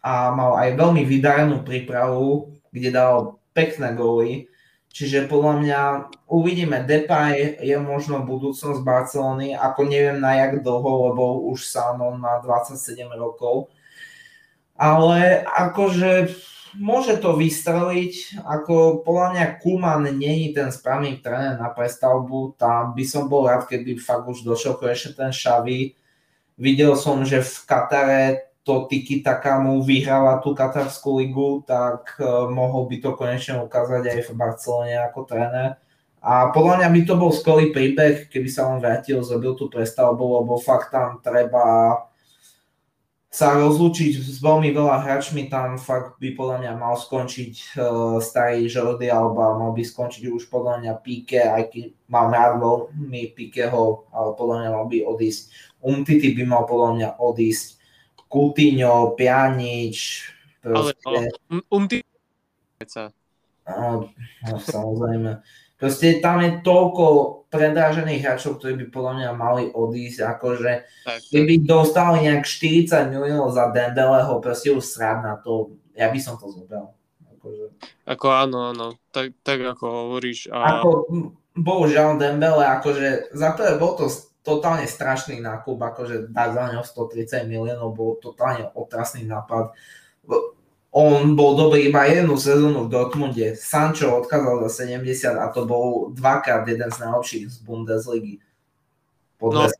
a 0.00 0.12
mal 0.30 0.52
aj 0.62 0.78
veľmi 0.78 1.02
vydarenú 1.02 1.66
prípravu, 1.66 2.54
kde 2.70 2.88
dal 2.94 3.42
pekné 3.52 3.92
góly 3.98 4.51
Čiže 4.92 5.24
podľa 5.24 5.54
mňa 5.64 5.80
uvidíme, 6.28 6.84
Depay 6.84 7.56
je 7.64 7.76
možno 7.80 8.28
budúcnosť 8.28 8.84
Barcelony, 8.84 9.56
ako 9.56 9.88
neviem 9.88 10.20
na 10.20 10.36
jak 10.36 10.60
dlho, 10.60 11.08
lebo 11.08 11.48
už 11.48 11.64
sám 11.64 12.04
on 12.04 12.20
má 12.20 12.44
27 12.44 13.08
rokov. 13.16 13.72
Ale 14.76 15.48
akože 15.48 16.36
môže 16.76 17.16
to 17.16 17.40
vystreliť, 17.40 18.44
ako 18.44 19.00
podľa 19.00 19.26
mňa 19.32 19.46
Kuman 19.64 20.12
není 20.12 20.52
ten 20.52 20.68
správny 20.68 21.24
tréner 21.24 21.56
na 21.56 21.72
prestavbu, 21.72 22.60
tam 22.60 22.92
by 22.92 23.04
som 23.08 23.32
bol 23.32 23.48
rád, 23.48 23.64
keby 23.64 23.96
fakt 23.96 24.28
už 24.28 24.44
došiel 24.44 24.76
konečne 24.76 25.16
ten 25.16 25.32
Xavi. 25.32 25.96
Videl 26.60 26.92
som, 27.00 27.24
že 27.24 27.40
v 27.40 27.54
Katare 27.64 28.51
to 28.62 28.86
Tiki 28.86 29.26
Takamu 29.26 29.82
vyhrala 29.82 30.38
tú 30.38 30.54
katarskú 30.54 31.18
ligu, 31.18 31.66
tak 31.66 32.14
uh, 32.22 32.46
mohol 32.46 32.86
by 32.86 32.96
to 33.02 33.10
konečne 33.18 33.58
ukázať 33.58 34.02
aj 34.06 34.20
v 34.26 34.30
Barcelone 34.38 34.94
ako 35.02 35.26
tréner. 35.26 35.82
A 36.22 36.54
podľa 36.54 36.78
mňa 36.78 36.88
by 36.94 37.00
to 37.02 37.14
bol 37.18 37.34
skvelý 37.34 37.74
príbeh, 37.74 38.30
keby 38.30 38.46
sa 38.46 38.70
on 38.70 38.78
vrátil, 38.78 39.18
zrobil 39.26 39.58
tú 39.58 39.66
prestavbu, 39.66 40.46
lebo 40.46 40.54
fakt 40.62 40.94
tam 40.94 41.18
treba 41.18 41.98
sa 43.32 43.56
rozlúčiť 43.58 44.22
s 44.22 44.38
veľmi 44.38 44.70
veľa 44.76 45.02
hráčmi, 45.02 45.50
tam 45.50 45.80
fakt 45.80 46.20
by 46.22 46.36
podľa 46.36 46.56
mňa 46.62 46.72
mal 46.78 46.94
skončiť 46.94 47.74
uh, 47.74 48.20
starý 48.22 48.70
Jordi 48.70 49.10
Alba, 49.10 49.58
mal 49.58 49.74
by 49.74 49.82
skončiť 49.82 50.30
už 50.30 50.46
podľa 50.46 50.84
mňa 50.84 50.92
Pike, 51.02 51.40
aj 51.40 51.74
keď 51.74 51.84
mám 52.06 52.30
rád 52.30 52.62
veľmi 52.62 53.34
Pikeho, 53.34 54.06
ale 54.14 54.38
podľa 54.38 54.56
mňa 54.62 54.70
mal 54.70 54.86
by 54.86 54.98
odísť. 55.02 55.42
Umtity 55.82 56.38
by 56.38 56.44
mal 56.46 56.62
podľa 56.70 56.90
mňa 56.94 57.08
odísť. 57.18 57.81
Coutinho, 58.32 59.12
Pjanič, 59.12 60.24
proste... 60.64 60.96
Ale 61.04 61.28
no, 61.52 61.60
Umtity 61.68 62.08
no, 63.68 64.08
no, 64.48 64.56
samozrejme. 64.58 65.44
Proste 65.76 66.22
tam 66.22 66.38
je 66.40 66.62
toľko 66.62 67.04
predážených 67.50 68.22
hráčov, 68.22 68.62
ktorí 68.62 68.78
by 68.80 68.86
podľa 68.94 69.12
mňa 69.18 69.30
mali 69.34 69.64
odísť, 69.68 70.24
akože 70.24 70.72
tak, 71.04 71.18
keby 71.28 71.66
dostali 71.66 72.30
nejak 72.30 72.46
40 72.46 73.10
miliónov 73.10 73.50
za 73.50 73.68
Dembeleho, 73.74 74.38
proste 74.38 74.70
už 74.70 74.86
srad 74.86 75.26
na 75.26 75.36
to, 75.42 75.74
ja 75.98 76.08
by 76.08 76.18
som 76.22 76.38
to 76.38 76.48
zobral. 76.54 76.94
Akože. 77.36 77.74
Ako 78.06 78.26
áno, 78.30 78.70
áno, 78.70 78.86
tak, 79.10 79.34
tak 79.42 79.58
ako 79.58 79.84
hovoríš. 79.84 80.54
A... 80.54 80.80
Ako, 80.80 81.10
bohužiaľ 81.58 82.14
Dembele, 82.14 82.62
akože 82.62 83.34
za 83.34 83.50
prvé 83.58 83.74
bol 83.76 83.98
to 83.98 84.06
totálne 84.42 84.90
strašný 84.90 85.38
nákup, 85.38 85.78
akože 85.78 86.34
dať 86.34 86.48
za 86.54 86.64
ňo 86.74 86.82
130 86.82 87.50
miliónov 87.50 87.94
bol 87.94 88.18
totálne 88.18 88.68
otrasný 88.74 89.26
nápad 89.26 89.74
on 90.92 91.32
bol 91.32 91.56
dobrý 91.56 91.88
iba 91.88 92.04
jednu 92.04 92.36
sezónu 92.36 92.84
v 92.84 92.92
Dortmunde. 92.92 93.56
Sancho 93.56 94.12
odchádzal 94.12 94.68
za 94.68 94.84
70 94.92 95.40
a 95.40 95.48
to 95.48 95.64
bol 95.64 96.12
dvakrát 96.12 96.68
jeden 96.68 96.92
z 96.92 97.00
najlepších 97.00 97.44
z 97.48 97.56
Bundesligy. 97.64 98.44
Po 99.40 99.48
no. 99.48 99.72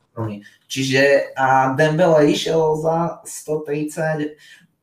Čiže 0.66 1.36
a 1.36 1.76
Dembele 1.76 2.32
išiel 2.32 2.80
za 2.80 3.20
130. 3.28 4.40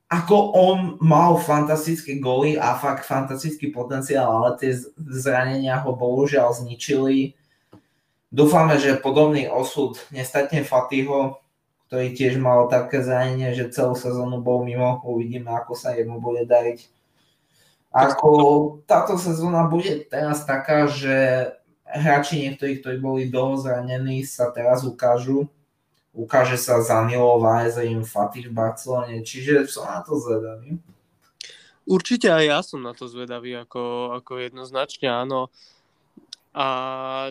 Ako 0.09 0.53
on 0.53 1.01
mal 1.01 1.37
fantastické 1.41 2.21
góly 2.21 2.61
a 2.61 2.77
fakt 2.77 3.09
fantastický 3.09 3.73
potenciál, 3.73 4.29
ale 4.29 4.57
tie 4.61 4.77
zranenia 5.01 5.81
ho 5.81 5.97
bohužiaľ 5.97 6.53
zničili. 6.53 7.33
Dúfame, 8.29 8.77
že 8.77 9.01
podobný 9.01 9.49
osud 9.49 9.97
nestatne 10.13 10.61
Fatiho, 10.61 11.41
ktorý 11.89 12.13
tiež 12.13 12.37
mal 12.37 12.69
také 12.69 13.01
zranenie, 13.01 13.57
že 13.57 13.73
celú 13.73 13.97
sezónu 13.97 14.37
bol 14.45 14.61
mimo. 14.61 15.01
Uvidíme, 15.01 15.49
ako 15.49 15.73
sa 15.73 15.97
jemu 15.97 16.21
bude 16.21 16.45
dariť. 16.45 16.85
Ako 17.89 18.29
táto 18.85 19.17
sezóna 19.17 19.65
bude 19.65 20.05
teraz 20.05 20.45
taká, 20.45 20.85
že 20.85 21.49
hráči 21.89 22.45
niektorí, 22.45 22.77
ktorí 22.77 22.97
boli 23.01 23.21
dlho 23.33 23.57
zranení, 23.57 24.21
sa 24.21 24.53
teraz 24.53 24.85
ukážu. 24.85 25.49
Ukáže 26.13 26.61
sa 26.61 26.81
Zanilo, 26.85 27.41
Vajzerim, 27.41 28.05
Fatih 28.05 28.49
v 28.49 28.53
Barcelone, 28.53 29.25
čiže 29.25 29.65
som 29.65 29.89
na 29.89 30.05
to 30.05 30.21
zvedavý. 30.21 30.77
Určite 31.89 32.29
aj 32.29 32.43
ja 32.45 32.59
som 32.61 32.85
na 32.85 32.93
to 32.93 33.09
zvedavý, 33.09 33.57
ako, 33.57 34.13
ako 34.21 34.37
jednoznačne 34.37 35.09
áno. 35.09 35.49
A 36.49 36.65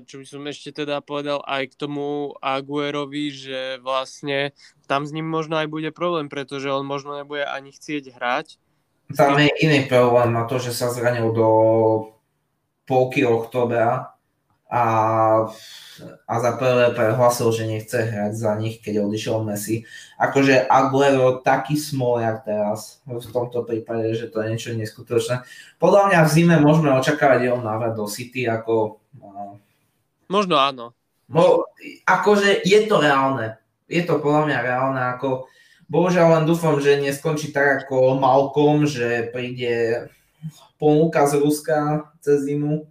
čo 0.07 0.23
by 0.23 0.27
som 0.31 0.47
ešte 0.47 0.71
teda 0.71 1.03
povedal 1.03 1.43
aj 1.43 1.75
k 1.75 1.79
tomu 1.79 2.39
Aguerovi, 2.39 3.35
že 3.35 3.61
vlastne 3.83 4.55
tam 4.87 5.03
s 5.03 5.11
ním 5.11 5.27
možno 5.27 5.59
aj 5.59 5.66
bude 5.66 5.91
problém, 5.91 6.31
pretože 6.31 6.71
on 6.71 6.87
možno 6.87 7.19
nebude 7.19 7.43
ani 7.43 7.75
chcieť 7.75 8.14
hrať. 8.14 8.47
Tam 9.19 9.35
je 9.41 9.51
iný 9.64 9.89
problém 9.91 10.31
na 10.31 10.47
to, 10.47 10.62
že 10.62 10.71
sa 10.71 10.93
zranil 10.93 11.35
do 11.35 11.49
polky 12.87 13.27
oktobra 13.27 14.14
a, 14.69 14.85
a 16.29 16.35
za 16.41 16.53
prvé 16.61 16.93
prehlasil, 16.93 17.49
že 17.57 17.64
nechce 17.64 18.05
hrať 18.05 18.33
za 18.37 18.53
nich, 18.61 18.85
keď 18.85 19.09
odišiel 19.09 19.41
Messi. 19.41 19.89
Akože 20.21 20.69
Aguero 20.69 21.41
taký 21.41 21.81
smoliak 21.81 22.45
teraz 22.45 23.01
v 23.09 23.29
tomto 23.33 23.64
prípade, 23.64 24.12
že 24.12 24.29
to 24.29 24.45
je 24.45 24.53
niečo 24.53 24.77
neskutočné. 24.77 25.41
Podľa 25.81 26.12
mňa 26.12 26.19
v 26.21 26.33
zime 26.33 26.57
môžeme 26.61 26.93
očakávať 26.93 27.49
jeho 27.49 27.61
návrat 27.64 27.97
do 27.97 28.05
City 28.05 28.45
ako 28.45 29.01
Možno 30.29 30.55
áno. 30.61 30.93
Bo, 31.29 31.69
akože 32.09 32.64
je 32.64 32.89
to 32.89 33.01
reálne. 33.01 33.61
Je 33.89 34.05
to 34.05 34.21
podľa 34.21 34.49
mňa 34.49 34.59
reálne. 34.64 35.03
Ako, 35.16 35.49
bohužiaľ 35.89 36.41
len 36.41 36.45
dúfam, 36.49 36.77
že 36.81 37.01
neskončí 37.01 37.53
tak 37.53 37.85
ako 37.85 38.16
Malcolm, 38.16 38.89
že 38.89 39.29
príde 39.33 40.09
ponuka 40.81 41.29
z 41.29 41.41
Ruska 41.41 42.09
cez 42.21 42.49
zimu. 42.49 42.89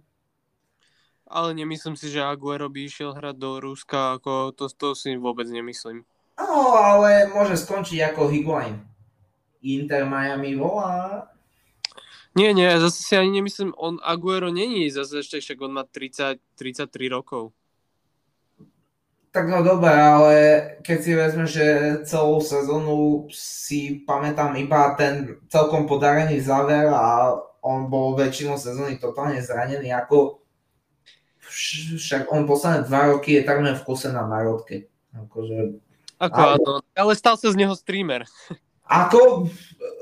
Ale 1.28 1.52
nemyslím 1.52 1.92
si, 1.92 2.08
že 2.08 2.24
Aguero 2.24 2.72
by 2.72 2.88
išiel 2.88 3.12
hrať 3.12 3.36
do 3.36 3.60
Ruska, 3.60 4.16
ako 4.16 4.56
to, 4.56 4.72
to 4.72 4.96
si 4.96 5.12
vôbec 5.20 5.44
nemyslím. 5.44 6.08
No, 6.40 6.78
ale 6.78 7.28
môže 7.28 7.58
skončiť 7.58 8.14
ako 8.14 8.32
Higuain. 8.32 8.80
Inter 9.60 10.06
Miami 10.06 10.54
volá, 10.54 11.26
nie, 12.38 12.54
nie, 12.54 12.70
zase 12.78 13.02
si 13.02 13.18
ani 13.18 13.42
nemyslím, 13.42 13.74
on 13.74 13.98
Aguero 14.06 14.54
není 14.54 14.86
zase 14.94 15.26
ešte, 15.26 15.42
však 15.42 15.58
on 15.58 15.72
má 15.74 15.82
30, 15.82 16.38
33 16.54 17.10
rokov. 17.10 17.50
Tak 19.28 19.44
no 19.50 19.60
dobre, 19.60 19.92
ale 19.92 20.34
keď 20.80 20.98
si 21.02 21.12
vezme, 21.12 21.44
že 21.44 21.66
celú 22.08 22.40
sezónu 22.40 23.28
si 23.34 24.00
pamätám 24.06 24.56
iba 24.56 24.96
ten 24.96 25.36
celkom 25.52 25.84
podarený 25.84 26.40
záver 26.40 26.88
a 26.88 27.36
on 27.60 27.90
bol 27.92 28.16
väčšinou 28.16 28.56
sezóny 28.56 28.96
totálne 28.96 29.42
zranený, 29.44 29.92
ako 29.92 30.40
však 31.98 32.32
on 32.32 32.48
posledné 32.48 32.88
dva 32.88 33.12
roky 33.12 33.40
je 33.40 33.42
takmer 33.44 33.76
v 33.76 33.84
kuse 33.84 34.08
na 34.08 34.24
Marotke. 34.24 34.88
Akože... 35.12 35.80
Ako 36.18 36.40
ale... 36.40 36.54
áno, 36.56 36.72
ale 36.96 37.12
stal 37.12 37.36
sa 37.36 37.52
z 37.52 37.56
neho 37.56 37.74
streamer. 37.76 38.24
Ako 38.88 39.48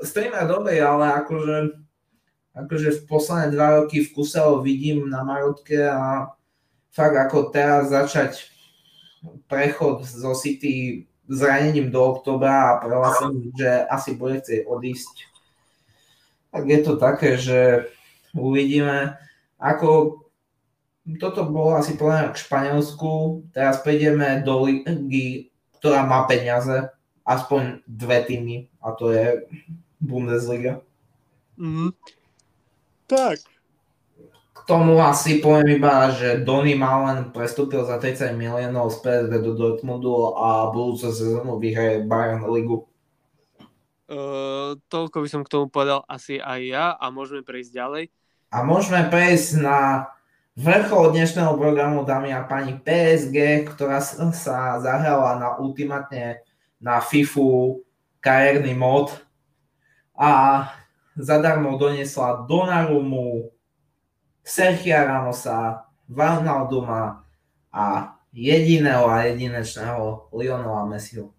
streamer 0.07 0.47
dobre, 0.47 0.79
ale 0.79 1.19
akože 1.23 1.86
akože 2.57 2.89
v 2.91 3.01
posledné 3.05 3.53
dva 3.53 3.81
roky 3.81 4.01
v 4.01 4.13
kuse 4.13 4.41
ho 4.41 4.59
vidím 4.65 5.09
na 5.09 5.21
Marotke 5.21 5.85
a 5.85 6.33
fakt 6.89 7.13
ako 7.13 7.53
teraz 7.53 7.93
začať 7.93 8.49
prechod 9.45 10.01
zo 10.05 10.33
City 10.33 11.05
zranením 11.27 11.91
do 11.91 12.01
oktobra 12.17 12.73
a 12.73 12.79
prehlásením, 12.81 13.51
že 13.53 13.85
asi 13.85 14.15
bude 14.15 14.39
chcieť 14.41 14.65
odísť. 14.65 15.15
Tak 16.49 16.63
je 16.65 16.79
to 16.81 16.93
také, 16.95 17.35
že 17.37 17.91
uvidíme. 18.33 19.19
Ako 19.59 20.23
toto 21.19 21.47
bolo 21.47 21.75
asi 21.75 21.95
plné 21.95 22.31
k 22.31 22.41
Španielsku, 22.41 23.43
teraz 23.51 23.79
prejdeme 23.83 24.43
do 24.43 24.67
ligy, 24.67 25.51
ktorá 25.79 26.03
má 26.03 26.27
peniaze, 26.27 26.89
aspoň 27.27 27.83
dve 27.87 28.23
týmy, 28.23 28.57
a 28.79 28.91
to 28.95 29.11
je 29.11 29.43
Bundesliga. 29.99 30.79
Mm-hmm. 31.59 32.16
Tak. 33.07 33.39
K 34.51 34.59
tomu 34.67 34.99
asi 34.99 35.39
poviem 35.39 35.79
iba, 35.79 36.11
že 36.11 36.43
Donny 36.43 36.75
Malen 36.75 37.31
prestúpil 37.31 37.87
za 37.87 38.03
30 38.03 38.35
miliónov 38.35 38.91
z 38.91 38.99
PSV 38.99 39.31
do 39.39 39.55
Dortmundu 39.55 40.35
a 40.35 40.67
budúcu 40.75 41.07
sezónu 41.07 41.55
vyhraje 41.55 42.03
Bayern 42.03 42.43
Ligu. 42.51 42.83
Uh, 44.07 44.75
toľko 44.91 45.23
by 45.23 45.27
som 45.31 45.41
k 45.43 45.51
tomu 45.51 45.71
povedal 45.71 46.03
asi 46.07 46.39
aj 46.39 46.59
ja 46.63 46.85
a 46.95 47.11
môžeme 47.11 47.43
prejsť 47.47 47.71
ďalej. 47.71 48.03
A 48.51 48.63
môžeme 48.63 49.03
prejsť 49.07 49.59
na 49.59 50.11
vrchol 50.55 51.15
dnešného 51.15 51.55
programu, 51.59 52.07
dámy 52.07 52.31
a 52.31 52.43
páni, 52.43 52.79
PSG, 52.79 53.67
ktorá 53.71 53.99
sa 54.03 54.79
zahrala 54.83 55.39
na 55.39 55.59
ultimátne 55.59 56.43
na 56.79 57.03
FIFU 57.03 57.83
kariérny 58.19 58.73
mod 58.75 59.11
a 60.17 60.65
zadarmo 61.17 61.77
doniesla 61.77 62.45
Donarumu, 62.45 63.49
Sergia 64.45 65.03
Ramosa, 65.03 65.83
Wijnalduma 66.07 67.25
a 67.73 68.15
jediného 68.31 69.09
a 69.09 69.27
jedinečného 69.27 70.31
Lionela 70.31 70.85
Messiho. 70.85 71.33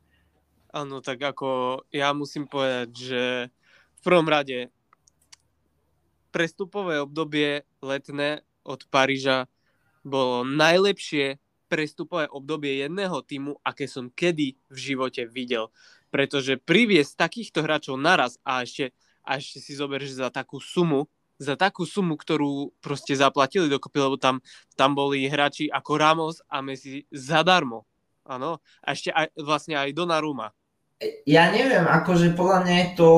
Áno, 0.69 1.01
tak 1.01 1.23
ako 1.25 1.81
ja 1.89 2.13
musím 2.13 2.45
povedať, 2.45 2.89
že 2.93 3.23
v 3.99 4.01
prvom 4.05 4.29
rade 4.29 4.69
prestupové 6.29 7.01
obdobie 7.01 7.65
letné 7.81 8.45
od 8.69 8.85
Paríža 8.93 9.49
bolo 10.05 10.45
najlepšie 10.45 11.41
prestupové 11.73 12.29
obdobie 12.29 12.85
jedného 12.85 13.25
týmu, 13.25 13.57
aké 13.65 13.89
som 13.89 14.13
kedy 14.13 14.57
v 14.69 14.77
živote 14.77 15.25
videl. 15.25 15.73
Pretože 16.09 16.61
priviesť 16.61 17.29
takýchto 17.29 17.65
hráčov 17.65 17.97
naraz 18.01 18.41
a 18.45 18.65
ešte 18.65 18.93
a 19.29 19.37
ešte 19.37 19.61
si 19.61 19.77
zoberieš 19.77 20.17
za 20.17 20.33
takú 20.33 20.57
sumu, 20.57 21.05
za 21.37 21.53
takú 21.55 21.85
sumu, 21.85 22.17
ktorú 22.17 22.73
proste 22.81 23.13
zaplatili 23.13 23.69
dokopy, 23.69 24.01
lebo 24.01 24.17
tam, 24.17 24.41
tam 24.73 24.97
boli 24.97 25.29
hráči 25.29 25.69
ako 25.69 25.91
Ramos 26.01 26.37
a 26.49 26.65
Messi 26.65 27.05
zadarmo. 27.13 27.85
Áno. 28.25 28.65
A 28.81 28.97
ešte 28.97 29.13
aj, 29.13 29.37
vlastne 29.37 29.77
aj 29.77 29.93
Donnarumma. 29.93 30.57
Ja 31.29 31.55
neviem, 31.55 31.87
akože 31.87 32.35
podľa 32.35 32.59
mňa 32.67 32.75
je 32.75 32.89
to, 32.99 33.11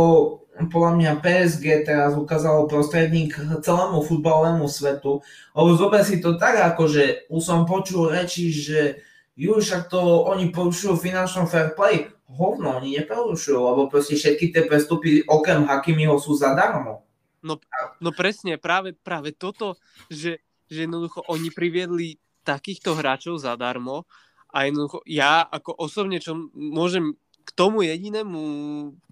podľa 0.69 0.93
mňa 1.01 1.13
PSG 1.25 1.89
teraz 1.89 2.13
ukázalo 2.13 2.69
prostredník 2.69 3.33
celému 3.65 4.05
futbalovému 4.05 4.69
svetu, 4.69 5.25
lebo 5.57 5.71
zober 5.81 6.05
si 6.05 6.21
to 6.21 6.37
tak, 6.37 6.61
akože 6.77 7.33
už 7.33 7.41
som 7.41 7.65
počul 7.65 8.13
reči, 8.13 8.53
že 8.53 9.01
ju 9.33 9.57
však 9.57 9.89
to 9.89 10.29
oni 10.29 10.53
porušujú 10.53 11.01
finančnom 11.01 11.49
fair 11.49 11.73
play, 11.73 12.13
hovno, 12.35 12.79
oni 12.79 13.03
neprerušujú, 13.03 13.59
lebo 13.59 13.91
proste 13.91 14.15
všetky 14.15 14.55
tie 14.55 14.63
prestupy 14.67 15.23
okrem 15.27 15.67
Hakimiho 15.67 16.15
sú 16.19 16.39
zadarmo. 16.39 17.03
No, 17.41 17.57
no 17.99 18.11
presne, 18.13 18.61
práve, 18.61 18.93
práve 18.93 19.33
toto, 19.33 19.81
že, 20.13 20.45
že 20.69 20.85
jednoducho 20.85 21.25
oni 21.27 21.49
priviedli 21.51 22.21
takýchto 22.45 22.95
hráčov 22.95 23.41
zadarmo 23.41 24.05
a 24.53 24.69
jednoducho 24.69 25.01
ja 25.09 25.43
ako 25.49 25.75
osobne, 25.81 26.21
čo 26.21 26.37
môžem 26.53 27.17
k 27.45 27.51
tomu 27.57 27.83
jedinému 27.83 28.41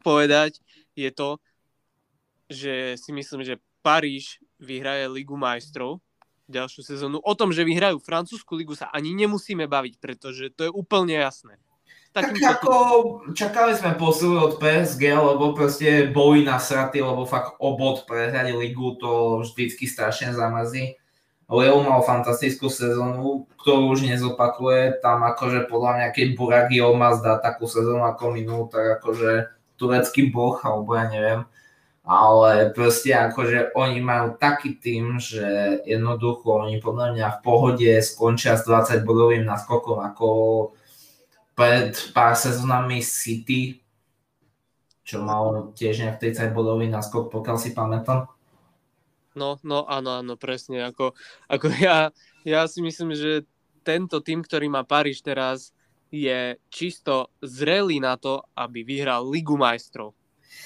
povedať, 0.05 0.61
je 0.93 1.11
to, 1.11 1.41
že 2.49 2.97
si 3.01 3.11
myslím, 3.13 3.45
že 3.45 3.61
Paríž 3.81 4.43
vyhraje 4.61 5.09
Ligu 5.09 5.39
majstrov 5.39 6.03
ďalšiu 6.49 6.83
sezónu. 6.83 7.21
O 7.21 7.33
tom, 7.37 7.53
že 7.53 7.63
vyhrajú 7.63 8.01
francúzsku 8.01 8.57
ligu 8.57 8.73
sa 8.73 8.89
ani 8.89 9.13
nemusíme 9.13 9.69
baviť, 9.69 10.01
pretože 10.01 10.49
to 10.57 10.67
je 10.67 10.73
úplne 10.73 11.15
jasné. 11.15 11.61
Tak 12.17 12.35
ako 12.35 12.73
čakali 13.37 13.77
sme 13.77 13.95
posilu 13.95 14.41
od 14.41 14.53
PSG, 14.59 15.13
lebo 15.13 15.55
proste 15.55 16.09
boli 16.09 16.43
nasratí, 16.43 16.99
lebo 17.05 17.29
fakt 17.29 17.61
obod 17.61 18.09
prehrali 18.09 18.57
ligu, 18.57 18.97
to 18.99 19.45
vždycky 19.45 19.85
strašne 19.87 20.35
zamrzí. 20.35 20.99
Leo 21.49 21.81
mal 21.81 22.05
fantastickú 22.05 22.69
sezónu, 22.69 23.49
ktorú 23.61 23.97
už 23.97 24.05
nezopakuje. 24.05 25.01
Tam 25.01 25.25
akože 25.25 25.65
podľa 25.69 25.93
mňa, 25.97 26.07
keď 26.13 26.27
Buragi 26.37 26.79
Olmaz 26.85 27.25
dá 27.25 27.41
takú 27.41 27.65
sezónu 27.65 28.05
ako 28.05 28.37
minulú, 28.37 28.69
tak 28.69 29.01
akože 29.01 29.49
turecký 29.81 30.29
boh, 30.29 30.61
alebo 30.61 30.93
ja 30.97 31.09
neviem 31.09 31.41
ale 32.09 32.73
proste 32.73 33.13
akože 33.13 33.77
oni 33.77 34.01
majú 34.01 34.41
taký 34.41 34.81
tým, 34.81 35.21
že 35.21 35.45
jednoducho 35.85 36.65
oni 36.65 36.81
podľa 36.81 37.13
mňa 37.13 37.27
v 37.37 37.43
pohode 37.45 37.93
skončia 38.01 38.57
s 38.57 38.65
20 38.65 39.05
bodovým 39.05 39.45
naskokom 39.45 40.01
ako 40.01 40.29
pred 41.59 41.91
pár 42.15 42.39
sezónami 42.39 43.03
City, 43.03 43.83
čo 45.03 45.19
mal 45.19 45.75
tiež 45.75 46.07
nejak 46.07 46.23
30 46.23 46.55
bodový 46.55 46.87
naskok, 46.87 47.35
pokiaľ 47.35 47.57
si 47.59 47.75
pamätám. 47.75 48.31
No, 49.35 49.59
no 49.67 49.83
áno, 49.91 50.23
áno, 50.23 50.39
presne. 50.39 50.87
Ako, 50.87 51.19
ako 51.51 51.67
ja, 51.83 52.15
ja 52.47 52.63
si 52.71 52.79
myslím, 52.79 53.19
že 53.19 53.43
tento 53.83 54.23
tým, 54.23 54.47
ktorý 54.47 54.71
má 54.71 54.87
Paríž 54.87 55.27
teraz, 55.27 55.75
je 56.15 56.57
čisto 56.71 57.35
zrelý 57.43 57.99
na 57.99 58.15
to, 58.15 58.41
aby 58.55 58.87
vyhral 58.87 59.27
Ligu 59.27 59.59
majstrov 59.59 60.15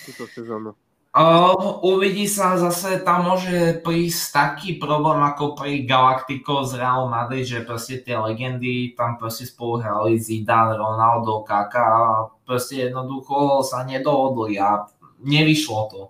túto 0.07 0.28
sezónu. 0.30 0.76
Uh, 1.12 1.76
uvidí 1.84 2.24
sa 2.24 2.56
zase, 2.56 3.04
tam 3.04 3.28
môže 3.28 3.84
prísť 3.84 4.32
taký 4.32 4.80
problém 4.80 5.20
ako 5.20 5.52
pri 5.52 5.84
Galactico 5.84 6.64
z 6.64 6.80
Real 6.80 7.04
Madrid, 7.04 7.44
že 7.44 7.68
proste 7.68 8.00
tie 8.00 8.16
legendy 8.16 8.96
tam 8.96 9.20
proste 9.20 9.44
spolu 9.44 9.84
hrali 9.84 10.16
Zidane, 10.16 10.72
Ronaldo, 10.72 11.44
Kaka 11.44 11.84
a 11.84 12.32
proste 12.48 12.88
jednoducho 12.88 13.60
sa 13.60 13.84
nedohodli 13.84 14.56
a 14.56 14.88
nevyšlo 15.20 15.80
to. 15.92 16.02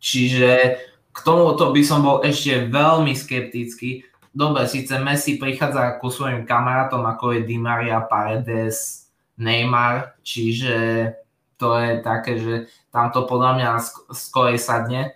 Čiže 0.00 0.80
k 1.12 1.18
tomuto 1.20 1.68
by 1.68 1.82
som 1.84 2.00
bol 2.00 2.24
ešte 2.24 2.64
veľmi 2.64 3.12
skeptický. 3.12 4.08
Dobre, 4.32 4.64
síce 4.64 4.96
Messi 4.96 5.36
prichádza 5.36 6.00
ku 6.00 6.08
svojim 6.08 6.48
kamarátom 6.48 7.04
ako 7.04 7.36
je 7.36 7.40
Di 7.44 7.60
Maria, 7.60 8.00
Paredes, 8.00 9.04
Neymar, 9.36 10.16
čiže 10.24 11.12
to 11.60 11.76
je 11.76 11.90
také, 12.00 12.32
že 12.40 12.54
tam 12.88 13.12
to 13.12 13.28
podľa 13.28 13.50
mňa 13.60 13.68
skôr 14.16 14.56
sadne. 14.56 15.12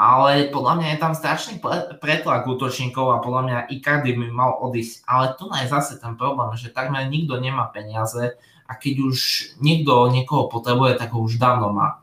Ale 0.00 0.48
podľa 0.48 0.80
mňa 0.80 0.88
je 0.96 0.98
tam 1.00 1.12
strašný 1.12 1.60
pretlak 2.00 2.48
útočníkov 2.48 3.06
a 3.12 3.20
podľa 3.20 3.42
mňa 3.44 3.58
Icardi 3.68 4.16
by 4.16 4.32
mal 4.32 4.56
odísť. 4.64 5.04
Ale 5.04 5.36
tu 5.36 5.44
je 5.52 5.68
zase 5.68 6.00
ten 6.00 6.16
problém, 6.16 6.56
že 6.56 6.72
takmer 6.72 7.04
nikto 7.04 7.36
nemá 7.36 7.68
peniaze 7.68 8.32
a 8.64 8.72
keď 8.80 8.94
už 9.12 9.16
niekto 9.60 10.08
niekoho 10.08 10.48
potrebuje, 10.48 10.96
tak 10.96 11.12
ho 11.12 11.20
už 11.20 11.36
dávno 11.36 11.76
má. 11.76 12.00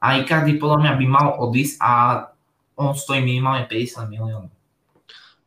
A 0.00 0.16
Icardi 0.20 0.56
podľa 0.56 0.88
mňa 0.88 0.92
by 0.96 1.06
mal 1.08 1.28
odísť 1.36 1.76
a 1.84 1.92
on 2.80 2.96
stojí 2.96 3.20
minimálne 3.20 3.68
50 3.68 4.08
miliónov. 4.08 4.52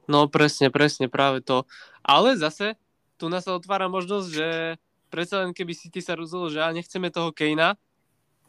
No 0.06 0.30
presne, 0.30 0.70
presne, 0.70 1.10
práve 1.10 1.42
to. 1.42 1.66
Ale 2.06 2.38
zase, 2.38 2.78
tu 3.18 3.26
nás 3.28 3.42
sa 3.42 3.58
otvára 3.58 3.90
možnosť, 3.90 4.28
že 4.30 4.48
predsa 5.08 5.44
len 5.44 5.56
keby 5.56 5.74
si 5.74 5.88
ty 5.92 6.04
sa 6.04 6.16
rozhodol, 6.16 6.52
že 6.52 6.62
a 6.64 6.76
nechceme 6.76 7.12
toho 7.12 7.32
Kejna, 7.32 7.76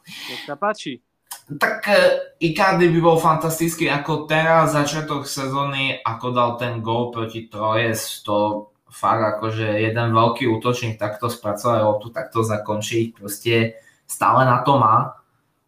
nech 0.05 0.43
sa 0.45 0.55
páči. 0.59 1.01
Tak 1.49 1.81
uh, 1.89 2.37
Icardi 2.37 2.93
by 2.93 2.99
bol 3.01 3.17
fantastický 3.17 3.89
ako 3.89 4.29
teraz 4.29 4.77
začiatok 4.77 5.25
sezóny, 5.25 5.97
ako 6.05 6.27
dal 6.29 6.51
ten 6.61 6.81
gol 6.85 7.09
proti 7.09 7.49
Trojes, 7.49 8.21
to 8.21 8.69
fakt 8.89 9.37
akože 9.37 9.81
jeden 9.81 10.13
veľký 10.13 10.49
útočník 10.49 10.97
takto 10.97 11.29
spracovať 11.29 11.79
loptu, 11.85 12.09
takto 12.09 12.41
zakončiť, 12.41 13.05
proste 13.13 13.77
stále 14.09 14.45
na 14.45 14.65
to 14.65 14.81
má. 14.81 15.13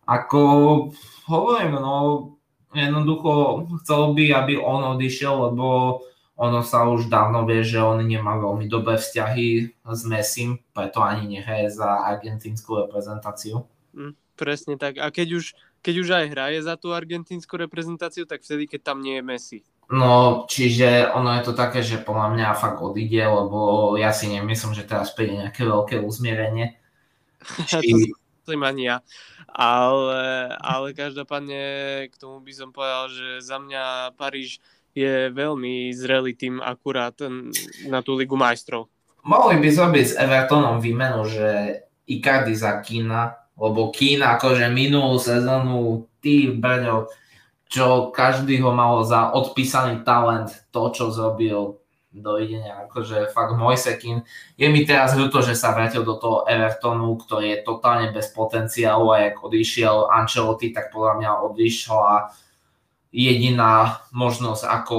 Ako 0.09 0.41
hovorím, 1.29 1.77
no 1.77 1.93
jednoducho 2.73 3.65
chcel 3.83 4.17
by, 4.17 4.25
aby 4.33 4.53
on 4.57 4.97
odišiel, 4.97 5.53
lebo 5.53 5.99
ono 6.41 6.65
sa 6.65 6.89
už 6.89 7.05
dávno 7.05 7.45
vie, 7.45 7.61
že 7.61 7.77
on 7.77 8.01
nemá 8.01 8.33
veľmi 8.41 8.65
dobré 8.65 8.97
vzťahy 8.97 9.77
s 9.85 10.01
Messim, 10.09 10.57
preto 10.73 11.05
ani 11.05 11.37
nehraje 11.37 11.69
za 11.69 12.01
argentínsku 12.01 12.81
reprezentáciu. 12.81 13.69
Mm, 13.93 14.17
presne 14.33 14.73
tak. 14.81 14.97
A 14.97 15.13
keď 15.13 15.37
už, 15.37 15.53
keď 15.85 15.95
už 16.01 16.09
aj 16.09 16.25
hraje 16.33 16.59
za 16.65 16.73
tú 16.81 16.97
argentínsku 16.97 17.53
reprezentáciu, 17.61 18.25
tak 18.25 18.41
vtedy, 18.41 18.65
keď 18.65 18.81
tam 18.81 19.05
nie 19.05 19.21
je 19.21 19.23
Messi. 19.23 19.59
No, 19.93 20.47
čiže 20.49 21.13
ono 21.13 21.37
je 21.37 21.43
to 21.45 21.53
také, 21.53 21.85
že 21.85 22.01
podľa 22.01 22.33
mňa 22.33 22.57
fakt 22.57 22.81
odíde, 22.81 23.21
lebo 23.21 23.93
ja 24.01 24.09
si 24.09 24.31
nemyslím, 24.31 24.73
že 24.73 24.87
teraz 24.87 25.13
príde 25.13 25.45
nejaké 25.45 25.61
veľké 25.61 26.01
uzmierenie. 26.01 26.73
Či... 27.69 28.17
to 28.47 28.57
ani 28.57 28.89
ja. 28.89 29.05
Ale, 29.51 30.55
ale 30.57 30.95
každopádne 30.97 31.63
k 32.07 32.15
tomu 32.17 32.41
by 32.41 32.53
som 32.55 32.73
povedal, 32.73 33.11
že 33.11 33.43
za 33.43 33.59
mňa 33.59 34.15
Paríž 34.15 34.63
je 34.91 35.31
veľmi 35.31 35.91
zrelý 35.95 36.35
tým 36.35 36.59
akurát 36.59 37.15
na 37.87 37.99
tú 38.03 38.15
Ligu 38.15 38.35
majstrov. 38.35 38.91
Mohli 39.21 39.61
by 39.61 39.69
zrobiť 39.69 40.05
s 40.05 40.17
Evertonom 40.17 40.81
výmenu, 40.81 41.21
že 41.29 41.49
Icardi 42.09 42.57
za 42.57 42.81
Kína, 42.81 43.37
lebo 43.53 43.93
Kína 43.93 44.41
akože 44.41 44.67
minulú 44.73 45.21
sezónu, 45.21 46.09
ty 46.19 46.49
brďo, 46.49 47.07
čo 47.71 48.09
každý 48.11 48.59
ho 48.59 48.73
mal 48.73 49.05
za 49.05 49.31
odpísaný 49.31 50.03
talent, 50.03 50.51
to 50.73 50.91
čo 50.91 51.13
zrobil, 51.13 51.79
dovidenia, 52.11 52.83
akože 52.87 53.31
fakt 53.31 53.55
Mojsekin. 53.55 54.27
Je 54.59 54.67
mi 54.67 54.83
teraz 54.83 55.15
ľúto, 55.15 55.39
že 55.39 55.55
sa 55.55 55.71
vrátil 55.71 56.03
do 56.03 56.19
toho 56.19 56.43
Evertonu, 56.43 57.15
ktorý 57.15 57.55
je 57.55 57.63
totálne 57.63 58.11
bez 58.11 58.35
potenciálu 58.35 59.15
a 59.15 59.31
jak 59.31 59.39
odišiel 59.39 60.11
Ancelotti, 60.11 60.75
tak 60.75 60.91
podľa 60.91 61.13
mňa 61.23 61.31
odišla 61.47 62.35
jediná 63.11 64.03
možnosť, 64.15 64.63
ako 64.65 64.95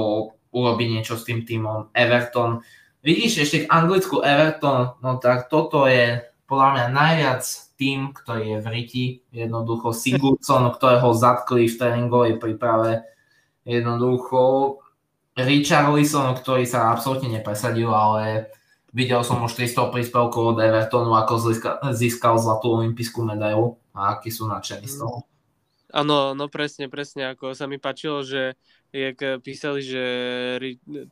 urobiť 0.53 0.87
niečo 0.87 1.17
s 1.17 1.25
tým 1.25 1.43
týmom 1.43 1.89
Everton. 1.97 2.61
Vidíš 3.01 3.43
ešte 3.43 3.57
k 3.65 3.69
Anglicku 3.73 4.21
Everton, 4.21 4.95
no 5.01 5.17
tak 5.17 5.49
toto 5.49 5.89
je 5.89 6.21
podľa 6.45 6.69
mňa 6.77 6.85
najviac 6.93 7.43
tým, 7.73 8.13
ktorý 8.13 8.43
je 8.47 8.57
v 8.61 8.67
riti. 8.69 9.05
Jednoducho 9.33 9.91
Sigurdsson, 9.91 10.69
ktorého 10.71 11.09
zatkli 11.17 11.65
v 11.65 11.75
tréningovej 11.75 12.37
príprave. 12.37 13.01
Jednoducho 13.65 14.77
Richard 15.33 15.89
Lisson, 15.89 16.37
ktorý 16.37 16.69
sa 16.69 16.93
absolútne 16.93 17.33
nepresadil, 17.33 17.89
ale 17.89 18.53
videl 18.93 19.25
som 19.25 19.41
už 19.41 19.57
300 19.57 19.89
príspevkov 19.89 20.53
od 20.53 20.61
Evertonu, 20.61 21.17
ako 21.17 21.57
získal 21.97 22.37
zlatú 22.37 22.77
olimpijskú 22.77 23.25
medailu 23.25 23.81
a 23.97 24.13
akí 24.15 24.29
sú 24.29 24.45
nadšení 24.45 24.85
z 24.85 25.01
toho. 25.01 25.25
Áno, 25.93 26.33
no 26.33 26.49
presne, 26.49 26.89
presne, 26.89 27.37
ako 27.37 27.53
sa 27.53 27.69
mi 27.69 27.77
páčilo, 27.77 28.25
že 28.25 28.57
jak 28.89 29.45
písali, 29.45 29.85
že 29.85 30.03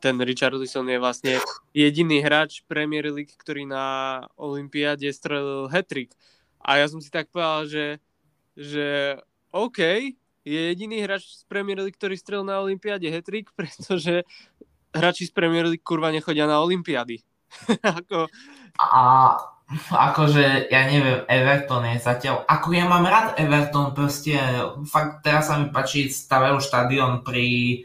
ten 0.02 0.18
Richardson 0.18 0.90
je 0.90 0.98
vlastne 0.98 1.38
jediný 1.70 2.18
hráč 2.18 2.66
Premier 2.66 3.06
League, 3.14 3.30
ktorý 3.30 3.62
na 3.62 4.18
Olympiáde 4.34 5.06
strelil 5.14 5.70
hat-trick. 5.70 6.10
A 6.58 6.82
ja 6.82 6.90
som 6.90 6.98
si 6.98 7.14
tak 7.14 7.30
povedal, 7.30 7.70
že, 7.70 7.86
že 8.58 8.86
OK, 9.54 9.78
je 10.42 10.60
jediný 10.74 10.98
hráč 11.06 11.30
z 11.30 11.46
Premier 11.46 11.78
League, 11.78 11.94
ktorý 11.94 12.18
strelil 12.18 12.42
na 12.42 12.58
Olympiáde 12.58 13.06
hat-trick, 13.06 13.54
pretože 13.58 14.26
hráči 14.90 15.30
z 15.30 15.32
Premier 15.34 15.70
League 15.70 15.86
kurva 15.86 16.10
nechodia 16.10 16.50
na 16.50 16.58
Olympiády. 16.58 17.22
ako... 18.02 18.26
A 18.82 18.98
akože, 19.90 20.68
ja 20.68 20.82
neviem, 20.88 21.24
Everton 21.28 21.84
je 21.88 22.04
zatiaľ, 22.04 22.44
ako 22.44 22.76
ja 22.76 22.84
mám 22.84 23.08
rád 23.08 23.40
Everton, 23.40 23.96
proste, 23.96 24.36
fakt 24.88 25.24
teraz 25.24 25.48
sa 25.48 25.56
mi 25.56 25.72
páči, 25.72 26.12
stavajú 26.12 26.60
štadión 26.60 27.24
pri, 27.24 27.82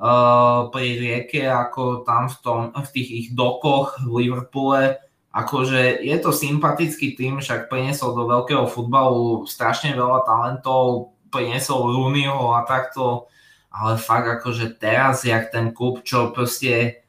uh, 0.00 0.72
pri 0.72 0.88
rieke, 0.96 1.44
ako 1.44 2.06
tam 2.08 2.32
v, 2.32 2.36
tom, 2.40 2.60
v 2.72 2.88
tých 2.92 3.08
ich 3.12 3.28
dokoch 3.36 4.00
v 4.00 4.24
Liverpoole, 4.24 4.96
akože 5.32 6.04
je 6.04 6.16
to 6.20 6.30
sympatický 6.32 7.16
tým, 7.16 7.40
však 7.40 7.72
priniesol 7.72 8.12
do 8.12 8.28
veľkého 8.28 8.68
futbalu 8.68 9.48
strašne 9.48 9.96
veľa 9.96 10.24
talentov, 10.28 11.16
priniesol 11.32 11.92
Rooneyho 11.92 12.52
a 12.52 12.68
takto, 12.68 13.32
ale 13.72 13.96
fakt 13.96 14.28
akože 14.28 14.76
teraz, 14.76 15.24
jak 15.24 15.48
ten 15.48 15.72
klub, 15.72 16.04
čo 16.04 16.28
proste 16.36 17.01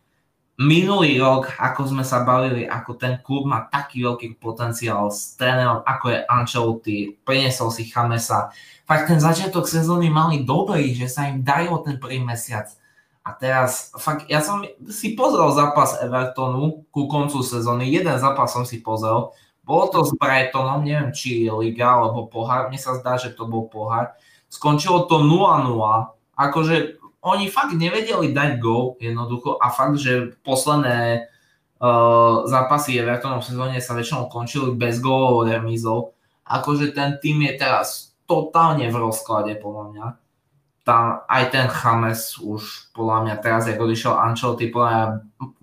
minulý 0.57 1.17
rok, 1.17 1.49
ako 1.57 1.89
sme 1.89 2.03
sa 2.05 2.21
bavili, 2.21 2.69
ako 2.69 2.93
ten 2.93 3.17
klub 3.25 3.49
má 3.49 3.65
taký 3.73 4.05
veľký 4.05 4.37
potenciál 4.37 5.09
s 5.09 5.33
trénerom, 5.33 5.81
ako 5.81 6.05
je 6.13 6.19
Ancelotti, 6.29 6.97
priniesol 7.25 7.73
si 7.73 7.89
Chamesa. 7.89 8.53
Fakt 8.85 9.09
ten 9.09 9.17
začiatok 9.17 9.65
sezóny 9.65 10.13
mali 10.13 10.45
dobrý, 10.45 10.93
že 10.93 11.09
sa 11.09 11.25
im 11.25 11.41
darilo 11.41 11.81
ten 11.81 11.97
prvý 11.97 12.21
mesiac. 12.21 12.69
A 13.23 13.31
teraz, 13.31 13.95
fakt, 13.95 14.27
ja 14.27 14.43
som 14.43 14.67
si 14.91 15.15
pozrel 15.15 15.47
zápas 15.55 15.95
Evertonu 16.03 16.83
ku 16.91 17.07
koncu 17.07 17.39
sezóny, 17.39 17.87
jeden 17.87 18.19
zápas 18.19 18.51
som 18.51 18.67
si 18.67 18.83
pozrel, 18.83 19.31
bolo 19.63 19.87
to 19.87 20.03
s 20.03 20.11
Brightonom, 20.19 20.83
neviem 20.83 21.15
či 21.15 21.47
je 21.47 21.51
Liga 21.55 21.95
alebo 21.95 22.27
pohár, 22.27 22.67
mne 22.67 22.75
sa 22.75 22.99
zdá, 22.99 23.15
že 23.15 23.31
to 23.31 23.47
bol 23.47 23.71
pohár. 23.71 24.11
Skončilo 24.51 25.07
to 25.07 25.23
0-0, 25.23 25.71
akože 26.35 26.99
oni 27.23 27.47
fakt 27.47 27.71
nevedeli 27.71 28.35
dať 28.35 28.59
gol 28.59 28.99
jednoducho 28.99 29.55
a 29.55 29.71
fakt, 29.71 29.95
že 29.95 30.35
posledné 30.43 31.31
uh, 31.79 32.43
zápasy 32.43 32.99
Evertonom 32.99 33.39
v 33.39 33.47
sezóne 33.47 33.77
sa 33.79 33.95
väčšinou 33.95 34.27
končili 34.27 34.75
bez 34.75 34.99
gólov, 34.99 35.47
remízov. 35.47 36.19
Akože 36.43 36.91
ten 36.91 37.15
tým 37.23 37.47
je 37.47 37.55
teraz 37.55 38.11
totálne 38.27 38.91
v 38.91 38.99
rozklade 38.99 39.55
podľa 39.55 39.83
mňa. 39.95 40.05
Tam 40.83 41.23
aj 41.31 41.43
ten 41.55 41.71
Chames 41.71 42.35
už 42.43 42.91
podľa 42.91 43.17
mňa 43.23 43.35
teraz, 43.39 43.71
ako 43.71 43.87
odišiel 43.87 44.19
Ancelotti, 44.19 44.67
podľa 44.67 44.89
mňa 44.91 45.05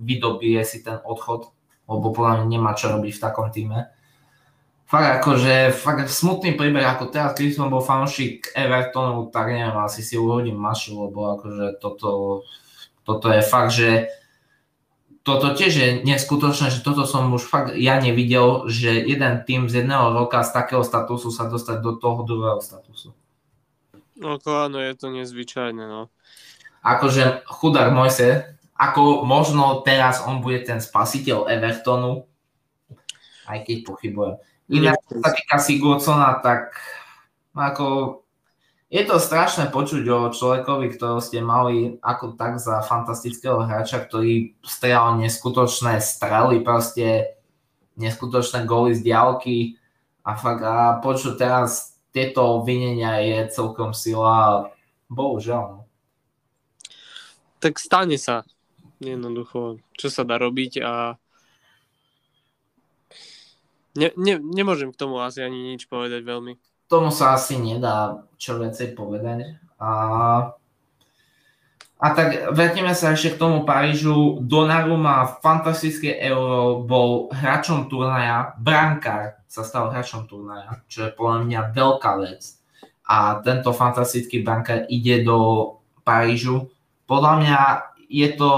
vydobije 0.00 0.60
si 0.64 0.80
ten 0.80 0.96
odchod, 1.04 1.52
lebo 1.84 2.08
podľa 2.08 2.40
mňa 2.40 2.46
nemá 2.48 2.72
čo 2.72 2.88
robiť 2.88 3.12
v 3.20 3.22
takom 3.28 3.52
týme 3.52 3.99
fakt 4.90 5.22
akože, 5.22 5.70
fakt 5.70 6.10
smutný 6.10 6.58
príbeh, 6.58 6.82
ako 6.82 7.14
teraz, 7.14 7.38
keď 7.38 7.54
som 7.54 7.70
bol 7.70 7.78
fanúšik 7.78 8.50
Evertonu, 8.58 9.30
tak 9.30 9.54
neviem, 9.54 9.78
asi 9.78 10.02
si 10.02 10.18
uhodím 10.18 10.58
mašu, 10.58 11.06
lebo 11.06 11.38
akože 11.38 11.78
toto, 11.78 12.42
toto 13.06 13.26
je 13.30 13.42
fakt, 13.46 13.70
že 13.70 14.10
toto 15.22 15.54
tiež 15.54 15.72
je 15.72 15.88
neskutočné, 16.02 16.74
že 16.74 16.82
toto 16.82 17.06
som 17.06 17.30
už 17.30 17.46
fakt 17.46 17.78
ja 17.78 18.02
nevidel, 18.02 18.66
že 18.66 18.98
jeden 19.06 19.46
tým 19.46 19.70
z 19.70 19.86
jedného 19.86 20.10
roka 20.10 20.42
z 20.42 20.50
takého 20.50 20.82
statusu 20.82 21.30
sa 21.30 21.46
dostať 21.46 21.78
do 21.78 21.94
toho 21.94 22.26
druhého 22.26 22.58
statusu. 22.58 23.14
No 24.18 24.42
áno, 24.42 24.82
je 24.82 24.92
to 24.98 25.06
nezvyčajné, 25.14 25.86
no. 25.86 26.10
Akože 26.82 27.46
chudák 27.46 27.94
Mojse, 27.94 28.58
ako 28.74 29.22
možno 29.22 29.84
teraz 29.86 30.24
on 30.24 30.42
bude 30.42 30.64
ten 30.66 30.82
spasiteľ 30.82 31.46
Evertonu, 31.46 32.26
aj 33.46 33.58
keď 33.64 33.76
pochybujem. 33.86 34.40
Inak, 34.70 35.02
čo 35.10 35.18
sa 35.18 35.30
týka 35.34 35.56
Sigurdsona, 35.58 36.38
tak 36.38 36.78
ako 37.58 38.20
je 38.90 39.02
to 39.06 39.22
strašné 39.22 39.70
počuť 39.70 40.02
o 40.10 40.34
človekovi, 40.34 40.94
ktorého 40.94 41.22
ste 41.22 41.38
mali 41.42 41.98
ako 42.02 42.34
tak 42.34 42.58
za 42.58 42.82
fantastického 42.82 43.62
hráča, 43.62 44.02
ktorý 44.02 44.58
strelal 44.66 45.18
neskutočné 45.22 46.02
strely, 46.02 46.62
proste 46.62 47.38
neskutočné 47.98 48.66
góly 48.66 48.98
z 48.98 49.06
diálky 49.06 49.78
a 50.26 50.34
fakt 50.34 50.66
a 50.66 50.98
počuť 50.98 51.34
teraz 51.38 51.94
tieto 52.10 52.58
obvinenia 52.58 53.22
je 53.22 53.38
celkom 53.54 53.94
sila, 53.94 54.70
bohužiaľ. 55.06 55.64
No. 55.78 55.82
Tak 57.62 57.78
stane 57.78 58.18
sa 58.18 58.42
jednoducho, 58.98 59.78
čo 59.94 60.10
sa 60.10 60.26
dá 60.26 60.40
robiť 60.40 60.82
a 60.82 61.19
Ne, 63.98 64.14
ne, 64.14 64.38
nemôžem 64.38 64.94
k 64.94 65.00
tomu 65.00 65.18
asi 65.18 65.42
ani 65.42 65.74
nič 65.74 65.90
povedať 65.90 66.22
veľmi. 66.22 66.54
Tomu 66.86 67.10
sa 67.10 67.34
asi 67.34 67.58
nedá 67.58 68.22
čo 68.38 68.58
viacej 68.58 68.94
povedať. 68.94 69.58
A, 69.82 69.90
a 71.98 72.06
tak 72.14 72.54
vrátime 72.54 72.94
sa 72.94 73.14
ešte 73.14 73.34
k 73.34 73.40
tomu 73.40 73.66
Parížu. 73.66 74.40
má 74.96 75.26
fantastické 75.42 76.18
euro, 76.22 76.86
bol 76.86 77.28
hráčom 77.34 77.90
turnaja, 77.90 78.54
brankár 78.58 79.42
sa 79.50 79.66
stal 79.66 79.90
hráčom 79.90 80.30
turnaja, 80.30 80.82
čo 80.86 81.06
je 81.06 81.14
podľa 81.14 81.38
mňa 81.46 81.60
veľká 81.74 82.12
vec. 82.22 82.58
A 83.10 83.42
tento 83.42 83.74
fantastický 83.74 84.46
brankár 84.46 84.86
ide 84.86 85.26
do 85.26 85.38
Parížu. 86.06 86.70
Podľa 87.10 87.32
mňa 87.42 87.58
je 88.06 88.28
to 88.38 88.50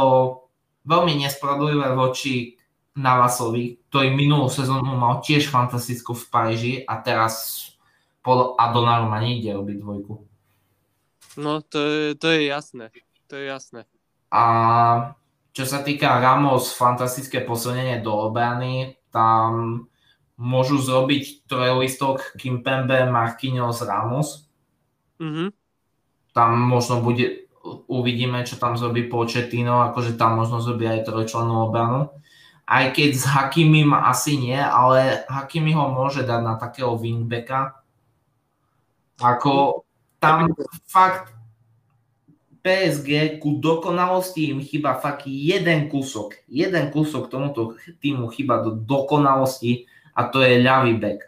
veľmi 0.85 1.25
nespravodlivé 1.25 1.97
voči 1.97 2.61
Navasovi, 2.93 3.81
ktorý 3.89 4.13
minulú 4.13 4.53
sezónu 4.53 4.93
mal 5.01 5.25
tiež 5.25 5.49
fantastickú 5.49 6.13
v 6.13 6.25
Paríži 6.29 6.75
a 6.85 7.01
teraz 7.01 7.65
pod 8.21 8.53
Adonaru 8.61 9.09
ma 9.09 9.17
nejde 9.17 9.57
robiť 9.57 9.77
dvojku. 9.81 10.15
No, 11.41 11.65
to 11.65 11.81
je, 11.81 12.05
to 12.21 12.29
je 12.29 12.41
jasné. 12.53 12.93
To 13.33 13.41
je 13.41 13.49
jasné. 13.49 13.89
A 14.29 14.43
čo 15.57 15.65
sa 15.65 15.81
týka 15.81 16.21
Ramos, 16.21 16.77
fantastické 16.77 17.41
posunenie 17.41 18.05
do 18.05 18.13
obrany, 18.13 19.01
tam 19.09 19.85
môžu 20.37 20.77
zrobiť 20.77 21.49
trojlistok 21.49 22.37
Kimpembe, 22.37 23.09
Marquinhos, 23.09 23.81
Ramos. 23.85 24.53
Mm-hmm. 25.17 25.49
Tam 26.37 26.51
možno 26.61 27.01
bude, 27.01 27.49
uvidíme, 27.89 28.45
čo 28.45 28.61
tam 28.61 28.77
zrobí 28.77 29.09
Početino, 29.09 29.81
akože 29.93 30.21
tam 30.21 30.37
možno 30.37 30.61
zrobí 30.61 30.85
aj 30.89 31.09
trojčlennú 31.09 31.73
obranu 31.73 32.13
aj 32.67 32.95
keď 32.95 33.11
s 33.13 33.25
Hakimim 33.27 33.91
asi 33.93 34.39
nie, 34.39 34.59
ale 34.59 35.27
Hakimi 35.27 35.75
ho 35.75 35.91
môže 35.91 36.23
dať 36.23 36.41
na 36.41 36.55
takého 36.57 36.95
wingbacka. 36.95 37.83
Ako 39.19 39.87
tam 40.23 40.55
fakt 40.87 41.35
PSG 42.63 43.43
ku 43.43 43.59
dokonalosti 43.59 44.55
im 44.55 44.63
chyba 44.63 45.03
fakt 45.03 45.27
jeden 45.27 45.91
kúsok. 45.91 46.39
Jeden 46.47 46.95
kúsok 46.95 47.27
tomuto 47.27 47.75
týmu 47.99 48.31
chyba 48.31 48.63
do 48.63 48.79
dokonalosti 48.79 49.91
a 50.15 50.31
to 50.31 50.39
je 50.47 50.63
ľavý 50.63 50.95
back. 51.03 51.27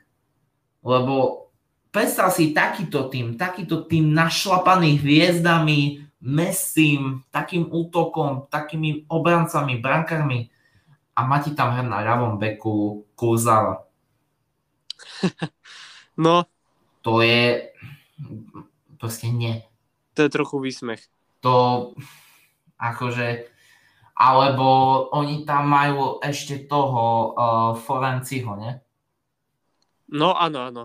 Lebo 0.86 1.50
predstav 1.90 2.30
si 2.30 2.54
takýto 2.54 3.10
tým, 3.10 3.34
takýto 3.34 3.82
tým 3.90 4.14
našlapaný 4.14 5.02
hviezdami, 5.02 6.06
Messim, 6.24 7.20
takým 7.28 7.68
útokom, 7.68 8.48
takými 8.48 9.04
obrancami, 9.12 9.76
brankármi 9.76 10.53
a 11.14 11.20
má 11.22 11.38
ti 11.38 11.54
tam 11.54 11.74
hrať 11.74 11.86
na 11.86 12.02
ľavom 12.02 12.38
beku 12.38 13.06
Kurzawa. 13.14 13.86
No. 16.14 16.46
To 17.02 17.26
je 17.26 17.74
proste 19.02 19.34
nie. 19.34 19.66
To 20.14 20.22
je 20.22 20.30
trochu 20.30 20.62
výsmech. 20.62 21.02
To 21.42 21.90
akože 22.78 23.50
alebo 24.14 24.66
oni 25.10 25.42
tam 25.42 25.66
majú 25.66 26.22
ešte 26.22 26.70
toho 26.70 27.34
uh, 27.34 27.70
Forenciho, 27.74 28.54
ne? 28.54 28.78
No 30.14 30.38
áno, 30.38 30.70
áno. 30.70 30.82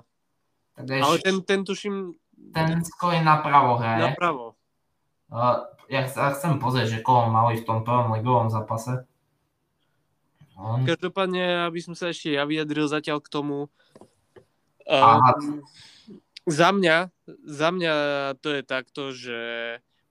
Tak 0.73 0.89
ešte, 0.89 1.05
Ale 1.05 1.15
ten, 1.21 1.35
ten 1.45 1.61
tuším... 1.61 2.17
Ten 2.49 2.81
skôr 2.81 3.13
je 3.13 3.21
napravo 3.21 3.77
hraje. 3.77 4.09
Napravo. 4.09 4.57
Uh, 5.29 5.69
ja, 5.93 6.09
ja 6.09 6.33
chcem 6.33 6.57
pozrieť, 6.57 6.97
že 6.97 7.05
koho 7.05 7.29
mali 7.29 7.61
v 7.61 7.67
tom 7.69 7.85
prvom 7.85 8.17
ligovom 8.17 8.49
zápase. 8.49 9.05
On... 10.59 10.83
Každopádne, 10.83 11.71
aby 11.71 11.79
som 11.79 11.95
sa 11.95 12.11
ešte 12.11 12.35
ja 12.35 12.43
vyjadril 12.43 12.91
zatiaľ 12.91 13.23
k 13.23 13.31
tomu. 13.31 13.71
Um, 14.83 15.63
za 16.43 16.75
mňa, 16.75 17.07
za 17.47 17.69
mňa 17.71 17.93
to 18.43 18.59
je 18.59 18.61
takto, 18.67 19.15
že 19.15 19.39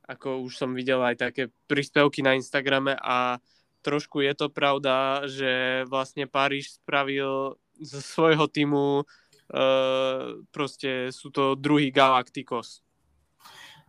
ako 0.08 0.48
už 0.48 0.56
som 0.56 0.72
videl 0.72 1.04
aj 1.04 1.20
také 1.20 1.52
príspevky 1.68 2.24
na 2.24 2.32
Instagrame 2.32 2.96
a 2.96 3.36
trošku 3.84 4.24
je 4.24 4.32
to 4.32 4.48
pravda, 4.48 5.28
že 5.28 5.84
vlastne 5.84 6.24
Paríž 6.24 6.80
spravil 6.80 7.60
zo 7.76 8.00
svojho 8.00 8.48
týmu 8.48 9.04
uh, 9.04 10.40
proste 10.48 11.12
sú 11.12 11.28
to 11.28 11.60
druhý 11.60 11.92
Galacticos. 11.92 12.80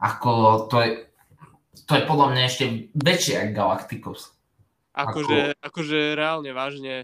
Ako 0.03 0.68
to 0.68 0.84
je, 0.84 0.91
to 1.88 1.93
je 1.95 2.03
podľa 2.03 2.28
mňa 2.36 2.43
ešte 2.43 2.66
väčšie 2.99 3.36
ako 3.47 3.51
Galacticos. 3.55 4.38
Akože, 4.99 5.55
ako... 5.55 5.63
akože 5.63 5.99
reálne 6.19 6.51
vážne 6.51 6.95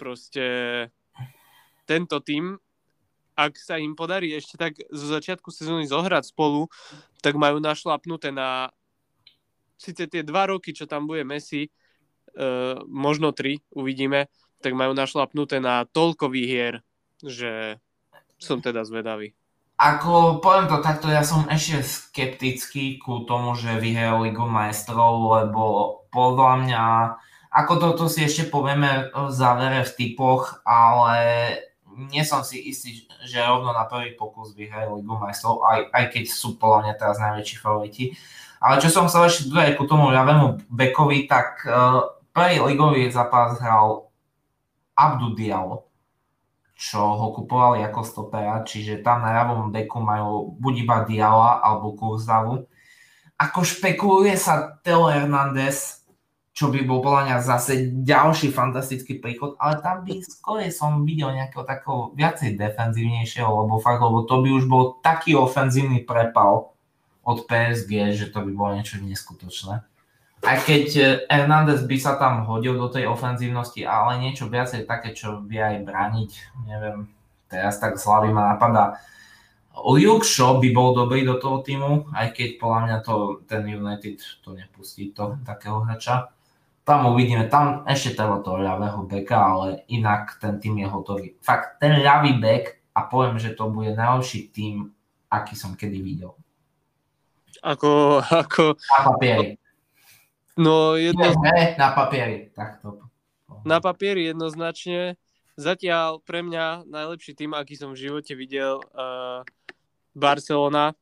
proste 0.00 0.46
tento 1.84 2.16
tým, 2.24 2.56
ak 3.34 3.58
sa 3.58 3.76
im 3.82 3.98
podarí 3.98 4.30
ešte 4.32 4.54
tak 4.54 4.78
zo 4.94 5.06
začiatku 5.10 5.50
sezóny 5.50 5.90
zohrať 5.90 6.30
spolu, 6.30 6.70
tak 7.18 7.34
majú 7.34 7.58
našlapnuté 7.58 8.30
na 8.30 8.70
síce 9.74 10.06
tie 10.06 10.22
dva 10.22 10.48
roky, 10.48 10.70
čo 10.70 10.86
tam 10.86 11.10
bude 11.10 11.26
Messi, 11.26 11.66
uh, 11.66 12.78
možno 12.86 13.34
tri, 13.34 13.58
uvidíme, 13.74 14.30
tak 14.62 14.72
majú 14.78 14.94
našlapnuté 14.94 15.58
na 15.58 15.82
toľko 15.84 16.30
výhier, 16.30 16.80
že 17.20 17.82
som 18.38 18.62
teda 18.62 18.86
zvedavý. 18.86 19.34
Ako 19.74 20.38
poviem 20.38 20.70
to 20.70 20.78
takto, 20.78 21.10
ja 21.10 21.26
som 21.26 21.50
ešte 21.50 21.82
skeptický 21.82 23.02
ku 23.02 23.26
tomu, 23.26 23.58
že 23.58 23.82
vyhrajú 23.82 24.22
Ligu 24.22 24.46
majstrov, 24.46 25.42
lebo 25.42 25.62
podľa 26.14 26.52
mňa 26.62 26.84
ako 27.54 27.72
toto 27.78 28.04
si 28.10 28.26
ešte 28.26 28.50
povieme 28.50 29.14
v 29.14 29.30
závere 29.30 29.86
v 29.86 29.94
typoch, 29.94 30.58
ale 30.66 31.22
nie 32.10 32.26
som 32.26 32.42
si 32.42 32.58
istý, 32.58 33.06
že 33.22 33.38
rovno 33.38 33.70
na 33.70 33.86
prvý 33.86 34.18
pokus 34.18 34.58
vyhrajú 34.58 34.98
Ligu 34.98 35.14
majstrov, 35.14 35.62
aj, 35.62 35.86
aj 35.94 36.04
keď 36.10 36.24
sú 36.26 36.58
podľa 36.58 36.78
mňa 36.82 36.94
teraz 36.98 37.16
najväčší 37.22 37.56
favoriti. 37.62 38.04
Ale 38.58 38.82
čo 38.82 38.90
som 38.90 39.06
chcel 39.06 39.30
ešte 39.30 39.54
dodať 39.54 39.78
ku 39.78 39.86
tomu 39.86 40.10
ľavému 40.10 40.66
bekovi, 40.66 41.30
tak 41.30 41.62
uh, 41.68 42.18
prvý 42.34 42.58
ligový 42.58 43.06
zápas 43.14 43.54
hral 43.62 44.10
Abdu 44.98 45.38
Diallo, 45.38 45.86
čo 46.74 46.98
ho 46.98 47.30
kupovali 47.38 47.86
ako 47.86 48.00
stopera, 48.02 48.66
čiže 48.66 48.98
tam 48.98 49.22
na 49.22 49.30
ľavom 49.30 49.70
beku 49.70 50.02
majú 50.02 50.58
buď 50.58 50.74
iba 50.82 50.96
Diala 51.06 51.62
alebo 51.62 51.94
Kurzavu. 51.94 52.66
Ako 53.38 53.62
špekuluje 53.62 54.34
sa 54.34 54.78
Teo 54.82 55.06
Hernández, 55.06 56.03
čo 56.54 56.70
by 56.70 56.86
bol 56.86 57.02
podľa 57.02 57.22
mňa 57.26 57.36
zase 57.42 57.90
ďalší 58.06 58.54
fantastický 58.54 59.18
príchod, 59.18 59.58
ale 59.58 59.82
tam 59.82 60.06
by 60.06 60.22
skôr 60.22 60.62
som 60.70 61.02
videl 61.02 61.34
nejakého 61.34 61.66
takého 61.66 62.14
viacej 62.14 62.54
defenzívnejšieho, 62.54 63.50
lebo 63.50 63.82
fakt, 63.82 63.98
lebo 63.98 64.22
to 64.22 64.38
by 64.38 64.48
už 64.54 64.70
bol 64.70 65.02
taký 65.02 65.34
ofenzívny 65.34 66.06
prepal 66.06 66.70
od 67.26 67.38
PSG, 67.50 68.14
že 68.14 68.30
to 68.30 68.46
by 68.46 68.54
bolo 68.54 68.70
niečo 68.78 69.02
neskutočné. 69.02 69.82
Aj 70.44 70.58
keď 70.62 70.86
e, 70.94 71.04
Hernández 71.26 71.82
by 71.90 71.96
sa 71.98 72.14
tam 72.20 72.46
hodil 72.46 72.78
do 72.78 72.86
tej 72.86 73.10
ofenzívnosti, 73.10 73.82
ale 73.82 74.22
niečo 74.22 74.46
viacej 74.46 74.86
také, 74.86 75.10
čo 75.10 75.42
vie 75.42 75.58
aj 75.58 75.82
braniť, 75.82 76.30
neviem, 76.70 77.10
teraz 77.50 77.82
tak 77.82 77.98
z 77.98 78.06
hlavy 78.06 78.30
ma 78.30 78.54
napadá. 78.54 79.02
Luke 79.74 80.22
Shaw 80.22 80.62
by 80.62 80.70
bol 80.70 80.94
dobrý 80.94 81.26
do 81.26 81.34
toho 81.42 81.66
týmu, 81.66 82.14
aj 82.14 82.30
keď 82.30 82.62
podľa 82.62 82.80
mňa 82.86 82.98
to, 83.02 83.42
ten 83.50 83.66
United 83.66 84.22
to 84.46 84.54
nepustí, 84.54 85.10
to 85.10 85.34
takého 85.42 85.82
hráča 85.82 86.30
tam 86.84 87.08
uvidíme, 87.16 87.48
tam 87.48 87.80
ešte 87.88 88.12
treba 88.12 88.44
toho 88.44 88.60
ľavého 88.60 89.08
beka, 89.08 89.40
ale 89.40 89.88
inak 89.88 90.36
ten 90.36 90.60
tým 90.60 90.84
je 90.84 90.86
hotový. 90.86 91.26
Fakt, 91.40 91.80
ten 91.80 92.04
ľavý 92.04 92.36
bek 92.36 92.92
a 92.92 93.08
poviem, 93.08 93.40
že 93.40 93.56
to 93.56 93.72
bude 93.72 93.96
najlepší 93.96 94.52
tým, 94.52 94.92
aký 95.32 95.56
som 95.56 95.72
kedy 95.72 95.98
videl. 96.04 96.36
Ako, 97.64 98.20
ako... 98.20 98.76
Na 98.76 99.00
papieri. 99.00 99.56
No, 100.60 100.94
jedno... 101.00 101.24
Nie, 101.40 101.72
na 101.80 101.96
papieri, 101.96 102.52
takto. 102.52 103.00
Na 103.64 103.80
papieri 103.80 104.28
jednoznačne. 104.28 105.16
Zatiaľ 105.56 106.20
pre 106.20 106.44
mňa 106.44 106.84
najlepší 106.84 107.32
tým, 107.32 107.56
aký 107.56 107.80
som 107.80 107.96
v 107.96 108.06
živote 108.06 108.36
videl, 108.36 108.84
uh, 108.92 109.40
Barcelona, 110.12 110.92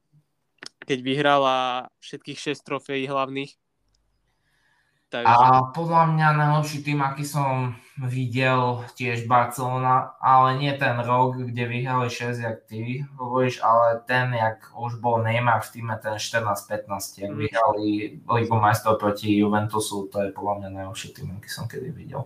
keď 0.87 0.99
vyhrala 1.03 1.89
všetkých 1.99 2.55
6 2.55 2.63
trofejí 2.63 3.05
hlavných 3.11 3.59
Takže... 5.13 5.29
A 5.29 5.69
podľa 5.77 6.09
mňa 6.17 6.29
najlepší 6.41 6.89
tým, 6.89 7.05
aký 7.05 7.29
som 7.29 7.77
videl, 8.01 8.81
tiež 8.97 9.29
Barcelona, 9.29 10.17
ale 10.25 10.57
nie 10.57 10.73
ten 10.73 10.97
rok, 11.05 11.37
kde 11.37 11.69
vyhrali 11.69 12.09
6, 12.09 12.41
jak 12.41 12.65
ty 12.65 13.05
hovoríš, 13.21 13.61
ale 13.61 14.01
ten, 14.09 14.33
jak 14.33 14.73
už 14.73 15.05
bol 15.05 15.21
Neymar 15.21 15.61
v 15.61 15.69
týme, 15.69 16.01
ten 16.01 16.17
14-15, 16.17 16.89
jak 17.21 17.29
mm. 17.29 17.37
vyhrali 17.37 17.89
Ligu 18.25 18.57
majstrov 18.57 18.97
proti 18.97 19.37
Juventusu, 19.37 20.09
to 20.09 20.25
je 20.25 20.33
podľa 20.33 20.65
mňa 20.65 20.69
najlepší 20.81 21.09
tým, 21.13 21.37
aký 21.37 21.49
som 21.53 21.69
kedy 21.69 21.93
videl. 21.93 22.25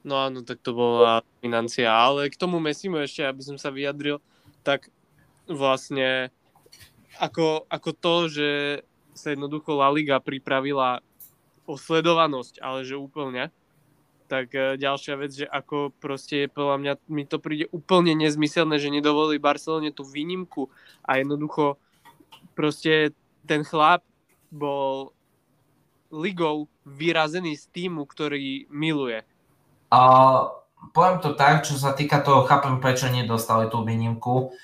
No 0.00 0.16
áno, 0.16 0.40
tak 0.40 0.64
to 0.64 0.72
bola 0.72 1.20
financia, 1.44 1.92
ale 1.92 2.32
k 2.32 2.40
tomu 2.40 2.56
Messimu 2.56 3.04
ešte, 3.04 3.20
aby 3.20 3.44
som 3.44 3.60
sa 3.60 3.68
vyjadril, 3.68 4.24
tak 4.64 4.88
vlastne 5.44 6.32
ako, 7.20 7.68
ako 7.68 7.90
to, 7.92 8.14
že 8.32 8.50
sa 9.12 9.36
jednoducho 9.36 9.76
La 9.76 9.92
Liga 9.92 10.16
pripravila 10.24 11.04
o 11.66 11.74
sledovanosť, 11.74 12.62
ale 12.62 12.86
že 12.86 12.96
úplne. 12.98 13.50
Tak 14.26 14.46
e, 14.54 14.74
ďalšia 14.78 15.14
vec, 15.18 15.30
že 15.34 15.46
ako 15.46 15.94
proste 16.02 16.50
podľa 16.50 16.76
mňa 16.82 16.92
mi 17.06 17.22
to 17.26 17.38
príde 17.38 17.70
úplne 17.70 18.14
nezmyselné, 18.18 18.82
že 18.82 18.90
nedovolili 18.90 19.38
Barcelone 19.38 19.94
tú 19.94 20.02
výnimku 20.02 20.66
a 21.06 21.22
jednoducho 21.22 21.78
proste 22.58 23.14
ten 23.46 23.62
chlap 23.62 24.02
bol 24.50 25.14
ligou 26.10 26.66
vyrazený 26.86 27.58
z 27.58 27.64
týmu, 27.70 28.06
ktorý 28.06 28.70
miluje. 28.70 29.22
A 29.90 30.02
poviem 30.90 31.18
to 31.22 31.34
tak, 31.34 31.66
čo 31.66 31.78
sa 31.78 31.94
týka 31.94 32.22
toho, 32.22 32.46
chápem, 32.46 32.78
prečo 32.82 33.10
nedostali 33.10 33.70
tú 33.70 33.82
výnimku. 33.82 34.54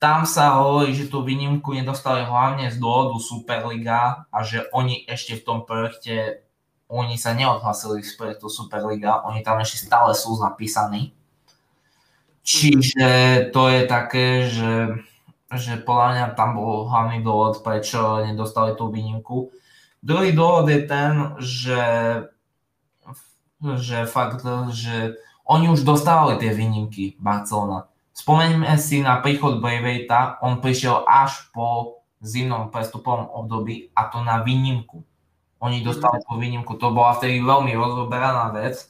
Tam 0.00 0.24
sa 0.24 0.56
hovorí, 0.56 0.96
že 0.96 1.12
tú 1.12 1.20
výnimku 1.20 1.76
nedostali 1.76 2.24
hlavne 2.24 2.72
z 2.72 2.80
dôvodu 2.80 3.20
Superliga 3.20 4.24
a 4.32 4.38
že 4.40 4.64
oni 4.72 5.04
ešte 5.04 5.36
v 5.36 5.44
tom 5.44 5.58
projekte 5.68 6.40
oni 6.90 7.14
sa 7.14 7.38
neodhlasili 7.38 8.02
z 8.02 8.18
projektu 8.18 8.50
Superliga, 8.50 9.22
oni 9.22 9.46
tam 9.46 9.62
ešte 9.62 9.86
stále 9.86 10.10
sú 10.10 10.34
zapísaní. 10.34 11.14
Čiže 12.42 13.08
to 13.54 13.70
je 13.70 13.82
také, 13.86 14.50
že, 14.50 14.98
že 15.54 15.78
podľa 15.78 16.08
mňa 16.10 16.26
tam 16.34 16.58
bol 16.58 16.90
hlavný 16.90 17.22
dôvod, 17.22 17.62
prečo 17.62 18.26
nedostali 18.26 18.74
tú 18.74 18.90
výnimku. 18.90 19.54
Druhý 20.02 20.34
dôvod 20.34 20.66
je 20.66 20.80
ten, 20.82 21.12
že, 21.38 21.84
že 23.62 24.10
fakt, 24.10 24.42
že 24.74 25.14
oni 25.46 25.70
už 25.70 25.86
dostávali 25.86 26.42
tie 26.42 26.50
výnimky 26.50 27.14
Barcelona. 27.22 27.86
Spomeňme 28.18 28.74
si 28.82 28.98
na 28.98 29.22
príchod 29.22 29.62
Braveita, 29.62 30.42
on 30.42 30.58
prišiel 30.58 31.06
až 31.06 31.46
po 31.54 32.02
zimnom 32.18 32.68
prestupovom 32.74 33.30
období 33.30 33.94
a 33.94 34.10
to 34.10 34.20
na 34.26 34.42
výnimku 34.42 35.06
oni 35.60 35.84
dostali 35.84 36.24
tú 36.24 36.40
výnimku. 36.40 36.74
To 36.80 36.90
bola 36.90 37.16
vtedy 37.20 37.44
veľmi 37.44 37.76
rozoberaná 37.76 38.48
vec, 38.56 38.88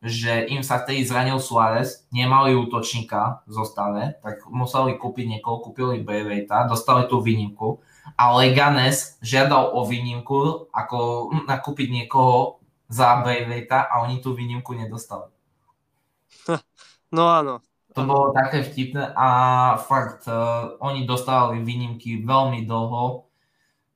že 0.00 0.48
im 0.48 0.60
sa 0.60 0.80
vtedy 0.80 1.04
zranil 1.04 1.40
Suárez, 1.40 2.04
nemali 2.12 2.56
útočníka 2.56 3.44
v 3.44 3.50
zostave, 3.52 4.02
tak 4.20 4.44
museli 4.48 4.96
kúpiť 4.96 5.36
niekoho, 5.36 5.60
kúpili 5.60 6.00
Brevejta, 6.00 6.68
dostali 6.68 7.08
tú 7.08 7.20
výnimku 7.20 7.80
a 8.14 8.32
Leganes 8.36 9.18
žiadal 9.24 9.74
o 9.74 9.82
výnimku, 9.84 10.70
ako 10.70 11.30
nakúpiť 11.48 11.88
niekoho 11.90 12.62
za 12.86 13.20
Brevejta 13.20 13.88
a 13.90 14.06
oni 14.06 14.22
tú 14.22 14.32
výnimku 14.32 14.72
nedostali. 14.76 15.28
No 17.06 17.30
áno. 17.30 17.62
To 17.94 18.02
bolo 18.02 18.34
také 18.34 18.66
vtipné 18.66 19.14
a 19.14 19.28
fakt, 19.78 20.26
uh, 20.26 20.74
oni 20.82 21.06
dostávali 21.06 21.62
výnimky 21.62 22.20
veľmi 22.20 22.66
dlho. 22.66 23.30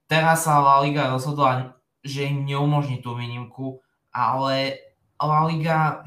Teraz 0.07 0.47
sa 0.47 0.63
La 0.63 0.79
Liga 0.81 1.11
rozhodla 1.11 1.80
že 2.01 2.29
im 2.29 2.49
neumožní 2.49 3.05
tú 3.05 3.13
výnimku, 3.15 3.81
ale 4.11 4.81
La 5.21 5.45
Liga, 5.47 6.03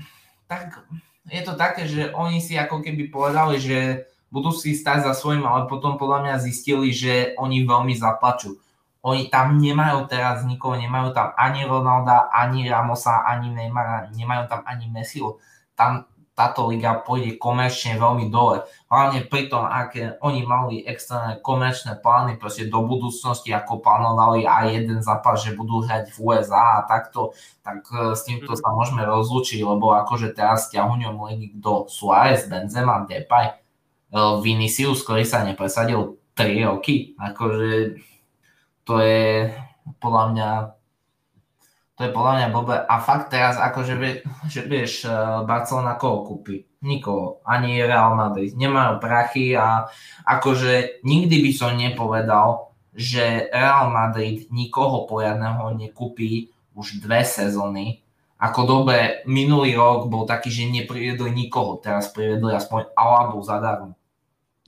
tak 0.49 0.81
je 1.29 1.41
to 1.45 1.53
také, 1.55 1.87
že 1.87 2.11
oni 2.11 2.41
si 2.41 2.57
ako 2.57 2.81
keby 2.81 3.07
povedali, 3.13 3.61
že 3.61 4.09
budú 4.33 4.49
si 4.49 4.73
stať 4.73 5.05
za 5.05 5.13
svojím, 5.13 5.45
ale 5.45 5.69
potom 5.69 6.01
podľa 6.01 6.19
mňa 6.25 6.35
zistili, 6.41 6.89
že 6.89 7.37
oni 7.37 7.63
veľmi 7.63 7.93
zaplačú. 7.93 8.57
Oni 9.03 9.27
tam 9.29 9.59
nemajú 9.59 10.07
teraz 10.09 10.41
nikoho, 10.47 10.79
nemajú 10.79 11.13
tam 11.13 11.35
ani 11.37 11.67
Ronalda, 11.67 12.31
ani 12.33 12.65
Ramosa, 12.65 13.21
ani 13.27 13.51
Neymara, 13.51 14.09
nemajú 14.15 14.49
tam 14.49 14.63
ani 14.65 14.89
Messiho. 14.89 15.37
Tam 15.75 16.07
táto 16.34 16.65
liga 16.65 16.97
pôjde 16.97 17.38
komerčne 17.38 18.01
veľmi 18.01 18.34
dole. 18.34 18.65
Hlavne 18.89 19.29
pri 19.29 19.53
tom, 19.53 19.69
aké 19.69 20.17
oni 20.17 20.41
mali 20.41 20.81
extrémne 20.81 21.38
komerčné 21.38 22.01
plány 22.01 22.41
proste 22.41 22.65
do 22.65 22.81
budúcnosti, 22.81 23.53
ako 23.53 23.86
plánovali 23.86 24.49
aj 24.49 24.65
jeden 24.73 24.99
zápas, 25.05 25.45
že 25.45 25.53
budú 25.53 25.86
hrať 25.86 26.09
v 26.09 26.17
USA 26.25 26.81
a 26.81 26.86
takto, 26.89 27.38
tak 27.61 27.86
e, 27.93 28.17
s 28.17 28.25
týmto 28.25 28.57
sa 28.57 28.73
môžeme 28.73 29.05
rozlúčiť, 29.05 29.61
lebo 29.61 29.93
akože 29.93 30.34
teraz 30.34 30.73
ťahuňom 30.73 31.21
ligy 31.29 31.53
do 31.53 31.86
Suárez, 31.86 32.49
Benzema, 32.49 33.05
Depay, 33.05 33.53
e, 33.53 33.55
Vinicius, 34.41 35.05
ktorý 35.05 35.29
sa 35.29 35.45
nepresadil 35.45 36.17
3 36.34 36.65
roky, 36.65 37.13
akože 37.21 38.01
to 38.89 38.93
je 38.99 39.53
podľa 40.01 40.23
mňa 40.34 40.49
to 42.03 42.11
je 42.11 42.19
podľa 42.19 42.35
mňa 42.35 42.47
blbé. 42.51 42.77
A 42.83 42.99
fakt 42.99 43.31
teraz, 43.31 43.55
akože 43.55 43.95
vie, 43.95 44.19
že 44.51 44.67
vieš, 44.67 45.07
eh, 45.07 45.15
Barcelona 45.47 45.95
koho 45.95 46.27
kúpi? 46.27 46.67
Nikoho. 46.83 47.39
Ani 47.47 47.79
Real 47.79 48.11
Madrid. 48.19 48.51
Nemajú 48.59 48.99
prachy 48.99 49.55
a 49.55 49.87
akože 50.27 50.99
nikdy 51.07 51.47
by 51.47 51.51
som 51.55 51.79
nepovedal, 51.79 52.75
že 52.91 53.47
Real 53.55 53.87
Madrid 53.87 54.51
nikoho 54.51 55.07
poriadného 55.07 55.79
nekúpi 55.79 56.51
už 56.75 56.99
dve 56.99 57.23
sezóny. 57.23 58.03
Ako 58.35 58.67
dobre, 58.67 59.23
minulý 59.23 59.79
rok 59.79 60.11
bol 60.11 60.27
taký, 60.27 60.51
že 60.51 60.67
nepriviedli 60.67 61.31
nikoho, 61.31 61.79
teraz 61.79 62.11
priviedli 62.11 62.51
aspoň 62.51 62.91
Alabu 62.99 63.39
zadarmo. 63.39 63.95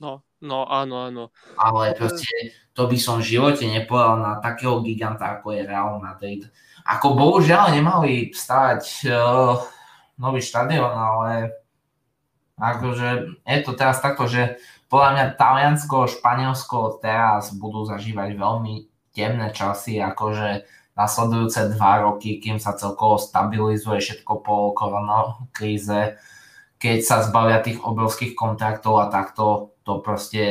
No, 0.00 0.24
no 0.40 0.64
áno, 0.64 1.12
áno. 1.12 1.24
Ale 1.60 1.92
proste 1.92 2.56
to 2.72 2.88
by 2.88 2.96
som 2.96 3.20
v 3.20 3.36
živote 3.36 3.68
nepovedal 3.68 4.24
na 4.24 4.32
takého 4.40 4.80
giganta, 4.80 5.36
ako 5.36 5.52
je 5.52 5.68
Real 5.68 6.00
Madrid 6.00 6.48
ako 6.86 7.18
bohužiaľ 7.18 7.74
nemali 7.74 8.30
stať 8.30 9.10
uh, 9.10 9.58
nový 10.16 10.40
štadión, 10.40 10.94
ale 10.94 11.58
akože 12.56 13.42
je 13.44 13.60
to 13.66 13.72
teraz 13.74 14.00
takto, 14.00 14.24
že 14.30 14.56
podľa 14.86 15.10
mňa 15.12 15.24
Taliansko, 15.34 16.06
Španielsko 16.06 17.02
teraz 17.02 17.50
budú 17.52 17.82
zažívať 17.84 18.38
veľmi 18.38 18.74
temné 19.10 19.50
časy, 19.50 19.98
akože 19.98 20.62
nasledujúce 20.96 21.76
dva 21.76 22.06
roky, 22.06 22.40
kým 22.40 22.56
sa 22.56 22.72
celkovo 22.72 23.20
stabilizuje 23.20 24.00
všetko 24.00 24.32
po 24.40 24.72
koronakríze, 24.72 26.16
keď 26.80 26.98
sa 27.04 27.16
zbavia 27.26 27.60
tých 27.60 27.82
obrovských 27.82 28.32
kontraktov 28.32 29.04
a 29.04 29.12
takto, 29.12 29.76
to 29.84 30.00
proste 30.00 30.44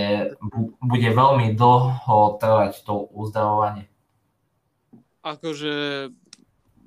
bude 0.80 1.10
veľmi 1.10 1.58
dlho 1.58 2.38
trvať 2.38 2.86
to 2.86 3.08
uzdravovanie. 3.14 3.90
Akože 5.26 5.74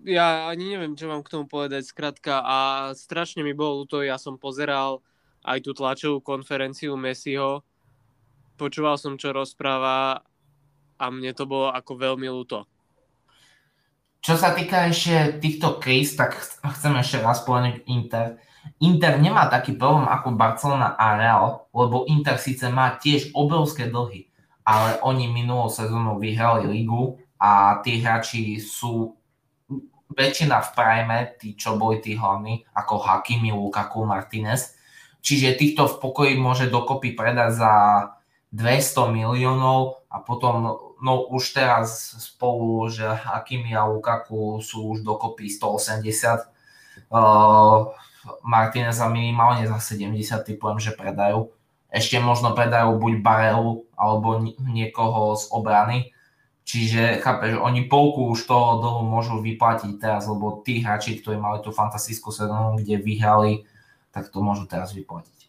ja 0.06 0.46
ani 0.46 0.76
neviem, 0.76 0.94
čo 0.94 1.10
mám 1.10 1.26
k 1.26 1.32
tomu 1.34 1.50
povedať, 1.50 1.90
skratka, 1.90 2.44
a 2.44 2.56
strašne 2.94 3.42
mi 3.42 3.56
bolo 3.56 3.82
ľúto, 3.82 4.04
ja 4.04 4.20
som 4.20 4.38
pozeral 4.38 5.02
aj 5.42 5.64
tú 5.64 5.74
tlačovú 5.74 6.22
konferenciu 6.22 6.94
Messiho, 6.94 7.64
počúval 8.58 8.98
som, 8.98 9.14
čo 9.18 9.30
rozpráva 9.34 10.22
a 10.98 11.04
mne 11.10 11.30
to 11.34 11.46
bolo 11.46 11.70
ako 11.70 11.94
veľmi 11.94 12.26
ľúto. 12.26 12.66
Čo 14.18 14.34
sa 14.34 14.50
týka 14.50 14.90
ešte 14.90 15.38
týchto 15.38 15.78
kríz, 15.78 16.18
tak 16.18 16.34
chcem 16.74 16.92
ešte 16.98 17.22
raz 17.22 17.46
povedať 17.46 17.86
Inter. 17.86 18.42
Inter 18.82 19.16
nemá 19.16 19.46
taký 19.46 19.78
problém 19.78 20.10
ako 20.10 20.34
Barcelona 20.34 20.98
a 20.98 21.14
Real, 21.14 21.70
lebo 21.70 22.02
Inter 22.10 22.36
síce 22.36 22.66
má 22.66 22.98
tiež 22.98 23.30
obrovské 23.32 23.86
dlhy, 23.86 24.26
ale 24.66 24.98
oni 25.06 25.30
minulú 25.30 25.70
sezónu 25.70 26.18
vyhrali 26.18 26.66
ligu 26.66 27.16
a 27.38 27.78
tí 27.86 28.02
hráči 28.02 28.58
sú 28.58 29.17
väčšina 30.18 30.58
v 30.58 30.70
prime, 30.74 31.18
tí, 31.38 31.54
čo 31.54 31.78
boli 31.78 32.02
tí 32.02 32.18
hlavní, 32.18 32.66
ako 32.74 32.98
Hakimi, 32.98 33.54
Lukaku, 33.54 34.02
Martinez. 34.02 34.74
Čiže 35.22 35.54
týchto 35.54 35.86
v 35.86 35.98
pokoji 36.02 36.34
môže 36.34 36.66
dokopy 36.66 37.14
predať 37.14 37.62
za 37.62 37.72
200 38.50 39.14
miliónov 39.14 40.02
a 40.10 40.18
potom 40.18 40.74
no 40.98 41.12
už 41.30 41.54
teraz 41.54 42.18
spolu, 42.18 42.90
že 42.90 43.06
Hakimi 43.06 43.70
a 43.78 43.86
Lukaku 43.86 44.58
sú 44.58 44.98
už 44.98 45.06
dokopy 45.06 45.46
180. 45.46 46.50
Uh, 47.14 47.94
Martineza 48.42 49.06
minimálne 49.06 49.64
za 49.70 49.78
70 49.78 50.18
typujem, 50.42 50.82
že 50.82 50.92
predajú. 50.98 51.54
Ešte 51.88 52.20
možno 52.20 52.52
predajú 52.52 53.00
buď 53.00 53.24
Barelu 53.24 53.86
alebo 53.96 54.42
niekoho 54.60 55.38
z 55.38 55.48
obrany. 55.54 56.12
Čiže 56.68 57.24
chápeš, 57.24 57.56
oni 57.56 57.88
polku 57.88 58.28
už 58.28 58.44
toho 58.44 58.76
dlhu 58.84 59.00
môžu 59.08 59.40
vyplatiť 59.40 59.96
teraz, 59.96 60.28
lebo 60.28 60.60
tí 60.60 60.84
hráči, 60.84 61.16
ktorí 61.16 61.40
mali 61.40 61.64
tú 61.64 61.72
fantastickú 61.72 62.28
sezónu, 62.28 62.76
kde 62.76 63.00
vyhrali, 63.00 63.64
tak 64.12 64.28
to 64.28 64.44
môžu 64.44 64.68
teraz 64.68 64.92
vyplatiť. 64.92 65.48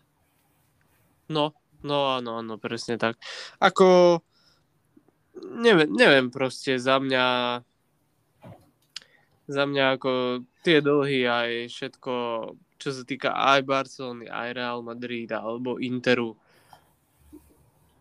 No, 1.28 1.51
no 1.84 2.15
áno, 2.15 2.39
áno, 2.39 2.55
presne 2.55 2.95
tak. 2.95 3.20
Ako, 3.59 4.24
neviem, 5.59 5.91
neviem 5.91 6.32
proste, 6.32 6.80
za 6.80 7.03
mňa 7.03 7.28
za 9.49 9.63
mňa 9.65 9.99
ako 9.99 10.11
tie 10.61 10.80
dlhy 10.80 11.26
aj 11.26 11.49
všetko, 11.74 12.13
čo 12.80 12.89
sa 12.95 13.03
týka 13.03 13.34
aj 13.36 13.65
Barcelony, 13.67 14.30
aj 14.30 14.55
Real 14.55 14.80
Madrid 14.86 15.28
alebo 15.36 15.82
Interu. 15.82 16.38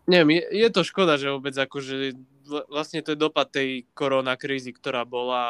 Neviem, 0.05 0.39
je, 0.39 0.65
je 0.65 0.69
to 0.69 0.85
škoda, 0.85 1.17
že 1.17 1.33
vôbec 1.33 1.57
akože 1.57 2.15
vlastne 2.49 3.05
to 3.05 3.13
je 3.13 3.19
dopad 3.19 3.53
tej 3.53 3.85
koronakrízy, 3.93 4.73
ktorá 4.73 5.05
bola. 5.05 5.43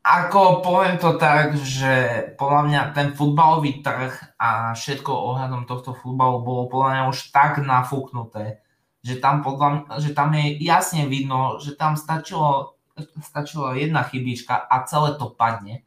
Ako 0.00 0.64
poviem 0.64 0.96
to 0.96 1.20
tak, 1.20 1.54
že 1.60 1.92
podľa 2.40 2.62
mňa 2.66 2.80
ten 2.96 3.08
futbalový 3.12 3.84
trh 3.84 4.16
a 4.40 4.72
všetko 4.72 5.12
ohľadom 5.12 5.68
tohto 5.68 5.92
futbalu 5.92 6.40
bolo 6.40 6.62
podľa 6.72 6.90
mňa 6.90 7.02
už 7.12 7.18
tak 7.30 7.60
nafúknuté, 7.60 8.64
že 9.04 9.20
tam, 9.20 9.44
podľa, 9.44 10.00
že 10.00 10.16
tam 10.16 10.32
je 10.32 10.56
jasne 10.64 11.04
vidno, 11.04 11.60
že 11.60 11.76
tam 11.76 12.00
stačilo, 12.00 12.80
stačilo 13.20 13.76
jedna 13.76 14.00
chybička 14.00 14.56
a 14.56 14.88
celé 14.88 15.20
to 15.20 15.28
padne. 15.36 15.84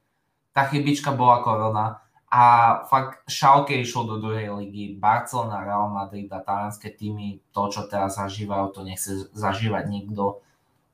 Tá 0.54 0.70
chybička 0.70 1.10
bola 1.18 1.42
korona 1.42 2.06
a 2.34 2.44
fakt 2.90 3.22
Schalke 3.30 3.78
išlo 3.78 4.10
do 4.10 4.16
druhej 4.18 4.50
ligy, 4.58 4.98
Barcelona, 4.98 5.62
Real 5.62 5.86
Madrid 5.94 6.26
a 6.34 6.42
talianské 6.42 6.90
týmy, 6.90 7.38
to, 7.54 7.70
čo 7.70 7.86
teraz 7.86 8.18
zažívajú, 8.18 8.74
to 8.74 8.82
nechce 8.82 9.30
zažívať 9.38 9.86
nikto. 9.86 10.42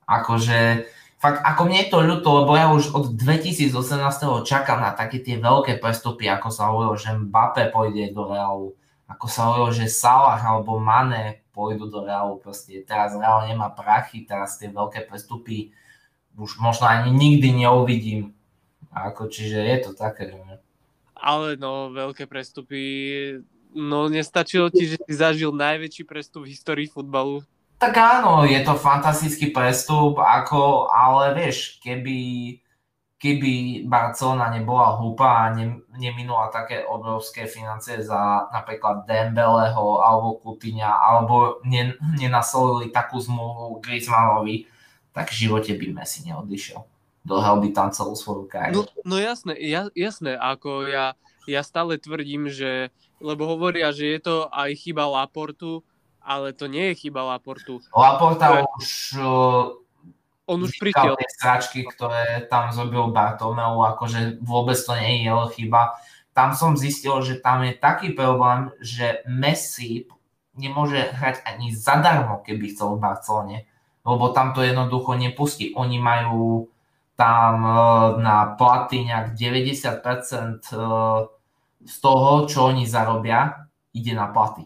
Akože, 0.04 0.84
fakt, 1.16 1.40
ako 1.40 1.62
mne 1.64 1.88
je 1.88 1.92
to 1.96 2.04
ľúto, 2.04 2.30
lebo 2.44 2.60
ja 2.60 2.68
už 2.76 2.92
od 2.92 3.16
2018. 3.16 3.72
čakám 4.44 4.84
na 4.84 4.92
také 4.92 5.24
tie 5.24 5.40
veľké 5.40 5.80
prestupy, 5.80 6.28
ako 6.28 6.52
sa 6.52 6.76
hovorilo, 6.76 7.00
že 7.00 7.16
Mbappé 7.16 7.72
pôjde 7.72 8.12
do 8.12 8.28
Realu, 8.28 8.76
ako 9.08 9.26
sa 9.32 9.48
hovorilo, 9.48 9.72
že 9.72 9.88
Salah 9.88 10.44
alebo 10.44 10.76
Mane 10.76 11.40
pôjdu 11.56 11.88
do 11.88 12.04
Realu, 12.04 12.36
proste 12.44 12.84
teraz 12.84 13.16
Real 13.16 13.48
nemá 13.48 13.72
prachy, 13.72 14.28
teraz 14.28 14.60
tie 14.60 14.68
veľké 14.68 15.08
prestupy 15.08 15.72
už 16.36 16.60
možno 16.60 16.84
ani 16.84 17.16
nikdy 17.16 17.64
neuvidím. 17.64 18.36
Ako, 18.92 19.32
čiže 19.32 19.64
je 19.64 19.78
to 19.88 19.92
také, 19.96 20.36
že 20.36 20.68
ale 21.22 21.60
no, 21.60 21.92
veľké 21.92 22.26
prestupy, 22.26 22.82
no 23.76 24.10
nestačilo 24.10 24.72
ti, 24.74 24.90
že 24.90 24.98
si 24.98 25.14
zažil 25.14 25.54
najväčší 25.54 26.04
prestup 26.08 26.48
v 26.48 26.56
histórii 26.56 26.88
futbalu? 26.90 27.46
Tak 27.80 27.96
áno, 27.96 28.44
je 28.44 28.60
to 28.60 28.76
fantastický 28.76 29.56
prestup, 29.56 30.20
ako, 30.20 30.92
ale 30.92 31.32
vieš, 31.32 31.80
keby, 31.80 32.20
keby 33.16 33.84
Barcelona 33.88 34.52
nebola 34.52 35.00
hlúpa 35.00 35.48
a 35.48 35.56
ne, 35.56 35.80
neminula 35.96 36.52
také 36.52 36.84
obrovské 36.84 37.48
financie 37.48 38.04
za 38.04 38.52
napríklad 38.52 39.08
Dembeleho 39.08 40.04
alebo 40.04 40.44
Kutyňa, 40.44 40.92
alebo 40.92 41.64
ne, 41.64 41.96
nenasolili 42.20 42.92
takú 42.92 43.16
zmluvu 43.24 43.80
Griezmannovi, 43.80 44.68
tak 45.16 45.32
v 45.32 45.48
živote 45.48 45.72
by 45.80 46.04
Messi 46.04 46.28
neodišiel 46.28 46.99
by 47.38 47.70
tam 47.70 47.94
celú 47.94 48.18
svoju 48.18 48.50
kariéru. 48.50 48.90
No, 49.06 49.14
no 49.14 49.16
jasné, 49.22 49.54
ja, 49.62 49.86
jasné, 49.94 50.34
ako 50.34 50.90
ja, 50.90 51.14
ja 51.46 51.62
stále 51.62 52.02
tvrdím, 52.02 52.50
že, 52.50 52.90
lebo 53.22 53.46
hovoria, 53.46 53.94
že 53.94 54.10
je 54.10 54.20
to 54.26 54.36
aj 54.50 54.74
chyba 54.74 55.06
Laportu, 55.06 55.86
ale 56.18 56.58
to 56.58 56.66
nie 56.66 56.94
je 56.94 57.06
chyba 57.06 57.38
Laportu. 57.38 57.78
Laporta 57.94 58.66
to 58.66 58.66
už 58.82 58.90
on 60.50 60.66
už 60.66 60.82
prišiel. 60.82 61.14
tie 61.14 61.30
sračky, 61.38 61.86
ktoré 61.86 62.50
tam 62.50 62.74
zrobil 62.74 63.14
Bartomeu, 63.14 63.86
akože 63.86 64.42
vôbec 64.42 64.82
to 64.82 64.98
nie 64.98 65.22
je 65.22 65.30
jeho 65.30 65.46
chyba. 65.54 65.94
Tam 66.34 66.58
som 66.58 66.74
zistil, 66.74 67.22
že 67.22 67.38
tam 67.38 67.62
je 67.62 67.78
taký 67.78 68.18
problém, 68.18 68.74
že 68.82 69.22
Messi 69.30 70.10
nemôže 70.58 70.98
hrať 70.98 71.46
ani 71.46 71.70
zadarmo, 71.70 72.42
keby 72.42 72.74
chcel 72.74 72.98
v 72.98 73.04
Barcelone, 73.06 73.58
lebo 74.02 74.34
tam 74.34 74.58
to 74.58 74.66
jednoducho 74.66 75.14
nepustí. 75.14 75.72
Oni 75.78 76.02
majú 76.02 76.66
tam 77.20 77.56
e, 77.68 77.72
na 78.24 78.56
platy 78.56 79.04
nejak 79.04 79.36
90% 79.36 80.72
e, 80.72 80.80
z 81.84 81.96
toho, 82.00 82.48
čo 82.48 82.72
oni 82.72 82.88
zarobia, 82.88 83.68
ide 83.92 84.16
na 84.16 84.32
platy. 84.32 84.64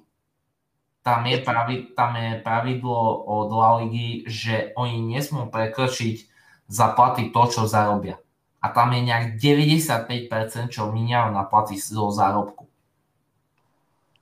Tam 1.02 1.26
je, 1.26 1.42
pravi, 1.42 1.98
tam 1.98 2.16
je 2.16 2.40
pravidlo 2.40 3.26
od 3.26 3.50
La 3.52 3.82
Ligy, 3.82 4.30
že 4.30 4.72
oni 4.78 5.02
nesmú 5.02 5.50
prekročiť 5.50 6.30
za 6.70 6.94
platy 6.94 7.34
to, 7.34 7.44
čo 7.50 7.62
zarobia. 7.66 8.22
A 8.64 8.72
tam 8.72 8.96
je 8.96 9.02
nejak 9.04 9.36
95%, 9.36 10.72
čo 10.72 10.94
miniajú 10.94 11.36
na 11.36 11.44
platy 11.44 11.76
zo 11.76 12.08
zárobku. 12.08 12.70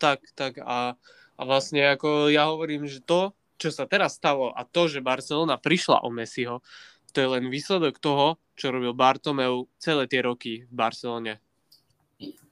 Tak, 0.01 0.33
tak 0.33 0.57
a, 0.65 0.97
a 1.37 1.41
vlastne 1.45 1.93
ako 1.93 2.33
ja 2.33 2.49
hovorím, 2.49 2.89
že 2.89 3.05
to, 3.05 3.37
čo 3.61 3.69
sa 3.69 3.85
teraz 3.85 4.17
stalo 4.17 4.49
a 4.49 4.65
to, 4.65 4.89
že 4.89 5.05
Barcelona 5.05 5.61
prišla 5.61 6.01
o 6.01 6.09
Messiho, 6.09 6.65
to 7.11 7.19
je 7.21 7.27
len 7.27 7.51
výsledok 7.51 7.99
toho, 7.99 8.39
čo 8.55 8.71
robil 8.71 8.95
Bartomeu 8.95 9.67
celé 9.77 10.07
tie 10.07 10.23
roky 10.23 10.63
v 10.67 10.73
Barcelone. 10.73 11.43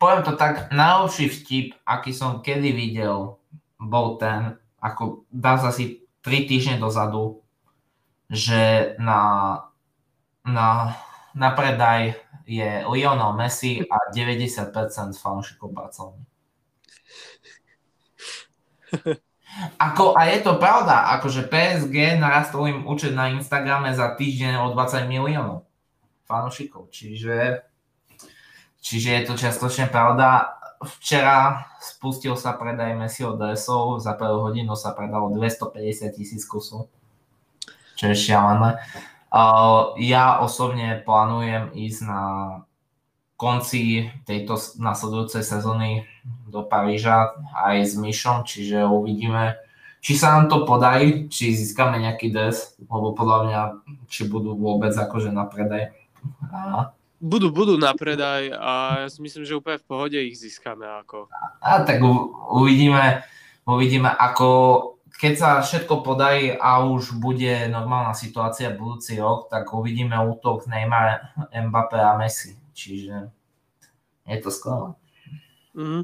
Poviem 0.01 0.26
to 0.26 0.34
tak, 0.34 0.74
najlepší 0.74 1.26
vtip, 1.30 1.68
aký 1.86 2.12
som 2.12 2.41
kedy 2.41 2.74
videl, 2.74 3.38
bol 3.78 4.18
ten, 4.18 4.57
ako 4.82 5.24
dá 5.30 5.55
sa 5.62 5.70
si 5.70 6.03
3 6.26 6.49
týždne 6.49 6.76
dozadu, 6.82 7.45
že 8.28 8.93
na, 8.97 9.22
na, 10.41 10.97
na 11.38 11.49
predaj 11.53 12.18
je 12.49 12.82
Lionel 12.89 13.38
Messi 13.38 13.86
a 13.86 14.10
90% 14.10 14.74
fanúšikov 15.14 15.70
Barcelony. 15.70 16.26
Ako, 19.80 20.14
a 20.16 20.30
je 20.30 20.39
to 20.45 20.56
pravda, 20.62 21.10
akože 21.20 21.50
PSG 21.50 22.22
narastol 22.22 22.70
im 22.70 22.86
účet 22.86 23.12
na 23.12 23.34
Instagrame 23.34 23.91
za 23.91 24.14
týždeň 24.16 24.62
o 24.62 24.72
20 24.72 25.10
miliónov 25.10 25.66
fanúšikov, 26.30 26.93
čiže, 26.93 27.66
čiže 28.80 29.10
je 29.10 29.22
to 29.26 29.34
čiastočne 29.36 29.89
pravda. 29.89 30.56
Včera 30.80 31.68
spustil 31.84 32.39
sa 32.39 32.56
predaj 32.56 32.95
Messiho 32.95 33.36
dresov, 33.36 34.00
za 34.00 34.16
prvú 34.16 34.47
hodinu 34.47 34.80
sa 34.80 34.95
predalo 34.95 35.28
250 35.34 36.16
tisíc 36.16 36.47
kusov, 36.47 36.88
čo 38.00 38.04
je 38.08 38.16
šialené. 38.16 38.80
Ja 40.00 40.26
osobne 40.41 41.04
plánujem 41.04 41.76
ísť 41.76 42.00
na 42.08 42.22
konci 43.38 44.10
tejto 44.26 44.58
nasledujúcej 44.82 45.45
sezóny 45.45 46.09
do 46.49 46.65
Paríža 46.65 47.38
aj 47.53 47.86
s 47.86 47.93
Myšom, 47.93 48.43
čiže 48.43 48.82
uvidíme, 48.86 49.55
či 49.99 50.15
sa 50.15 50.39
nám 50.39 50.49
to 50.49 50.63
podarí, 50.63 51.27
či 51.27 51.53
získame 51.53 51.99
nejaký 51.99 52.32
dres, 52.32 52.80
lebo 52.80 53.11
podľa 53.13 53.39
mňa, 53.45 53.61
či 54.07 54.25
budú 54.25 54.55
vôbec 54.55 54.95
akože 54.95 55.30
na 55.30 55.45
predaj. 55.45 55.93
A... 56.49 56.91
Budú, 57.19 57.51
budú 57.51 57.75
na 57.75 57.91
predaj 57.91 58.55
a 58.55 59.03
ja 59.05 59.07
si 59.11 59.19
myslím, 59.19 59.43
že 59.43 59.59
úplne 59.59 59.77
v 59.77 59.88
pohode 59.88 60.17
ich 60.17 60.39
získame. 60.39 60.88
Ako. 61.03 61.27
A, 61.30 61.43
a 61.59 61.71
tak 61.84 61.99
u, 61.99 62.32
uvidíme, 62.55 63.27
uvidíme, 63.67 64.07
ako 64.07 64.47
keď 65.19 65.34
sa 65.36 65.49
všetko 65.59 65.99
podarí 65.99 66.55
a 66.55 66.80
už 66.80 67.19
bude 67.19 67.67
normálna 67.67 68.15
situácia 68.15 68.71
budúci 68.71 69.19
rok, 69.19 69.51
tak 69.51 69.67
uvidíme 69.67 70.15
útok 70.15 70.63
Neymar, 70.71 71.36
Mbappé 71.51 71.99
a 71.99 72.15
Messi. 72.15 72.55
Čiže 72.71 73.27
je 74.23 74.38
to 74.39 74.47
skvelé. 74.47 74.95
Mm-hmm. 75.75 76.03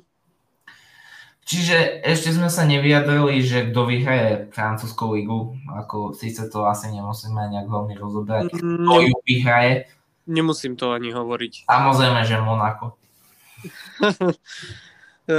Čiže 1.46 2.02
ešte 2.02 2.34
sme 2.34 2.50
sa 2.50 2.66
nevyjadrili, 2.66 3.38
že 3.46 3.70
kto 3.70 3.86
vyhraje 3.86 4.50
francúzskú 4.50 5.14
ligu, 5.14 5.54
ako 5.70 6.18
síce 6.18 6.42
to 6.50 6.66
asi 6.66 6.90
nemusíme 6.90 7.38
nejak 7.38 7.70
veľmi 7.70 7.94
rozoberať, 8.02 8.50
mm, 8.50 8.90
kto 8.90 8.96
ju 9.06 9.16
vyhraje. 9.30 9.86
Nemusím 10.26 10.74
to 10.74 10.90
ani 10.90 11.14
hovoriť. 11.14 11.70
Samozrejme, 11.70 12.20
že 12.26 12.42
Monako. 12.42 12.98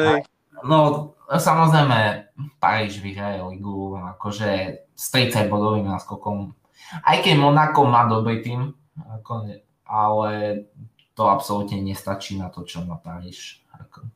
no, 0.70 0.78
samozrejme, 1.26 2.30
Paríž 2.62 3.02
vyhraje 3.02 3.42
ligu, 3.42 3.98
akože 3.98 4.50
s 4.94 5.04
30 5.10 5.50
bodovým 5.50 5.90
náskokom. 5.90 6.54
Aj 7.02 7.18
keď 7.18 7.34
Monako 7.34 7.82
má 7.90 8.06
dobrý 8.06 8.46
tým, 8.46 8.70
ako, 8.94 9.58
ale 9.90 10.30
to 11.18 11.26
absolútne 11.26 11.82
nestačí 11.82 12.38
na 12.38 12.46
to, 12.46 12.62
čo 12.62 12.86
má 12.86 12.94
Paríž. 12.94 13.58
Ako. 13.74 14.06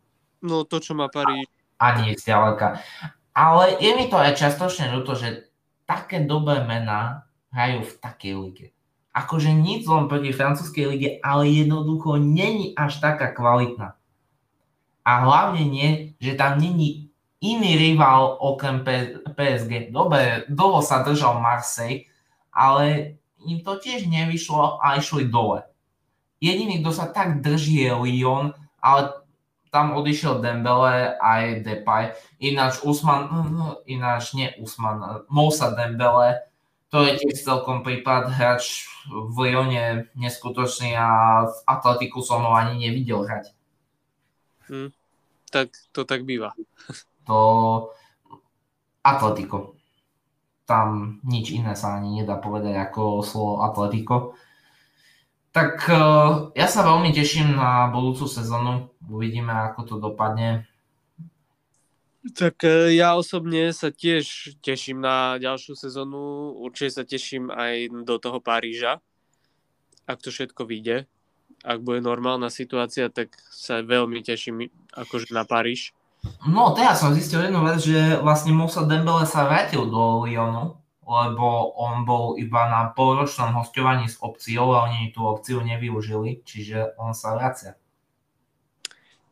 No 0.46 0.62
to, 0.62 0.78
čo 0.78 0.94
má 0.94 1.10
Paríž, 1.10 1.50
ani 1.80 2.12
zďaleka. 2.14 2.84
Ale 3.32 3.80
je 3.80 3.90
mi 3.96 4.12
to 4.12 4.20
aj 4.20 4.36
častočne 4.36 4.92
ľúto, 4.92 5.16
že 5.16 5.48
také 5.88 6.20
dobré 6.22 6.60
mená 6.62 7.24
hrajú 7.50 7.88
v 7.88 7.92
takej 7.98 8.34
lige. 8.36 8.66
Akože 9.10 9.50
nic 9.50 9.82
len 9.88 10.06
proti 10.06 10.30
francúzskej 10.30 10.86
lige, 10.86 11.10
ale 11.24 11.50
jednoducho 11.50 12.20
není 12.20 12.76
až 12.78 13.02
taká 13.02 13.34
kvalitná. 13.34 13.98
A 15.02 15.12
hlavne 15.26 15.66
nie, 15.66 16.14
že 16.22 16.38
tam 16.38 16.60
není 16.60 17.10
iný 17.40 17.74
rival 17.74 18.38
okrem 18.38 18.84
PSG. 19.34 19.90
Dobre, 19.90 20.46
dlho 20.46 20.84
sa 20.84 21.02
držal 21.02 21.40
Marseille, 21.40 22.06
ale 22.52 23.16
im 23.42 23.64
to 23.64 23.80
tiež 23.80 24.04
nevyšlo 24.06 24.78
a 24.78 25.00
išli 25.00 25.26
dole. 25.26 25.64
Jediný, 26.38 26.84
kto 26.84 26.92
sa 26.92 27.08
tak 27.08 27.40
drží 27.40 27.88
je 27.88 27.92
Lyon, 27.96 28.52
ale 28.80 29.19
tam 29.70 29.94
odišiel 29.94 30.42
Dembele 30.42 31.14
aj 31.18 31.62
Depay. 31.62 32.14
Ináč 32.42 32.82
Usman, 32.82 33.30
ináč 33.86 34.34
nie 34.34 34.50
Usman, 34.58 35.26
Moussa 35.30 35.70
Dembele, 35.74 36.50
to 36.90 37.06
je 37.06 37.22
tiež 37.22 37.46
celkom 37.46 37.86
prípad 37.86 38.34
hráč 38.34 38.90
v 39.06 39.46
Lyone 39.46 40.10
neskutočný 40.18 40.98
a 40.98 41.08
v 41.46 41.56
Atletiku 41.62 42.18
som 42.18 42.42
ho 42.42 42.50
ani 42.50 42.82
nevidel 42.82 43.22
hrať. 43.22 43.54
Hmm, 44.66 44.90
tak 45.54 45.70
to 45.94 46.02
tak 46.02 46.26
býva. 46.26 46.52
To 47.30 47.94
Atletico. 49.06 49.78
Tam 50.66 51.20
nič 51.22 51.54
iné 51.54 51.78
sa 51.78 51.94
ani 51.94 52.18
nedá 52.18 52.42
povedať 52.42 52.74
ako 52.74 53.22
slovo 53.22 53.62
Atletico. 53.62 54.34
Tak 55.54 55.86
uh, 55.86 56.50
ja 56.58 56.66
sa 56.66 56.82
veľmi 56.82 57.14
teším 57.14 57.54
na 57.54 57.86
budúcu 57.86 58.26
sezónu. 58.26 58.89
Uvidíme, 59.08 59.52
ako 59.72 59.80
to 59.86 59.94
dopadne. 59.96 60.68
Tak 62.36 62.60
uh, 62.68 62.92
ja 62.92 63.16
osobne 63.16 63.72
sa 63.72 63.88
tiež 63.88 64.56
teším 64.60 65.00
na 65.00 65.40
ďalšiu 65.40 65.72
sezónu. 65.72 66.52
Určite 66.60 67.00
sa 67.00 67.04
teším 67.08 67.48
aj 67.48 68.04
do 68.04 68.20
toho 68.20 68.44
Paríža. 68.44 69.00
Ak 70.04 70.20
to 70.20 70.28
všetko 70.28 70.68
vyjde. 70.68 71.08
Ak 71.64 71.80
bude 71.80 72.04
normálna 72.04 72.52
situácia, 72.52 73.08
tak 73.08 73.32
sa 73.52 73.80
veľmi 73.80 74.20
teším 74.20 74.68
akože 74.92 75.32
na 75.32 75.48
Paríž. 75.48 75.96
No, 76.44 76.76
teraz 76.76 77.00
som 77.00 77.16
zistil 77.16 77.48
jednu 77.48 77.64
vec, 77.64 77.80
že 77.80 78.20
vlastne 78.20 78.52
Moussa 78.52 78.84
Dembele 78.84 79.24
sa 79.24 79.48
vrátil 79.48 79.88
do 79.88 80.28
Lyonu 80.28 80.80
lebo 81.10 81.74
on 81.74 82.06
bol 82.06 82.38
iba 82.38 82.70
na 82.70 82.94
polročnom 82.94 83.50
hostovaní 83.58 84.06
s 84.06 84.22
opciou 84.22 84.78
a 84.78 84.86
oni 84.86 85.10
tú 85.10 85.26
opciu 85.26 85.58
nevyužili, 85.58 86.46
čiže 86.46 86.94
on 87.02 87.10
sa 87.10 87.34
vracia. 87.34 87.74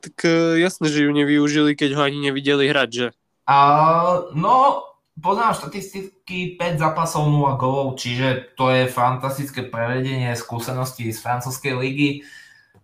Tak 0.08 0.24
jasné, 0.56 0.88
že 0.88 1.04
ju 1.04 1.12
nevyužili, 1.12 1.76
keď 1.76 2.00
ho 2.00 2.02
ani 2.02 2.18
nevideli 2.32 2.72
hrať, 2.72 2.90
že? 2.90 3.06
Uh, 3.44 4.32
no, 4.32 4.88
poznám 5.20 5.56
štatistiky 5.56 6.56
5 6.56 6.80
zápasov 6.80 7.28
0 7.28 7.60
golov, 7.60 8.00
čiže 8.00 8.56
to 8.56 8.72
je 8.72 8.88
fantastické 8.88 9.66
prevedenie 9.68 10.32
skúseností 10.32 11.12
z 11.12 11.18
francúzskej 11.20 11.74
ligy. 11.76 12.10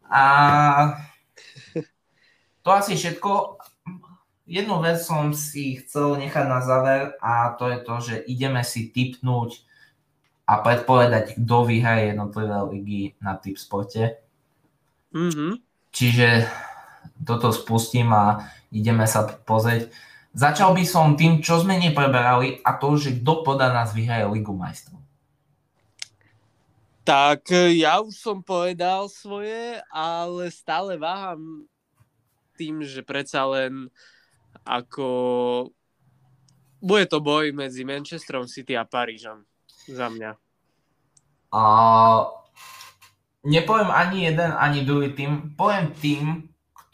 A 0.09 0.25
to 2.64 2.68
asi 2.68 2.97
všetko 2.97 3.61
jednu 4.47 4.81
vec 4.81 5.01
som 5.01 5.33
si 5.33 5.81
chcel 5.81 6.16
nechať 6.20 6.45
na 6.49 6.61
záver 6.61 7.16
a 7.20 7.57
to 7.57 7.68
je 7.68 7.79
to, 7.81 7.95
že 8.01 8.14
ideme 8.29 8.61
si 8.64 8.93
typnúť 8.93 9.64
a 10.45 10.61
predpovedať, 10.61 11.41
kto 11.41 11.64
vyhraje 11.64 12.12
jednotlivé 12.12 12.59
ligy 12.68 13.03
na 13.25 13.41
typ 13.41 13.57
sporte. 13.57 14.20
Mm-hmm. 15.16 15.53
Čiže 15.89 16.29
toto 17.22 17.54
spustím 17.54 18.10
a 18.10 18.50
ideme 18.74 19.06
sa 19.06 19.22
pozrieť. 19.26 19.94
Začal 20.34 20.74
by 20.74 20.82
som 20.82 21.14
tým, 21.14 21.38
čo 21.38 21.62
sme 21.62 21.78
nepreberali 21.78 22.58
a 22.66 22.74
to, 22.74 22.98
že 22.98 23.22
kto 23.22 23.46
podľa 23.46 23.70
nás 23.70 23.94
vyhraje 23.94 24.26
Ligu 24.26 24.50
majstrov. 24.50 24.98
Tak 27.04 27.52
ja 27.76 28.00
už 28.00 28.16
som 28.16 28.40
povedal 28.40 29.06
svoje, 29.12 29.78
ale 29.92 30.48
stále 30.50 30.96
váham 30.96 31.68
tým, 32.56 32.82
že 32.82 33.04
predsa 33.04 33.44
len 33.44 33.92
ako 34.64 35.06
bude 36.80 37.04
to 37.08 37.20
boj 37.20 37.52
medzi 37.52 37.84
Manchesterom 37.84 38.48
City 38.48 38.76
a 38.76 38.88
Parížom 38.88 39.44
za 39.88 40.08
mňa. 40.08 40.36
A 41.52 41.62
nepoviem 43.44 43.92
ani 43.92 44.18
jeden, 44.32 44.50
ani 44.52 44.84
druhý 44.84 45.12
tým. 45.12 45.54
Poviem 45.56 45.92
tým, 46.00 46.24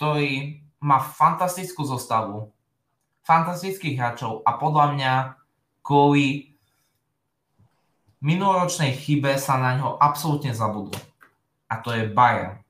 ktorý 0.00 0.64
má 0.80 0.96
fantastickú 0.96 1.84
zostavu, 1.84 2.48
fantastických 3.20 4.00
hráčov 4.00 4.40
a 4.48 4.56
podľa 4.56 4.96
mňa 4.96 5.12
kvôli 5.84 6.56
minuloročnej 8.24 8.96
chybe 8.96 9.36
sa 9.36 9.60
na 9.60 9.76
ňo 9.76 10.00
absolútne 10.00 10.56
zabudlo. 10.56 10.96
A 11.68 11.84
to 11.84 11.92
je 11.92 12.08
Bayern. 12.08 12.64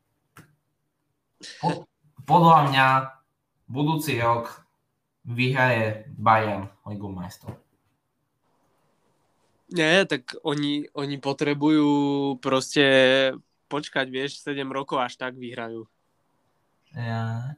Podľa 2.27 2.59
mňa 2.67 2.87
budúci 3.71 4.19
rok 4.19 4.67
vyhraje 5.23 6.11
Bayern 6.19 6.67
Ligu 6.83 7.15
majstrov. 7.15 7.55
Nie, 9.71 10.03
tak 10.03 10.35
oni, 10.43 10.91
oni 10.99 11.23
potrebujú 11.23 11.95
proste 12.43 12.83
počkať, 13.71 14.11
vieš, 14.11 14.43
7 14.43 14.67
rokov 14.67 14.99
až 14.99 15.15
tak 15.15 15.39
vyhrajú. 15.39 15.87
Ja. 16.95 17.55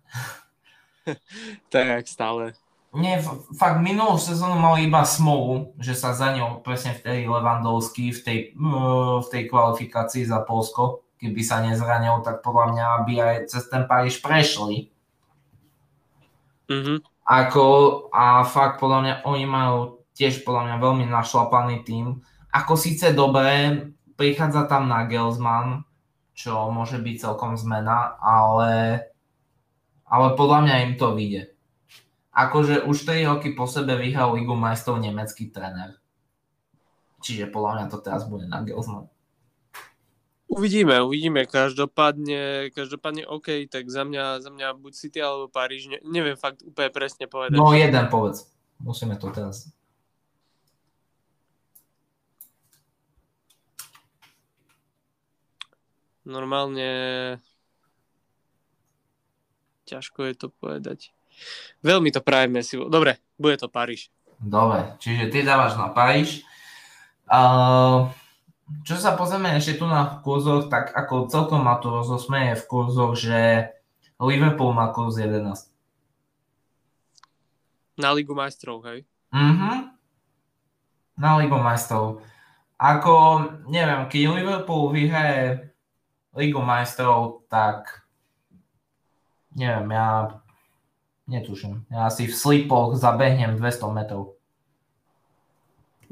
tak 1.72 2.06
stále. 2.08 2.56
Nie, 2.92 3.24
fakt 3.56 3.80
minulú 3.80 4.20
sezónu 4.20 4.60
mal 4.60 4.76
iba 4.76 5.00
smolu, 5.08 5.72
že 5.80 5.96
sa 5.96 6.12
za 6.12 6.36
ňou 6.36 6.60
presne 6.60 6.92
vtedy 6.92 7.24
Levandovský 7.24 8.12
v 8.12 8.20
tej, 8.20 8.38
v 8.52 9.26
tej 9.32 9.48
kvalifikácii 9.48 10.28
za 10.28 10.44
Polsko, 10.44 11.00
keby 11.16 11.40
sa 11.40 11.64
nezranil, 11.64 12.20
tak 12.20 12.44
podľa 12.44 12.66
mňa 12.76 12.86
by 13.08 13.14
aj 13.16 13.36
cez 13.48 13.64
ten 13.72 13.88
Paríž 13.88 14.20
prešli. 14.20 14.92
Mm-hmm. 16.68 16.98
Ako, 17.24 17.64
a 18.12 18.44
fakt 18.44 18.76
podľa 18.76 18.98
mňa 19.00 19.14
oni 19.24 19.44
majú 19.48 20.04
tiež 20.12 20.44
podľa 20.44 20.68
mňa 20.68 20.76
veľmi 20.76 21.04
našlapaný 21.08 21.88
tým. 21.88 22.20
Ako 22.52 22.76
síce 22.76 23.16
dobré, 23.16 23.88
prichádza 24.20 24.68
tam 24.68 24.92
na 24.92 25.08
Gelsman, 25.08 25.88
čo 26.36 26.68
môže 26.68 27.00
byť 27.00 27.16
celkom 27.16 27.56
zmena, 27.56 28.20
ale, 28.20 29.00
ale 30.12 30.36
podľa 30.36 30.58
mňa 30.68 30.74
im 30.84 30.92
to 31.00 31.16
vyjde. 31.16 31.56
Akože 32.36 32.84
už 32.84 33.08
3 33.08 33.32
roky 33.32 33.56
po 33.56 33.64
sebe 33.64 33.96
vyhral 33.96 34.36
Ligu 34.36 34.52
majstrov 34.52 35.00
nemecký 35.00 35.48
tréner. 35.48 35.96
Čiže 37.24 37.48
podľa 37.48 37.72
mňa 37.80 37.86
to 37.88 37.98
teraz 38.04 38.28
bude 38.28 38.44
na 38.44 38.60
Gelsman. 38.60 39.08
Uvidíme, 40.52 41.00
uvidíme. 41.00 41.48
Každopádne, 41.48 42.68
každopádne 42.76 43.24
OK, 43.24 43.72
tak 43.72 43.88
za 43.88 44.04
mňa, 44.04 44.44
za 44.44 44.52
mňa 44.52 44.76
buď 44.76 44.92
City 44.92 45.18
alebo 45.24 45.48
Paríž, 45.48 45.88
ne, 45.88 45.96
neviem 46.04 46.36
fakt 46.36 46.60
úplne 46.60 46.92
presne 46.92 47.24
povedať. 47.24 47.56
No 47.56 47.72
jeden 47.72 48.04
povedz. 48.12 48.52
Musíme 48.84 49.16
to 49.16 49.32
teraz. 49.32 49.72
Normálne 56.28 56.90
ťažko 59.92 60.24
je 60.28 60.34
to 60.34 60.46
povedať. 60.48 61.12
Veľmi 61.84 62.08
to 62.08 62.24
prajem 62.24 62.60
si. 62.64 62.80
Dobre, 62.80 63.20
bude 63.36 63.60
to 63.60 63.68
Paríž. 63.68 64.08
Dobre, 64.40 64.96
čiže 64.98 65.28
ty 65.28 65.44
dávaš 65.44 65.76
na 65.76 65.92
Paríž. 65.92 66.42
Uh, 67.28 68.10
čo 68.82 68.96
sa 68.96 69.12
pozrieme 69.12 69.52
ešte 69.52 69.76
tu 69.76 69.84
na 69.84 70.20
kurzoch, 70.24 70.72
tak 70.72 70.96
ako 70.96 71.28
celkom 71.28 71.60
ma 71.64 71.76
to 71.76 71.92
rozosmeje 71.92 72.56
v 72.56 72.64
kurzoch, 72.68 73.12
že 73.12 73.68
Liverpool 74.16 74.72
má 74.72 74.88
kurz 74.94 75.20
11. 75.20 75.68
Na 78.00 78.10
Ligu 78.16 78.32
majstrov, 78.32 78.80
hej? 78.88 79.04
Mhm. 79.32 79.92
na 81.16 81.38
Ligu 81.38 81.54
majstrov. 81.60 82.24
Ako, 82.80 83.46
neviem, 83.70 84.10
keď 84.10 84.22
Liverpool 84.32 84.90
vyhraje 84.90 85.70
Ligu 86.34 86.58
majstrov, 86.58 87.46
tak 87.46 88.01
neviem, 89.54 89.88
ja 89.92 90.40
netuším. 91.28 91.86
Ja 91.88 92.10
si 92.12 92.28
v 92.28 92.34
slipoch 92.34 92.96
zabehnem 92.98 93.56
200 93.56 93.88
metrov. 93.92 94.36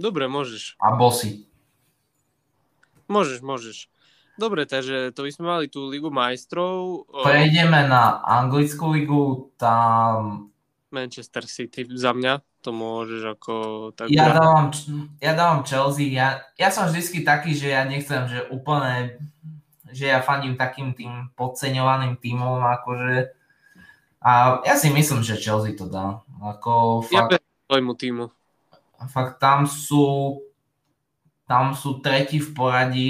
Dobre, 0.00 0.30
môžeš. 0.32 0.80
A 0.80 0.96
bosy. 0.96 1.44
Môžeš, 3.10 3.44
môžeš. 3.44 3.78
Dobre, 4.40 4.64
takže 4.64 5.12
to 5.12 5.28
by 5.28 5.30
sme 5.34 5.44
mali 5.44 5.66
tú 5.68 5.84
Ligu 5.84 6.08
majstrov. 6.08 7.04
Prejdeme 7.12 7.84
na 7.84 8.24
anglickú 8.24 8.96
ligu, 8.96 9.52
tam... 9.60 10.48
Manchester 10.88 11.44
City 11.44 11.84
za 11.92 12.16
mňa, 12.16 12.40
to 12.64 12.72
môžeš 12.72 13.22
ako... 13.36 13.54
Tak 13.92 14.08
ja, 14.08 14.32
dávam, 14.32 14.72
ja 15.20 15.32
dávam 15.36 15.60
Chelsea, 15.62 16.10
ja, 16.10 16.40
ja 16.56 16.72
som 16.72 16.88
vždycky 16.88 17.22
taký, 17.22 17.52
že 17.52 17.70
ja 17.70 17.84
nechcem, 17.84 18.26
že 18.26 18.48
úplne, 18.48 19.20
že 19.90 20.10
ja 20.10 20.24
fandím 20.24 20.54
takým 20.56 20.94
tým 20.94 21.30
podceňovaným 21.34 22.18
týmom, 22.18 22.62
akože... 22.80 23.34
A 24.20 24.60
ja 24.68 24.76
si 24.76 24.92
myslím, 24.92 25.24
že 25.24 25.40
Chelsea 25.40 25.72
to 25.72 25.88
dá. 25.88 26.20
Ako 26.40 27.04
fakt, 27.04 27.40
ja 27.40 27.40
týmu. 27.96 28.28
Fakt 29.08 29.40
tam 29.40 29.64
sú 29.64 30.38
tam 31.50 31.74
sú 31.74 31.98
tretí 31.98 32.38
v 32.38 32.50
poradí 32.54 33.08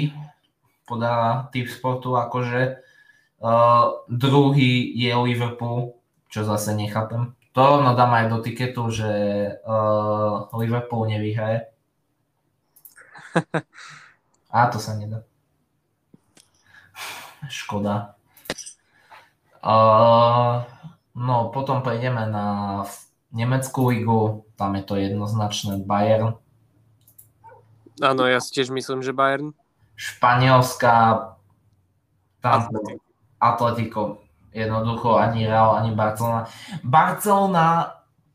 podľa 0.89 1.47
typ 1.53 1.69
sportu, 1.69 2.17
akože 2.17 2.81
uh, 3.37 4.01
druhý 4.09 4.89
je 4.97 5.13
Liverpool, 5.13 6.01
čo 6.25 6.41
zase 6.41 6.73
nechápem. 6.73 7.37
To 7.53 7.83
no 7.85 7.93
dám 7.93 8.17
aj 8.17 8.25
do 8.33 8.41
tiketu, 8.41 8.89
že 8.89 9.11
uh, 9.61 10.49
Liverpool 10.57 11.05
nevyhraje. 11.05 11.69
A 14.51 14.67
to 14.67 14.81
sa 14.81 14.97
nedá. 14.97 15.23
Škoda. 17.51 18.15
Uh, 19.61 20.63
no 21.13 21.51
potom 21.51 21.83
prejdeme 21.83 22.25
na 22.31 22.47
Nemeckú 23.31 23.91
ligu, 23.91 24.43
tam 24.59 24.75
je 24.75 24.83
to 24.83 24.99
jednoznačné 24.99 25.87
Bayern. 25.87 26.35
Áno, 28.03 28.27
ja 28.27 28.43
si 28.43 28.51
tiež 28.51 28.75
myslím, 28.75 28.99
že 28.99 29.15
Bayern. 29.15 29.55
Španielská, 29.95 31.31
tam 32.43 32.59
Atletico. 33.39 34.19
Jednoducho 34.51 35.15
ani 35.15 35.47
Real, 35.47 35.79
ani 35.79 35.95
Barcelona. 35.95 36.51
Barcelona, 36.83 37.67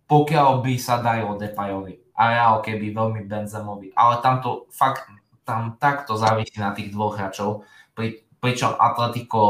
pokiaľ 0.08 0.64
by 0.64 0.74
sa 0.80 1.04
darilo 1.04 1.36
Depajovi 1.36 2.00
a 2.16 2.22
Real 2.32 2.64
keby 2.64 2.96
veľmi 2.96 3.20
Benzemovi, 3.28 3.92
ale 3.92 4.24
tam 4.24 4.40
to 4.40 4.64
fakt, 4.72 5.04
tam 5.44 5.76
takto 5.76 6.16
závisí 6.16 6.56
na 6.56 6.72
tých 6.72 6.88
dvoch 6.88 7.20
hráčov, 7.20 7.68
pri, 7.92 8.24
pričom 8.40 8.76
Atletico 8.76 9.42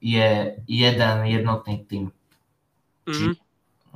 je 0.00 0.56
jeden 0.64 1.16
jednotný 1.28 1.84
tým. 1.84 2.04
Mm-hmm. 3.04 3.32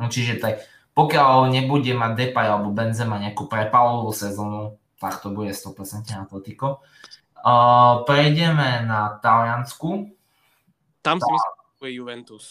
Či, 0.09 0.11
čiže 0.13 0.35
tak, 0.41 0.65
pokiaľ 0.95 1.51
nebude 1.51 1.91
mať 1.97 2.13
Depay 2.15 2.47
alebo 2.47 2.71
Benzema 2.71 3.19
nejakú 3.19 3.51
prepalovú 3.51 4.15
sezónu, 4.15 4.79
tak 5.01 5.19
to 5.21 5.35
bude 5.35 5.51
100% 5.51 6.15
Atletico. 6.15 6.85
Uh, 7.45 8.07
prejdeme 8.09 8.89
na 8.89 9.21
Taliansku. 9.21 10.09
Tam 11.05 11.21
si 11.21 11.29
myslím, 11.29 11.53
že 11.83 11.89
Juventus. 11.93 12.45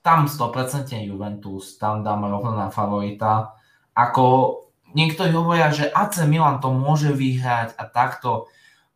Tam 0.00 0.26
100% 0.26 0.96
Juventus, 1.06 1.76
tam 1.76 2.02
dáme 2.02 2.26
rovno 2.26 2.56
na 2.56 2.72
favorita. 2.72 3.54
Ako 3.94 4.58
niektorí 4.96 5.30
hovoria, 5.36 5.70
že 5.70 5.92
AC 5.92 6.24
Milan 6.26 6.58
to 6.58 6.72
môže 6.72 7.12
vyhrať 7.12 7.76
a 7.78 7.84
takto, 7.86 8.50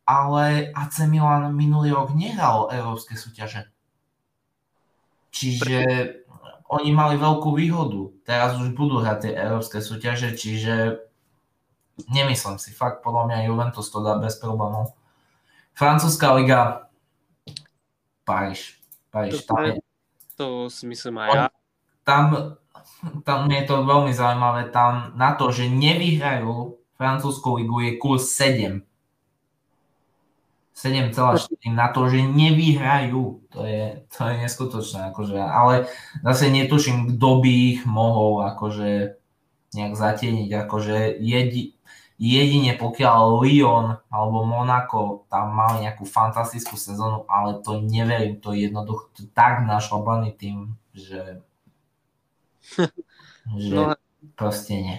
ale 0.04 0.72
AC 0.76 1.08
Milan 1.08 1.52
minulý 1.56 1.96
rok 1.96 2.12
nehral 2.12 2.68
európske 2.72 3.16
súťaže. 3.16 3.68
Čiže 5.34 5.80
oni 6.70 6.90
mali 6.94 7.18
veľkú 7.18 7.56
výhodu. 7.56 8.12
Teraz 8.22 8.56
už 8.60 8.72
budú 8.76 9.00
hrať 9.00 9.18
tie 9.28 9.32
európske 9.34 9.80
súťaže, 9.80 10.36
čiže 10.36 11.04
nemyslím 12.12 12.60
si. 12.60 12.70
Fakt, 12.70 13.00
podľa 13.00 13.32
mňa 13.32 13.46
Juventus 13.50 13.90
to 13.90 14.04
dá 14.04 14.20
bez 14.20 14.36
problémov. 14.38 14.94
Francúzska 15.74 16.38
liga, 16.38 16.84
Paríž. 18.24 18.80
Paríž. 19.12 19.44
To, 19.44 19.54
tam 19.54 19.62
je, 19.68 19.72
to 20.34 20.46
si 20.72 20.84
myslím 20.88 21.20
aj 21.20 21.28
ja. 21.28 21.46
Tam, 22.04 22.56
tam 23.24 23.40
je 23.48 23.62
to 23.64 23.84
veľmi 23.84 24.12
zaujímavé. 24.12 24.72
Tam 24.72 25.12
na 25.16 25.36
to, 25.36 25.52
že 25.52 25.68
nevyhrajú 25.68 26.80
francúzsku 26.96 27.60
ligu 27.60 27.76
je 27.84 27.92
kurz 28.00 28.32
7. 28.32 28.80
7,4 30.74 31.70
na 31.70 31.88
to, 31.94 32.10
že 32.10 32.18
nevyhrajú. 32.26 33.46
To 33.54 33.60
je, 33.62 34.02
to 34.10 34.20
je 34.26 34.34
neskutočné. 34.42 35.14
Akože, 35.14 35.38
ale 35.38 35.86
zase 36.26 36.50
netuším, 36.50 37.14
kto 37.14 37.28
by 37.40 37.52
ich 37.78 37.80
mohol 37.86 38.42
akože 38.42 39.14
nejak 39.78 39.94
zatieniť. 39.94 40.50
Akože 40.66 41.14
jedi, 41.22 41.74
Jedine 42.14 42.78
pokiaľ 42.78 43.42
Lyon 43.42 43.98
alebo 44.06 44.46
Monaco 44.46 45.26
tam 45.26 45.50
mali 45.50 45.82
nejakú 45.82 46.06
fantastickú 46.06 46.78
sezónu, 46.78 47.26
ale 47.26 47.58
to 47.58 47.82
neverím, 47.82 48.38
to 48.38 48.54
je 48.54 48.70
jednoducho 48.70 49.10
to 49.18 49.26
tak 49.34 49.66
našlabaný 49.66 50.30
tým, 50.38 50.78
že, 50.94 51.42
že 53.66 53.74
no. 53.74 53.98
proste 54.38 54.78
nie. 54.78 54.98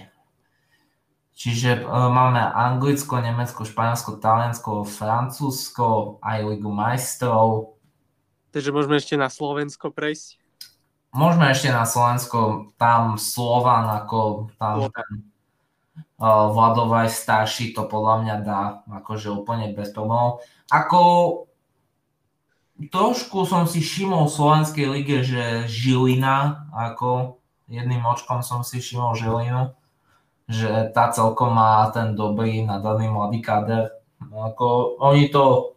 Čiže 1.36 1.84
uh, 1.84 2.08
máme 2.08 2.40
Anglicko, 2.40 3.20
Nemecko, 3.20 3.68
Španielsko, 3.68 4.16
Taliansko, 4.16 4.88
Francúzsko, 4.88 6.16
aj 6.24 6.38
Ligu 6.48 6.72
majstrov. 6.72 7.76
Takže 8.56 8.72
môžeme 8.72 8.96
ešte 8.96 9.20
na 9.20 9.28
Slovensko 9.28 9.92
prejsť? 9.92 10.40
Môžeme 11.12 11.52
ešte 11.52 11.68
na 11.68 11.84
Slovensko, 11.84 12.72
tam 12.80 13.20
Slovan 13.20 13.84
ako 14.00 14.48
tam 14.56 14.88
Slovan 14.88 15.28
Vladovaj 16.16 17.12
starší 17.12 17.76
to 17.76 17.84
podľa 17.84 18.14
mňa 18.24 18.36
dá 18.40 18.60
akože 18.88 19.28
úplne 19.28 19.76
bez 19.76 19.92
problémov. 19.92 20.40
Ako 20.72 21.04
trošku 22.88 23.44
som 23.44 23.68
si 23.68 23.84
všimol 23.84 24.24
v 24.24 24.32
Slovenskej 24.32 24.86
lige, 24.88 25.20
že 25.20 25.68
Žilina, 25.68 26.68
ako 26.72 27.40
jedným 27.68 28.00
očkom 28.00 28.40
som 28.40 28.64
si 28.64 28.80
všimol 28.80 29.12
Žilinu, 29.12 29.76
že 30.46 30.94
tá 30.94 31.10
celkom 31.10 31.58
má 31.58 31.90
ten 31.90 32.14
dobrý 32.14 32.62
nadaný 32.62 33.10
mladý 33.10 33.42
kader. 33.42 33.90
Ako, 34.30 34.98
oni 35.02 35.28
to 35.28 35.74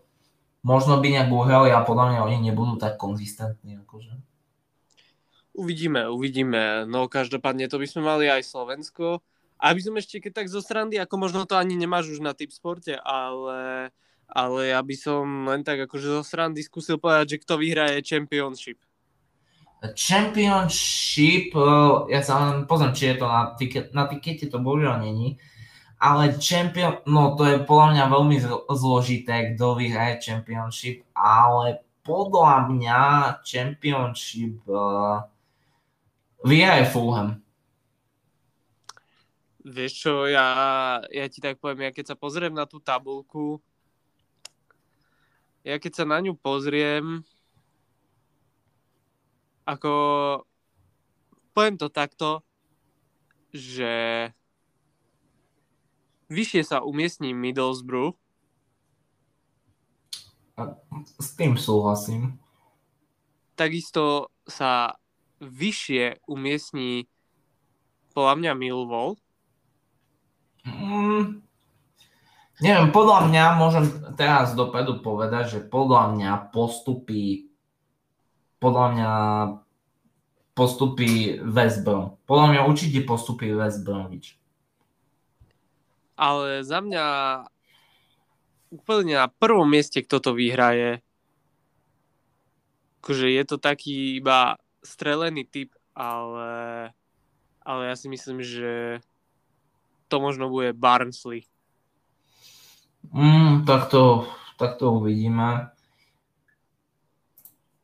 možno 0.61 1.01
by 1.01 1.09
nejak 1.09 1.29
uhrali 1.33 1.73
a 1.73 1.81
podľa 1.81 2.05
mňa 2.13 2.19
oni 2.25 2.37
nebudú 2.49 2.77
tak 2.77 3.01
konzistentní. 3.01 3.81
Akože. 3.81 4.13
Uvidíme, 5.57 6.07
uvidíme. 6.07 6.85
No 6.85 7.09
každopádne 7.09 7.67
to 7.67 7.81
by 7.81 7.87
sme 7.89 8.01
mali 8.05 8.29
aj 8.29 8.45
Slovensko. 8.45 9.25
A 9.59 9.75
aby 9.75 9.83
som 9.83 9.91
ešte 9.99 10.23
keď 10.23 10.43
tak 10.43 10.47
zo 10.47 10.63
srandy, 10.63 10.95
ako 10.95 11.15
možno 11.19 11.43
to 11.43 11.59
ani 11.59 11.75
nemáš 11.75 12.15
už 12.15 12.23
na 12.23 12.31
typ 12.31 12.47
sporte, 12.47 12.95
ale, 13.03 13.91
ale 14.31 14.71
ja 14.71 14.79
by 14.79 14.95
som 14.95 15.51
len 15.51 15.67
tak 15.67 15.83
akože 15.83 16.07
zo 16.07 16.23
srandy 16.23 16.63
skúsil 16.63 16.95
povedať, 16.95 17.35
že 17.35 17.41
kto 17.43 17.59
vyhraje 17.59 17.99
Championship. 17.99 18.79
Championship, 19.79 21.55
eh, 21.55 21.95
ja 22.11 22.19
sa 22.19 22.33
len 22.43 22.67
pozriem, 22.67 22.91
či 22.91 23.15
je 23.15 23.15
to 23.15 23.27
na, 23.31 23.55
tiket, 23.55 23.95
na 23.95 24.03
tikete, 24.11 24.51
to 24.51 24.59
bohužiaľ 24.59 24.99
není. 24.99 25.39
Ale 25.99 26.35
champion, 26.39 27.03
no 27.07 27.35
to 27.35 27.43
je 27.43 27.57
podľa 27.67 27.87
mňa 27.91 28.05
veľmi 28.07 28.37
zložité, 28.71 29.51
kto 29.55 29.75
vyhraje 29.75 30.23
Championship, 30.23 31.03
ale 31.11 31.83
podľa 32.07 32.71
mňa 32.71 32.99
Championship 33.43 34.63
uh, 34.71 35.27
vyhraje 36.47 36.87
Fulham. 36.87 37.43
Vieš 39.59 39.91
čo, 39.91 40.13
ja, 40.31 40.47
ja 41.11 41.27
ti 41.27 41.43
tak 41.43 41.59
poviem, 41.59 41.87
ja 41.87 41.91
keď 41.91 42.15
sa 42.15 42.15
pozriem 42.15 42.55
na 42.55 42.63
tú 42.63 42.79
tabulku, 42.79 43.59
ja 45.67 45.75
keď 45.75 45.99
sa 45.99 46.05
na 46.07 46.23
ňu 46.23 46.31
pozriem, 46.39 47.27
ako 49.69 49.93
poviem 51.53 51.77
to 51.77 51.93
takto, 51.93 52.41
že 53.53 54.25
vyššie 56.33 56.61
sa 56.65 56.77
umiestní 56.81 57.37
Middlesbrough. 57.37 58.17
S 61.21 61.37
tým 61.37 61.55
súhlasím. 61.55 62.41
Takisto 63.53 64.33
sa 64.49 64.97
vyššie 65.39 66.25
umiestní 66.27 67.07
podľa 68.11 68.33
mňa 68.35 68.51
Millwall. 68.57 69.15
Mm, 70.67 71.39
neviem, 72.59 72.89
podľa 72.91 73.31
mňa 73.31 73.43
môžem 73.55 73.85
teraz 74.19 74.51
dopredu 74.57 74.99
povedať, 74.99 75.59
že 75.59 75.59
podľa 75.63 76.15
mňa 76.17 76.31
postupí 76.51 77.48
podľa 78.59 78.85
mňa 78.93 79.11
postupí 80.53 81.39
West 81.39 81.87
Brom. 81.87 82.19
Podľa 82.27 82.45
mňa 82.51 82.61
určite 82.67 82.99
postupí 83.07 83.47
West 83.55 83.87
Bromwich. 83.87 84.35
ale 86.19 86.67
za 86.67 86.83
mňa 86.83 87.05
úplne 88.75 89.15
na 89.15 89.31
prvom 89.31 89.63
mieste, 89.63 90.03
kto 90.03 90.19
to 90.19 90.31
vyhraje. 90.35 90.99
Akože 92.99 93.31
je 93.31 93.43
to 93.47 93.55
taký 93.55 94.19
iba 94.19 94.59
strelený 94.83 95.47
typ, 95.47 95.71
ale, 95.95 96.91
ale 97.63 97.81
ja 97.87 97.95
si 97.95 98.11
myslím, 98.11 98.43
že 98.43 98.99
to 100.11 100.19
možno 100.19 100.51
bude 100.51 100.75
Barnsley. 100.75 101.47
Mm, 103.15 103.63
tak, 103.63 103.87
to, 103.87 104.27
tak 104.59 104.75
to 104.75 104.91
uvidíme. 104.91 105.71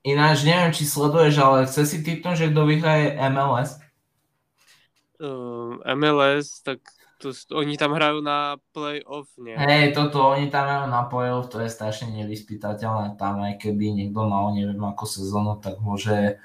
Ináč 0.06 0.46
neviem, 0.46 0.70
či 0.70 0.86
sleduješ, 0.86 1.42
ale 1.42 1.66
chce 1.66 1.82
si 1.90 1.98
typnúť, 2.06 2.38
že 2.38 2.50
kto 2.54 2.62
vyhraje 2.70 3.18
MLS? 3.34 3.82
Uh, 5.18 5.82
MLS, 5.98 6.62
tak 6.62 6.78
to, 7.18 7.34
oni 7.58 7.74
tam 7.74 7.98
hrajú 7.98 8.22
na 8.22 8.62
play-off, 8.70 9.34
nie? 9.42 9.58
Hej, 9.58 9.98
toto, 9.98 10.38
oni 10.38 10.54
tam 10.54 10.70
hrajú 10.70 10.88
na 10.94 11.10
play-off, 11.10 11.50
to 11.50 11.58
je 11.58 11.74
strašne 11.74 12.14
nevyspytateľné. 12.22 13.18
Tam 13.18 13.42
aj 13.42 13.58
keby 13.58 13.98
niekto 13.98 14.30
mal 14.30 14.54
neviem 14.54 14.78
ako 14.78 15.10
sezónu, 15.10 15.58
tak 15.58 15.82
môže, 15.82 16.38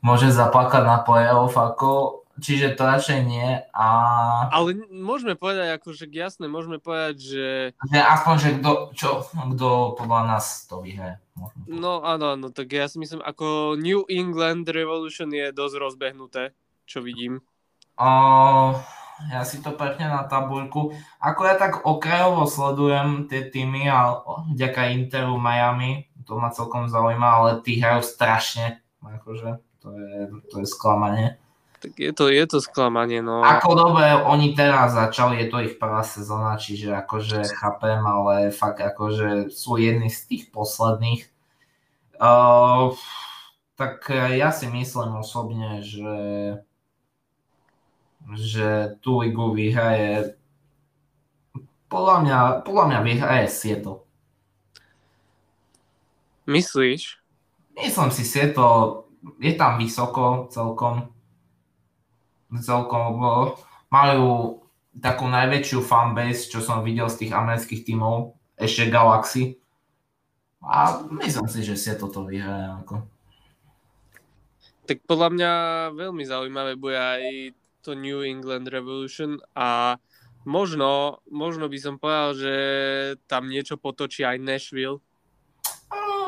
môže 0.00 0.32
zaplakať 0.32 0.88
na 0.88 1.04
play-off, 1.04 1.60
ako, 1.60 2.23
čiže 2.40 2.74
to 2.74 2.82
radšej 2.82 3.20
nie. 3.26 3.62
A... 3.70 3.86
Ale 4.50 4.86
môžeme 4.90 5.38
povedať, 5.38 5.78
akože 5.78 6.10
jasné, 6.10 6.50
môžeme 6.50 6.82
povedať, 6.82 7.16
že... 7.20 7.48
Že 7.90 8.00
aspoň, 8.00 8.34
že 8.38 8.50
kto, 8.58 8.72
čo, 8.94 9.08
kto 9.28 9.68
podľa 9.98 10.20
nás 10.34 10.66
to 10.66 10.82
vyhraje. 10.82 11.18
No 11.66 12.02
áno, 12.06 12.38
áno, 12.38 12.48
tak 12.54 12.70
ja 12.70 12.86
si 12.86 13.02
myslím, 13.02 13.18
ako 13.22 13.74
New 13.74 14.06
England 14.06 14.70
Revolution 14.70 15.30
je 15.34 15.50
dosť 15.50 15.74
rozbehnuté, 15.82 16.54
čo 16.86 17.02
vidím. 17.02 17.42
Uh, 17.98 18.78
ja 19.30 19.42
si 19.46 19.62
to 19.62 19.74
pekne 19.74 20.10
na 20.10 20.26
tabuľku. 20.26 20.94
Ako 21.22 21.40
ja 21.46 21.54
tak 21.58 21.86
okrajovo 21.86 22.46
sledujem 22.46 23.30
tie 23.30 23.46
týmy 23.46 23.86
a 23.86 24.22
vďaka 24.54 24.94
Interu 24.94 25.38
Miami, 25.38 26.10
to 26.26 26.38
ma 26.38 26.50
celkom 26.50 26.90
zaujíma, 26.90 27.28
ale 27.42 27.50
tí 27.62 27.78
hrajú 27.78 28.02
strašne. 28.02 28.82
Akože 29.04 29.60
to 29.84 29.92
je, 29.92 30.18
to 30.48 30.54
je 30.64 30.66
sklamanie. 30.66 31.36
Tak 31.84 32.00
je 32.00 32.12
to, 32.16 32.32
je 32.32 32.44
to 32.48 32.64
sklamanie, 32.64 33.20
no. 33.20 33.44
Ako 33.44 33.76
dobre, 33.76 34.08
oni 34.16 34.56
teraz 34.56 34.96
začali, 34.96 35.44
je 35.44 35.52
to 35.52 35.60
ich 35.60 35.76
prvá 35.76 36.00
sezóna, 36.00 36.56
čiže 36.56 36.96
akože 36.96 37.44
chápem, 37.60 38.00
ale 38.00 38.48
fakt 38.56 38.80
akože 38.80 39.52
sú 39.52 39.76
jedni 39.76 40.08
z 40.08 40.20
tých 40.24 40.44
posledných. 40.48 41.28
Uh, 42.16 42.96
tak 43.76 44.08
ja 44.08 44.48
si 44.48 44.64
myslím 44.72 45.20
osobne, 45.20 45.84
že 45.84 46.16
že 48.32 48.96
tú 49.04 49.20
ligu 49.20 49.52
vyhraje 49.52 50.40
podľa 51.92 52.16
mňa, 52.24 52.38
podľa 52.66 52.84
mňa 52.90 53.00
vyhraje 53.04 53.46
Seattle. 53.52 54.02
Myslíš? 56.48 57.22
Myslím 57.78 58.10
si, 58.10 58.22
Seattle 58.26 59.06
je 59.38 59.52
tam 59.54 59.78
vysoko 59.78 60.50
celkom. 60.50 61.13
Celkom, 62.60 63.18
majú 63.90 64.62
takú 64.94 65.26
najväčšiu 65.26 65.82
fanbase, 65.82 66.46
čo 66.50 66.62
som 66.62 66.86
videl 66.86 67.10
z 67.10 67.26
tých 67.26 67.32
amerických 67.34 67.82
tímov, 67.82 68.38
ešte 68.54 68.90
Galaxy. 68.90 69.58
A 70.64 71.02
myslím 71.20 71.46
si, 71.50 71.60
že 71.66 71.76
Seattle 71.76 72.14
to 72.14 72.24
vyhraje. 72.24 72.72
Ako. 72.84 72.94
Tak 74.84 75.02
podľa 75.04 75.28
mňa 75.34 75.52
veľmi 75.96 76.24
zaujímavé 76.24 76.76
bude 76.76 76.96
aj 76.96 77.52
to 77.84 77.92
New 77.92 78.24
England 78.24 78.72
Revolution 78.72 79.36
a 79.52 80.00
možno, 80.48 81.20
možno 81.28 81.68
by 81.68 81.78
som 81.80 82.00
povedal, 82.00 82.32
že 82.36 82.54
tam 83.28 83.52
niečo 83.52 83.76
potočí 83.76 84.24
aj 84.24 84.40
Nashville. 84.40 85.04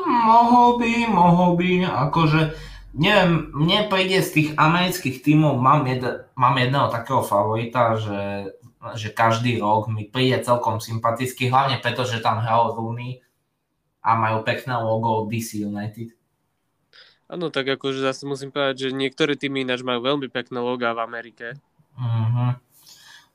Mohol 0.07 0.69
by, 0.79 0.91
mohol 1.09 1.49
by, 1.57 1.69
akože 1.85 2.53
neviem, 2.97 3.53
mne 3.53 3.87
príde 3.87 4.19
z 4.25 4.29
tých 4.33 4.49
amerických 4.57 5.21
tímov, 5.21 5.61
mám, 5.61 5.85
jed, 5.85 6.01
mám 6.33 6.57
jedného 6.57 6.89
takého 6.89 7.21
favorita, 7.21 7.95
že, 8.01 8.21
že 8.97 9.13
každý 9.13 9.61
rok 9.61 9.85
mi 9.87 10.09
príde 10.09 10.41
celkom 10.41 10.81
sympatický, 10.81 11.53
hlavne 11.53 11.77
preto, 11.77 12.03
že 12.03 12.19
tam 12.19 12.41
hral 12.41 12.73
Rooney 12.73 13.21
a 14.01 14.17
majú 14.17 14.41
pekné 14.41 14.73
logo 14.81 15.29
DC 15.29 15.61
United. 15.61 16.17
Áno, 17.27 17.51
tak 17.51 17.67
akože 17.67 18.01
zase 18.01 18.23
musím 18.23 18.55
povedať, 18.55 18.87
že 18.87 18.95
niektoré 18.95 19.35
týmy 19.35 19.67
ináč 19.67 19.83
majú 19.83 19.99
veľmi 19.99 20.31
pekné 20.31 20.63
logá 20.63 20.95
v 20.95 21.03
Amerike. 21.03 21.59
Uh-huh. 21.99 22.55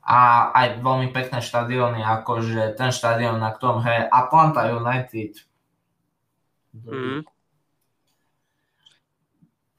A 0.02 0.18
aj 0.56 0.80
veľmi 0.80 1.12
pekné 1.12 1.44
štadióny, 1.44 2.01
akože 2.01 2.74
ten 2.74 2.90
štadión, 2.90 3.36
na 3.36 3.52
ktorom 3.52 3.84
hraje 3.84 4.09
Atlanta 4.09 4.64
United. 4.72 5.44
Uh-huh. 6.72 7.20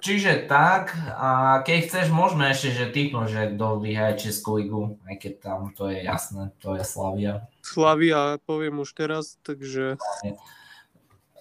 Čiže 0.04 0.52
tak, 0.52 0.92
a 1.16 1.64
keď 1.64 1.88
chceš, 1.88 2.08
môžeme 2.12 2.52
ešte, 2.52 2.76
že 2.76 2.92
typnúť, 2.92 3.28
že 3.32 3.42
kto 3.56 3.80
vyhraje 3.80 4.28
Českú 4.28 4.60
ligu, 4.60 5.00
aj 5.08 5.16
keď 5.16 5.34
tam 5.40 5.72
to 5.72 5.88
je 5.88 6.04
jasné, 6.04 6.52
to 6.60 6.76
je 6.76 6.84
Slavia. 6.84 7.48
Slavia, 7.64 8.36
poviem 8.44 8.84
už 8.84 8.92
teraz, 9.00 9.40
takže... 9.48 9.96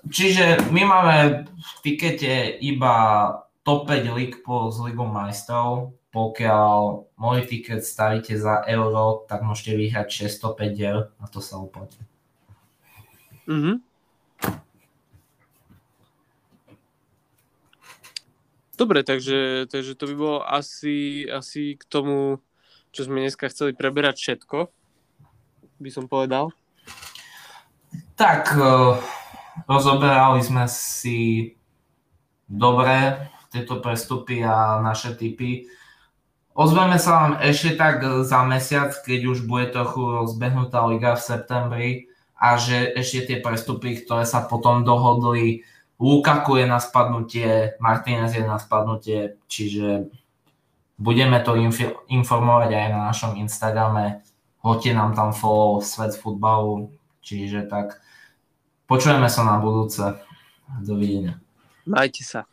Čiže 0.07 0.71
my 0.71 0.83
máme 0.87 1.17
v 1.47 1.73
tikete 1.83 2.55
iba 2.63 2.95
top 3.67 3.91
5 3.91 4.15
lig 4.15 4.39
po 4.47 4.71
z 4.71 4.79
Ligou 4.87 5.11
majstrov. 5.11 5.99
Pokiaľ 6.15 7.09
môj 7.19 7.39
tiket 7.51 7.83
stavíte 7.83 8.39
za 8.39 8.63
euro, 8.71 9.27
tak 9.27 9.43
môžete 9.43 9.75
vyhrať 9.75 10.31
605 10.31 10.77
eur 10.79 11.11
a 11.19 11.25
to 11.27 11.43
sa 11.43 11.59
oplatí. 11.59 11.99
Mm-hmm. 13.51 13.92
Dobre, 18.73 19.05
takže, 19.05 19.69
takže 19.69 19.93
to 19.95 20.05
by 20.11 20.15
bolo 20.17 20.39
asi, 20.43 21.29
asi 21.29 21.77
k 21.77 21.85
tomu, 21.87 22.41
čo 22.91 23.05
sme 23.05 23.21
dneska 23.21 23.49
chceli 23.53 23.77
preberať 23.77 24.17
všetko, 24.19 24.73
by 25.77 25.91
som 25.93 26.09
povedal. 26.09 26.51
Tak, 28.17 28.57
uh 28.57 28.97
Rozoberali 29.69 30.41
sme 30.41 30.65
si 30.65 31.53
dobre 32.49 33.29
tieto 33.53 33.85
prestupy 33.85 34.41
a 34.41 34.81
naše 34.81 35.13
typy. 35.13 35.69
Ozveme 36.53 36.97
sa 37.01 37.25
vám 37.25 37.33
ešte 37.41 37.77
tak 37.77 38.05
za 38.25 38.45
mesiac, 38.45 38.93
keď 38.93 39.21
už 39.37 39.45
bude 39.49 39.73
trochu 39.73 40.25
rozbehnutá 40.25 40.85
liga 40.89 41.17
v 41.17 41.25
septembri 41.25 41.89
a 42.37 42.57
že 42.57 42.93
ešte 42.97 43.29
tie 43.29 43.39
prestupy, 43.41 44.05
ktoré 44.05 44.25
sa 44.25 44.45
potom 44.45 44.85
dohodli, 44.85 45.65
Lukaku 46.01 46.57
je 46.57 46.67
na 46.67 46.81
spadnutie, 46.81 47.77
Martinez 47.81 48.35
je 48.35 48.45
na 48.45 48.59
spadnutie, 48.59 49.37
čiže 49.47 50.09
budeme 50.99 51.39
to 51.43 51.59
inf- 51.59 51.99
informovať 52.09 52.71
aj 52.75 52.87
na 52.91 53.01
našom 53.11 53.37
Instagrame. 53.39 54.23
Hoďte 54.63 54.95
nám 54.95 55.19
tam 55.19 55.35
follow 55.35 55.83
Svet 55.83 56.15
futbalu, 56.15 56.95
čiže 57.23 57.67
tak 57.67 57.99
počujeme 58.87 59.27
sa 59.27 59.43
na 59.43 59.59
budúce. 59.59 60.19
Dovidenia. 60.81 61.37
Majte 61.85 62.25
sa. 62.25 62.49